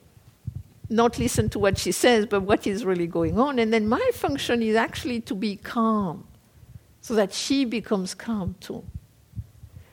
not 0.89 1.19
listen 1.19 1.49
to 1.49 1.59
what 1.59 1.77
she 1.77 1.91
says, 1.91 2.25
but 2.25 2.41
what 2.41 2.65
is 2.65 2.83
really 2.83 3.07
going 3.07 3.39
on. 3.39 3.59
And 3.59 3.71
then 3.71 3.87
my 3.87 4.11
function 4.13 4.61
is 4.61 4.75
actually 4.75 5.21
to 5.21 5.35
be 5.35 5.55
calm 5.55 6.25
so 7.01 7.13
that 7.15 7.31
she 7.31 7.63
becomes 7.63 8.13
calm 8.13 8.55
too. 8.59 8.83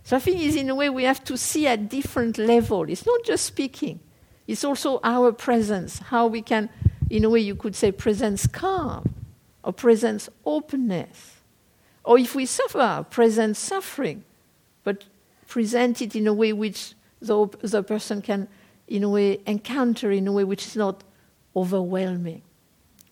So 0.06 0.14
I 0.14 0.20
think 0.20 0.40
is 0.40 0.54
in 0.54 0.70
a 0.70 0.74
way 0.76 0.88
we 0.88 1.02
have 1.02 1.24
to 1.24 1.36
see 1.36 1.66
at 1.66 1.88
different 1.88 2.38
level. 2.38 2.88
It's 2.88 3.04
not 3.04 3.24
just 3.24 3.44
speaking. 3.44 3.98
It's 4.46 4.62
also 4.62 5.00
our 5.02 5.32
presence, 5.32 5.98
how 5.98 6.28
we 6.28 6.42
can, 6.42 6.70
in 7.10 7.24
a 7.24 7.28
way 7.28 7.40
you 7.40 7.56
could 7.56 7.74
say 7.74 7.90
presence 7.90 8.46
calm 8.46 9.16
or 9.64 9.72
presence 9.72 10.28
openness. 10.44 11.38
Or 12.04 12.20
if 12.20 12.36
we 12.36 12.46
suffer, 12.46 13.04
present 13.10 13.56
suffering, 13.56 14.22
but 14.84 15.06
present 15.48 16.00
it 16.00 16.14
in 16.14 16.28
a 16.28 16.32
way 16.32 16.52
which 16.52 16.94
the, 17.18 17.48
the 17.62 17.82
person 17.82 18.22
can, 18.22 18.46
in 18.86 19.02
a 19.02 19.08
way, 19.08 19.40
encounter 19.44 20.12
in 20.12 20.28
a 20.28 20.32
way 20.32 20.44
which 20.44 20.68
is 20.68 20.76
not 20.76 21.02
overwhelming. 21.56 22.42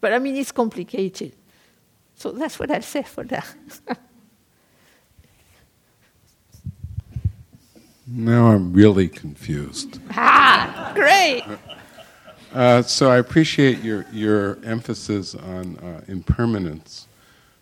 But 0.01 0.13
I 0.13 0.21
mean, 0.21 0.37
it's 0.37 0.53
complicated. 0.53 1.33
So 2.15 2.31
that's 2.31 2.61
what 2.61 2.71
I'll 2.71 2.83
say 2.83 3.03
for 3.03 3.25
that. 3.25 3.53
Now 8.07 8.49
I'm 8.49 8.73
really 8.73 9.09
confused. 9.09 9.99
ah, 10.11 10.93
great! 10.95 11.43
Uh, 12.53 12.83
so 12.83 13.11
I 13.11 13.17
appreciate 13.17 13.83
your, 13.83 14.05
your 14.13 14.59
emphasis 14.65 15.35
on 15.35 15.77
uh, 15.79 16.03
impermanence. 16.07 17.09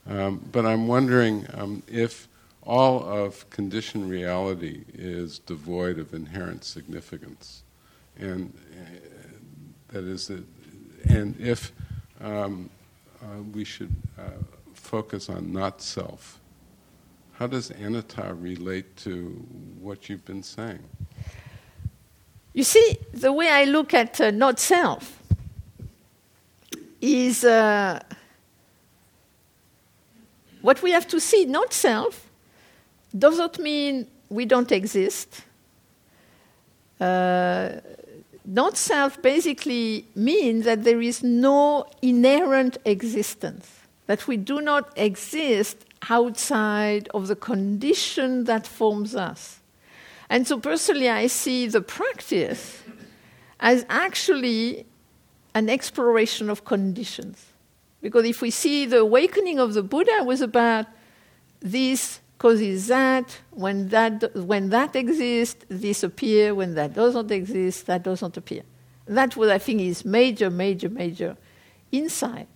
Um, 0.07 0.47
but 0.51 0.67
I'm 0.67 0.89
wondering 0.89 1.47
um, 1.55 1.83
if 1.87 2.29
all 2.65 3.03
of 3.05 3.49
conditioned 3.51 4.11
reality 4.11 4.85
is 4.93 5.39
devoid 5.39 5.99
of 5.99 6.13
inherent 6.13 6.65
significance, 6.65 7.63
and 8.19 8.53
uh, 8.73 8.85
that 9.93 10.05
is, 10.05 10.27
that, 10.27 10.45
and 11.09 11.41
if 11.41 11.73
um, 12.21 12.69
uh, 13.23 13.43
we 13.53 13.65
should 13.65 13.95
uh, 14.19 14.23
focus 14.75 15.29
on 15.29 15.53
not 15.53 15.81
self. 15.81 16.41
How 17.33 17.47
does 17.47 17.71
anatta 17.71 18.35
relate 18.35 18.97
to 18.99 19.31
what 19.81 20.09
you've 20.09 20.25
been 20.25 20.43
saying? 20.43 20.81
You 22.53 22.65
see, 22.65 22.99
the 23.15 23.33
way 23.33 23.49
I 23.49 23.65
look 23.65 23.95
at 23.95 24.21
uh, 24.21 24.31
not 24.31 24.61
self 24.61 25.19
is 27.01 27.45
uh, 27.45 28.01
what 30.61 30.83
we 30.83 30.91
have 30.93 31.09
to 31.09 31.19
see, 31.19 31.47
not 31.47 31.73
self, 31.73 32.29
doesn't 33.19 33.59
mean 33.59 34.07
we 34.29 34.45
don't 34.45 34.71
exist. 34.71 35.43
Uh, 37.01 37.81
not 38.45 38.77
self 38.77 39.21
basically 39.23 40.07
means 40.15 40.65
that 40.65 40.85
there 40.85 41.01
is 41.01 41.23
no 41.23 41.87
inherent 42.03 42.77
existence, 42.85 43.69
that 44.07 44.27
we 44.27 44.37
do 44.37 44.61
not 44.61 44.93
exist 44.97 45.85
outside 46.09 47.09
of 47.15 47.29
the 47.29 47.37
condition 47.37 48.45
that 48.45 48.67
forms 48.67 49.15
us. 49.15 49.61
And 50.29 50.47
so, 50.47 50.59
personally, 50.59 51.09
I 51.09 51.27
see 51.27 51.67
the 51.67 51.81
practice 51.81 52.83
as 53.61 53.85
actually 53.89 54.87
an 55.55 55.69
exploration 55.69 56.51
of 56.51 56.65
conditions. 56.65 57.47
Because 58.01 58.25
if 58.25 58.43
we 58.43 58.51
see 58.51 58.87
the 58.87 58.99
awakening 58.99 59.59
of 59.61 59.75
the 59.75 59.83
Buddha 59.83 60.25
was 60.25 60.41
about 60.41 60.87
this 61.61 62.21
causes 62.39 62.89
that, 62.89 63.39
when 63.51 63.89
that, 63.91 64.35
when 64.35 64.71
that 64.71 64.97
exists, 64.97 65.65
this 65.69 66.03
appears, 66.03 66.53
when 66.53 66.75
that 66.75 66.93
doesn't 66.93 67.31
exist, 67.31 67.87
that 67.87 68.03
doesn't 68.03 68.37
appear. 68.37 68.63
That 69.07 69.37
what 69.37 69.49
I 69.49 69.59
think, 69.59 69.81
is 69.81 70.05
major, 70.05 70.51
major, 70.51 70.89
major 70.89 71.37
insight. 71.93 72.49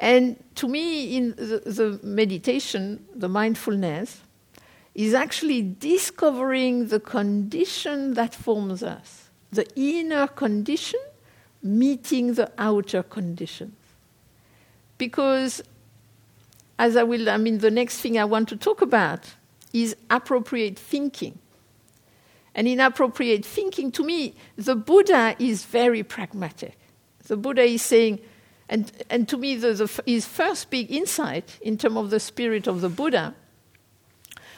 And 0.00 0.42
to 0.56 0.68
me, 0.68 1.16
in 1.16 1.30
the, 1.30 1.62
the 1.64 2.00
meditation, 2.02 3.04
the 3.14 3.28
mindfulness, 3.28 4.22
is 4.94 5.14
actually 5.14 5.62
discovering 5.62 6.88
the 6.88 7.00
condition 7.00 8.14
that 8.14 8.34
forms 8.34 8.82
us, 8.82 9.30
the 9.50 9.66
inner 9.76 10.26
condition 10.26 11.00
meeting 11.62 12.34
the 12.34 12.50
outer 12.58 13.02
condition. 13.02 13.74
Because, 14.96 15.62
as 16.78 16.96
I 16.96 17.02
will, 17.02 17.28
I 17.28 17.36
mean, 17.36 17.58
the 17.58 17.70
next 17.70 18.00
thing 18.00 18.18
I 18.18 18.24
want 18.24 18.48
to 18.50 18.56
talk 18.56 18.82
about 18.82 19.34
is 19.72 19.96
appropriate 20.10 20.78
thinking. 20.78 21.38
And 22.54 22.66
in 22.66 22.80
appropriate 22.80 23.44
thinking, 23.44 23.92
to 23.92 24.04
me, 24.04 24.34
the 24.56 24.74
Buddha 24.74 25.36
is 25.38 25.64
very 25.64 26.02
pragmatic. 26.02 26.76
The 27.24 27.36
Buddha 27.36 27.62
is 27.62 27.82
saying, 27.82 28.20
and, 28.68 28.92
and 29.08 29.28
to 29.28 29.36
me, 29.36 29.56
the, 29.56 29.72
the, 29.72 30.02
his 30.04 30.26
first 30.26 30.70
big 30.70 30.90
insight 30.90 31.58
in 31.62 31.78
terms 31.78 31.96
of 31.96 32.10
the 32.10 32.20
spirit 32.20 32.66
of 32.66 32.80
the 32.80 32.88
Buddha 32.88 33.34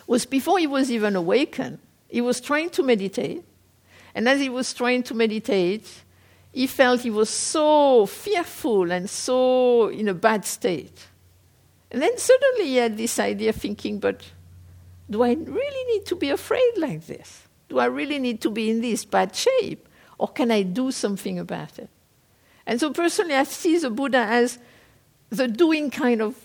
was 0.07 0.27
before 0.27 0.59
he 0.59 0.67
was 0.67 0.91
even 0.91 1.15
awakened. 1.15 1.79
He 2.09 2.21
was 2.21 2.41
trying 2.41 2.71
to 2.71 2.83
meditate. 2.83 3.45
And 4.15 4.29
as 4.29 4.41
he 4.41 4.49
was 4.49 4.75
trying 4.75 5.05
to 5.05 5.15
meditate, 5.15 5.87
he 6.53 6.67
felt 6.67 7.03
he 7.03 7.11
was 7.11 7.31
so 7.31 8.07
fearful 8.07 8.91
and 8.91 9.09
so 9.09 9.89
in 9.89 10.09
a 10.09 10.15
bad 10.15 10.45
state. 10.45 11.07
And 11.93 12.03
then 12.03 12.19
suddenly 12.19 12.65
he 12.67 12.77
had 12.77 12.97
this 12.97 13.21
idea 13.21 13.53
thinking, 13.53 14.01
but 14.01 14.25
do 15.09 15.23
I 15.23 15.35
really 15.35 15.93
need 15.93 16.07
to 16.07 16.17
be 16.17 16.31
afraid 16.31 16.73
like 16.77 17.07
this? 17.07 17.47
Do 17.69 17.79
I 17.79 17.85
really 17.85 18.19
need 18.19 18.41
to 18.41 18.51
be 18.51 18.71
in 18.71 18.81
this 18.81 19.05
bad 19.05 19.37
shape? 19.37 19.89
Or 20.19 20.27
can 20.27 20.51
I 20.51 20.63
do 20.63 20.91
something 20.91 21.39
about 21.39 21.79
it? 21.79 21.89
And 22.71 22.79
so 22.79 22.93
personally, 22.93 23.35
I 23.35 23.43
see 23.43 23.79
the 23.79 23.91
Buddha 23.91 24.19
as 24.19 24.61
the 25.29 25.49
doing 25.49 25.91
kind 25.91 26.23
of 26.23 26.37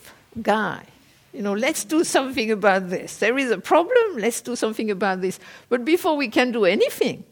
guy. 0.42 0.84
You 1.32 1.40
know, 1.40 1.52
let's 1.52 1.84
do 1.84 2.02
something 2.02 2.50
about 2.50 2.90
this. 2.90 3.18
There 3.18 3.38
is 3.38 3.52
a 3.52 3.58
problem, 3.58 4.18
let's 4.18 4.40
do 4.40 4.56
something 4.56 4.90
about 4.90 5.20
this. 5.20 5.38
But 5.68 5.84
before 5.84 6.16
we 6.16 6.26
can 6.26 6.50
do 6.50 6.64
anything, 6.64 7.22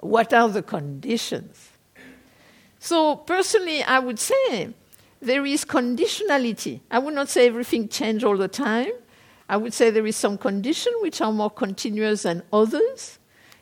what 0.00 0.34
are 0.34 0.48
the 0.48 0.62
conditions? 0.62 1.68
So, 2.80 3.14
personally, 3.14 3.84
I 3.84 4.00
would 4.00 4.18
say 4.18 4.74
there 5.20 5.46
is 5.46 5.64
conditionality. 5.64 6.80
I 6.90 6.98
would 6.98 7.14
not 7.14 7.28
say 7.28 7.46
everything 7.46 7.86
changes 7.86 8.24
all 8.24 8.36
the 8.36 8.48
time. 8.48 8.90
I 9.48 9.58
would 9.58 9.72
say 9.72 9.90
there 9.90 10.08
is 10.08 10.16
some 10.16 10.38
condition 10.38 10.92
which 11.02 11.20
are 11.20 11.30
more 11.30 11.50
continuous 11.50 12.24
than 12.24 12.42
others. 12.52 13.20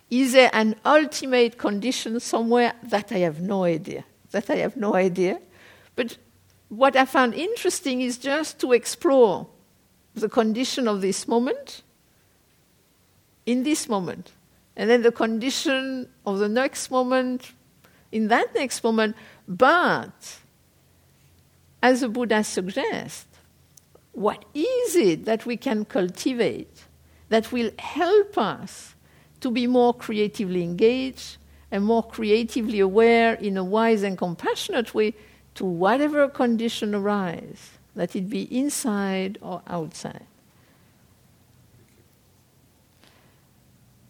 Is 0.09 0.33
there 0.33 0.49
an 0.55 0.77
ultimate 0.83 1.59
condition 1.59 2.21
somewhere 2.21 2.73
that 2.85 3.13
I 3.13 3.19
have 3.19 3.39
no 3.43 3.65
idea? 3.65 4.07
That 4.33 4.51
I 4.51 4.57
have 4.57 4.77
no 4.77 4.95
idea. 4.95 5.41
But 5.95 6.19
what 6.69 6.97
I 6.97 7.05
found 7.05 7.35
interesting 7.35 8.01
is 8.01 8.19
just 8.19 8.59
to 8.61 8.73
explore 8.73 9.47
the 10.15 10.29
condition 10.29 10.89
of 10.89 11.01
this 11.01 11.29
moment 11.29 11.83
in 13.47 13.63
this 13.63 13.89
moment. 13.89 14.33
And 14.77 14.89
then 14.89 15.03
the 15.03 15.13
condition 15.13 16.09
of 16.25 16.39
the 16.39 16.49
next 16.49 16.91
moment, 16.91 17.53
in 18.11 18.29
that 18.29 18.55
next 18.55 18.83
moment, 18.83 19.17
but 19.47 20.39
as 21.83 22.01
the 22.01 22.09
Buddha 22.09 22.45
suggests, 22.45 23.27
what 24.13 24.45
is 24.55 24.97
it 24.97 25.25
that 25.25 25.47
we 25.47 25.57
can 25.57 25.85
cultivate 25.85 26.85
that 27.29 27.51
will 27.51 27.71
help 27.79 28.39
us 28.39 28.95
to 29.41 29.51
be 29.51 29.67
more 29.67 29.93
creatively 29.93 30.63
engaged 30.63 31.39
and 31.73 31.85
more 31.85 32.03
creatively 32.03 32.79
aware 32.81 33.33
in 33.35 33.57
a 33.57 33.65
wise 33.65 34.03
and 34.03 34.19
compassionate 34.19 34.95
way 34.95 35.15
to 35.55 35.65
whatever 35.65 36.29
condition 36.29 36.95
arise, 36.95 37.71
let 37.97 38.15
it 38.15 38.29
be 38.29 38.43
inside 38.57 39.39
or 39.41 39.63
outside. 39.67 40.27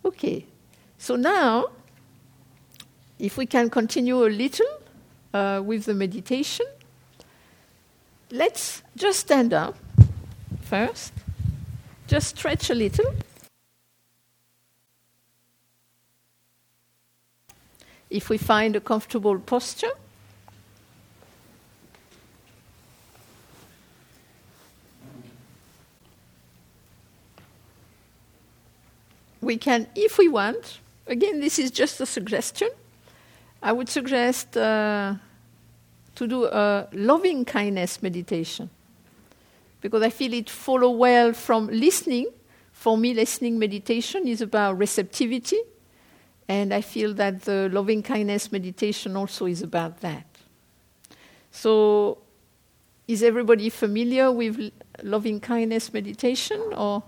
Okay, 0.05 0.45
so 0.99 1.15
now, 1.15 1.69
if 3.21 3.37
we 3.37 3.47
can 3.47 3.71
continue 3.71 4.27
a 4.27 4.29
little 4.29 4.67
uh, 5.33 5.63
with 5.65 5.85
the 5.85 5.95
meditation, 5.95 6.67
let's 8.33 8.83
just 8.97 9.21
stand 9.21 9.55
up 9.55 9.77
first. 10.63 11.13
Just 12.09 12.37
stretch 12.37 12.71
a 12.71 12.75
little. 12.75 13.15
If 18.13 18.29
we 18.29 18.37
find 18.37 18.77
a 18.77 18.81
comfortable 18.81 19.39
posture, 19.39 19.91
we 29.41 29.57
can, 29.57 29.87
if 29.97 30.19
we 30.19 30.29
want, 30.29 30.81
again, 31.07 31.41
this 31.41 31.59
is 31.59 31.71
just 31.71 32.03
a 32.03 32.07
suggestion. 32.07 32.69
I 33.63 33.73
would 33.73 33.89
suggest 33.89 34.59
uh, 34.59 35.15
to 36.15 36.27
do 36.27 36.45
a 36.45 36.89
loving 36.93 37.47
kindness 37.47 38.03
meditation 38.03 38.69
because 39.81 40.03
I 40.03 40.11
feel 40.11 40.35
it 40.35 40.51
follow 40.51 40.91
well 40.91 41.33
from 41.33 41.69
listening. 41.69 42.29
For 42.73 42.99
me, 42.99 43.15
listening 43.15 43.59
meditation 43.59 44.29
is 44.29 44.43
about 44.43 44.77
receptivity, 44.77 45.61
and 46.49 46.73
I 46.73 46.81
feel 46.81 47.15
that 47.15 47.43
the 47.43 47.69
loving 47.71 48.03
kindness 48.03 48.53
meditation 48.53 49.17
also 49.17 49.47
is 49.47 49.63
about 49.63 50.01
that. 50.01 50.27
So, 51.51 52.19
is 53.07 53.23
everybody 53.23 53.69
familiar 53.69 54.31
with 54.33 54.73
loving 55.03 55.41
kindness 55.41 55.93
meditation 55.93 56.61
or? 56.77 57.03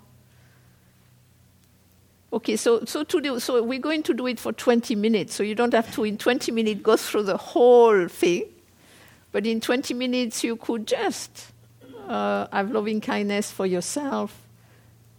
Okay, 2.32 2.56
so 2.56 2.84
so 2.84 3.04
to 3.04 3.20
do 3.20 3.38
so 3.38 3.62
we're 3.62 3.78
going 3.78 4.02
to 4.02 4.12
do 4.12 4.26
it 4.26 4.40
for 4.40 4.52
20 4.52 4.96
minutes. 4.96 5.34
So 5.34 5.44
you 5.44 5.54
don't 5.54 5.72
have 5.72 5.94
to 5.94 6.02
in 6.02 6.18
20 6.18 6.50
minutes 6.50 6.80
go 6.82 6.96
through 6.96 7.22
the 7.22 7.36
whole 7.36 8.08
thing, 8.08 8.46
but 9.30 9.46
in 9.46 9.60
20 9.60 9.94
minutes 9.94 10.42
you 10.42 10.56
could 10.56 10.84
just 10.84 11.52
uh, 12.08 12.48
have 12.52 12.72
loving 12.72 13.00
kindness 13.00 13.52
for 13.52 13.66
yourself, 13.66 14.36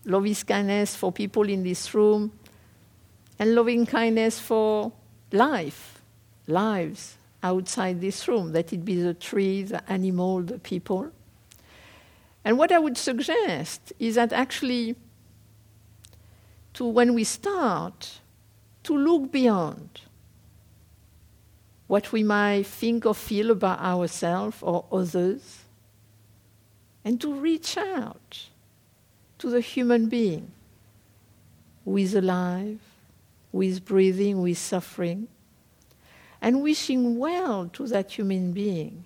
loving 0.04 0.36
kindness 0.36 0.94
for 0.94 1.10
people 1.10 1.48
in 1.48 1.64
this 1.64 1.94
room, 1.94 2.34
and 3.40 3.56
loving 3.56 3.86
kindness 3.86 4.40
for 4.40 4.92
life, 5.32 6.02
lives 6.48 7.18
outside 7.44 8.02
this 8.02 8.28
room, 8.28 8.52
that 8.54 8.74
it 8.74 8.84
be 8.86 9.02
the 9.02 9.14
tree, 9.14 9.64
the 9.64 9.90
animal, 9.92 10.42
the 10.42 10.60
people. 10.60 11.12
And 12.44 12.58
what 12.58 12.72
I 12.72 12.80
would 12.80 12.98
suggest 12.98 13.94
is 14.00 14.16
that 14.16 14.32
actually, 14.32 14.96
to 16.74 16.86
when 16.86 17.14
we 17.14 17.24
start, 17.24 18.20
to 18.84 18.96
look 18.96 19.32
beyond 19.32 20.02
what 21.88 22.12
we 22.12 22.24
might 22.24 22.66
think 22.66 23.06
or 23.06 23.14
feel 23.14 23.52
about 23.52 23.80
ourselves 23.80 24.58
or 24.62 24.86
others 24.92 25.66
and 27.04 27.22
to 27.22 27.34
reach 27.34 27.78
out 27.78 28.48
to 29.38 29.50
the 29.50 29.62
human 29.62 30.08
being 30.08 30.52
who 31.84 31.98
is 31.98 32.16
alive, 32.16 32.80
is 33.62 33.80
breathing, 33.80 34.42
with 34.42 34.58
suffering, 34.58 35.28
and 36.42 36.62
wishing 36.62 37.18
well 37.18 37.70
to 37.70 37.88
that 37.88 38.12
human 38.12 38.52
being, 38.52 39.04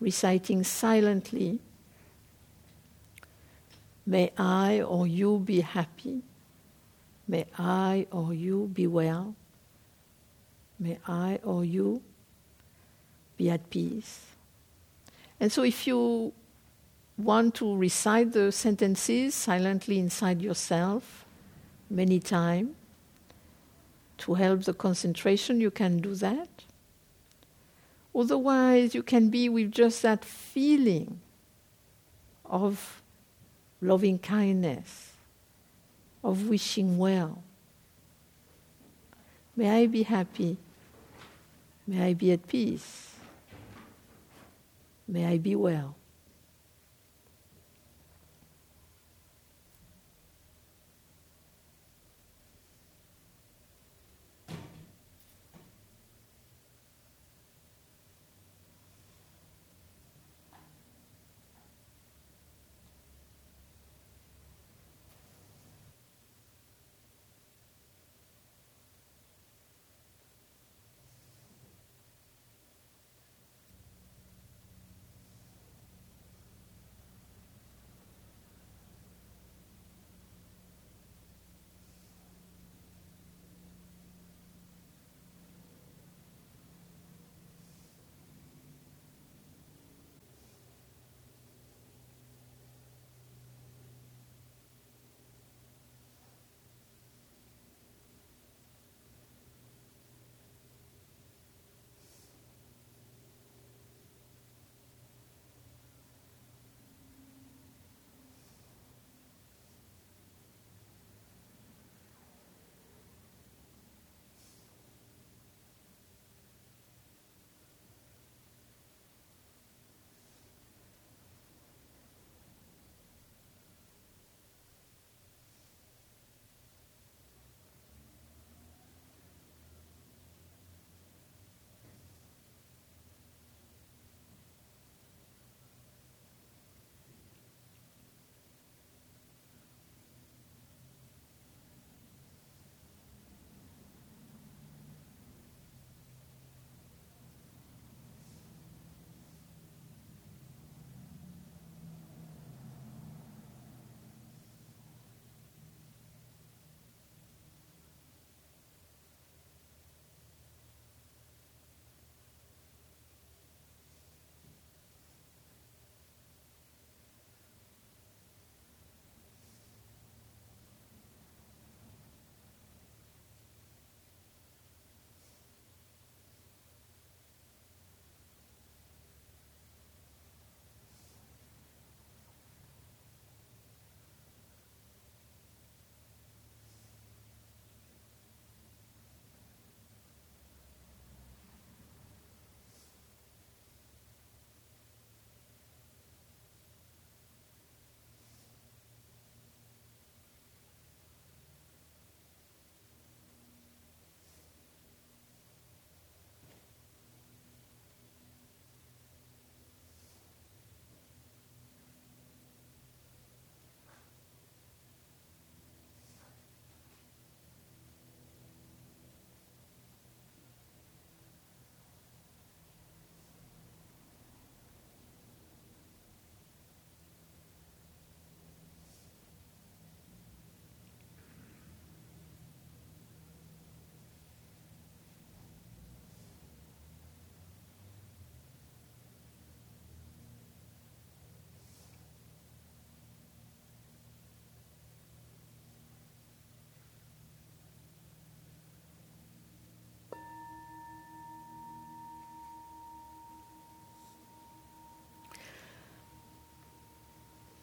reciting 0.00 0.64
silently, 0.64 1.60
May 4.06 4.30
I 4.38 4.82
or 4.82 5.06
you 5.08 5.40
be 5.40 5.60
happy. 5.60 6.22
May 7.26 7.44
I 7.58 8.06
or 8.12 8.32
you 8.32 8.70
be 8.72 8.86
well. 8.86 9.34
May 10.78 10.98
I 11.08 11.40
or 11.42 11.64
you 11.64 12.02
be 13.36 13.50
at 13.50 13.68
peace. 13.68 14.20
And 15.40 15.50
so, 15.50 15.64
if 15.64 15.88
you 15.88 16.32
want 17.18 17.56
to 17.56 17.76
recite 17.76 18.32
the 18.32 18.52
sentences 18.52 19.34
silently 19.34 19.98
inside 19.98 20.40
yourself 20.40 21.24
many 21.90 22.20
times 22.20 22.76
to 24.18 24.34
help 24.34 24.64
the 24.64 24.74
concentration, 24.74 25.60
you 25.60 25.70
can 25.70 25.98
do 25.98 26.14
that. 26.16 26.48
Otherwise, 28.14 28.94
you 28.94 29.02
can 29.02 29.28
be 29.28 29.48
with 29.48 29.70
just 29.70 30.02
that 30.02 30.24
feeling 30.24 31.20
of 32.44 33.02
loving 33.80 34.18
kindness, 34.18 35.12
of 36.24 36.48
wishing 36.48 36.96
well. 36.96 37.42
May 39.54 39.82
I 39.82 39.86
be 39.86 40.02
happy. 40.02 40.56
May 41.86 42.08
I 42.08 42.14
be 42.14 42.32
at 42.32 42.46
peace. 42.46 43.12
May 45.06 45.26
I 45.26 45.38
be 45.38 45.54
well. 45.54 45.94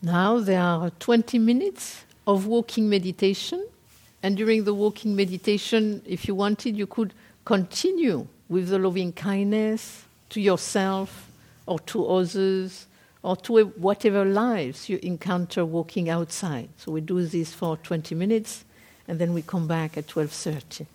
Now 0.06 0.39
there 0.39 0.60
are 0.60 0.89
20 0.89 1.39
minutes 1.39 2.04
of 2.28 2.45
walking 2.45 2.89
meditation. 2.89 3.66
And 4.22 4.36
during 4.36 4.66
the 4.66 4.74
walking 4.74 5.16
meditation, 5.16 6.01
if 6.06 6.28
you 6.28 6.36
wanted, 6.36 6.76
you 6.76 6.88
could 6.88 7.14
continue 7.45 8.28
with 8.49 8.68
the 8.68 8.80
loving 8.80 9.14
kindness 9.14 10.04
to 10.32 10.41
yourself 10.41 11.32
or 11.66 11.80
to 11.80 12.06
others 12.06 12.88
or 13.22 13.38
to 13.38 13.64
whatever 13.64 14.26
lives 14.26 14.89
you 14.89 14.99
encounter 15.01 15.64
walking 15.64 16.10
outside. 16.10 16.68
So 16.76 16.91
we 16.91 16.99
do 16.99 17.26
this 17.26 17.54
for 17.54 17.78
20 17.78 18.14
minutes 18.14 18.66
and 19.08 19.20
then 19.20 19.34
we 19.34 19.41
come 19.41 19.68
back 19.68 19.97
at 19.97 20.08
12:30. 20.08 20.86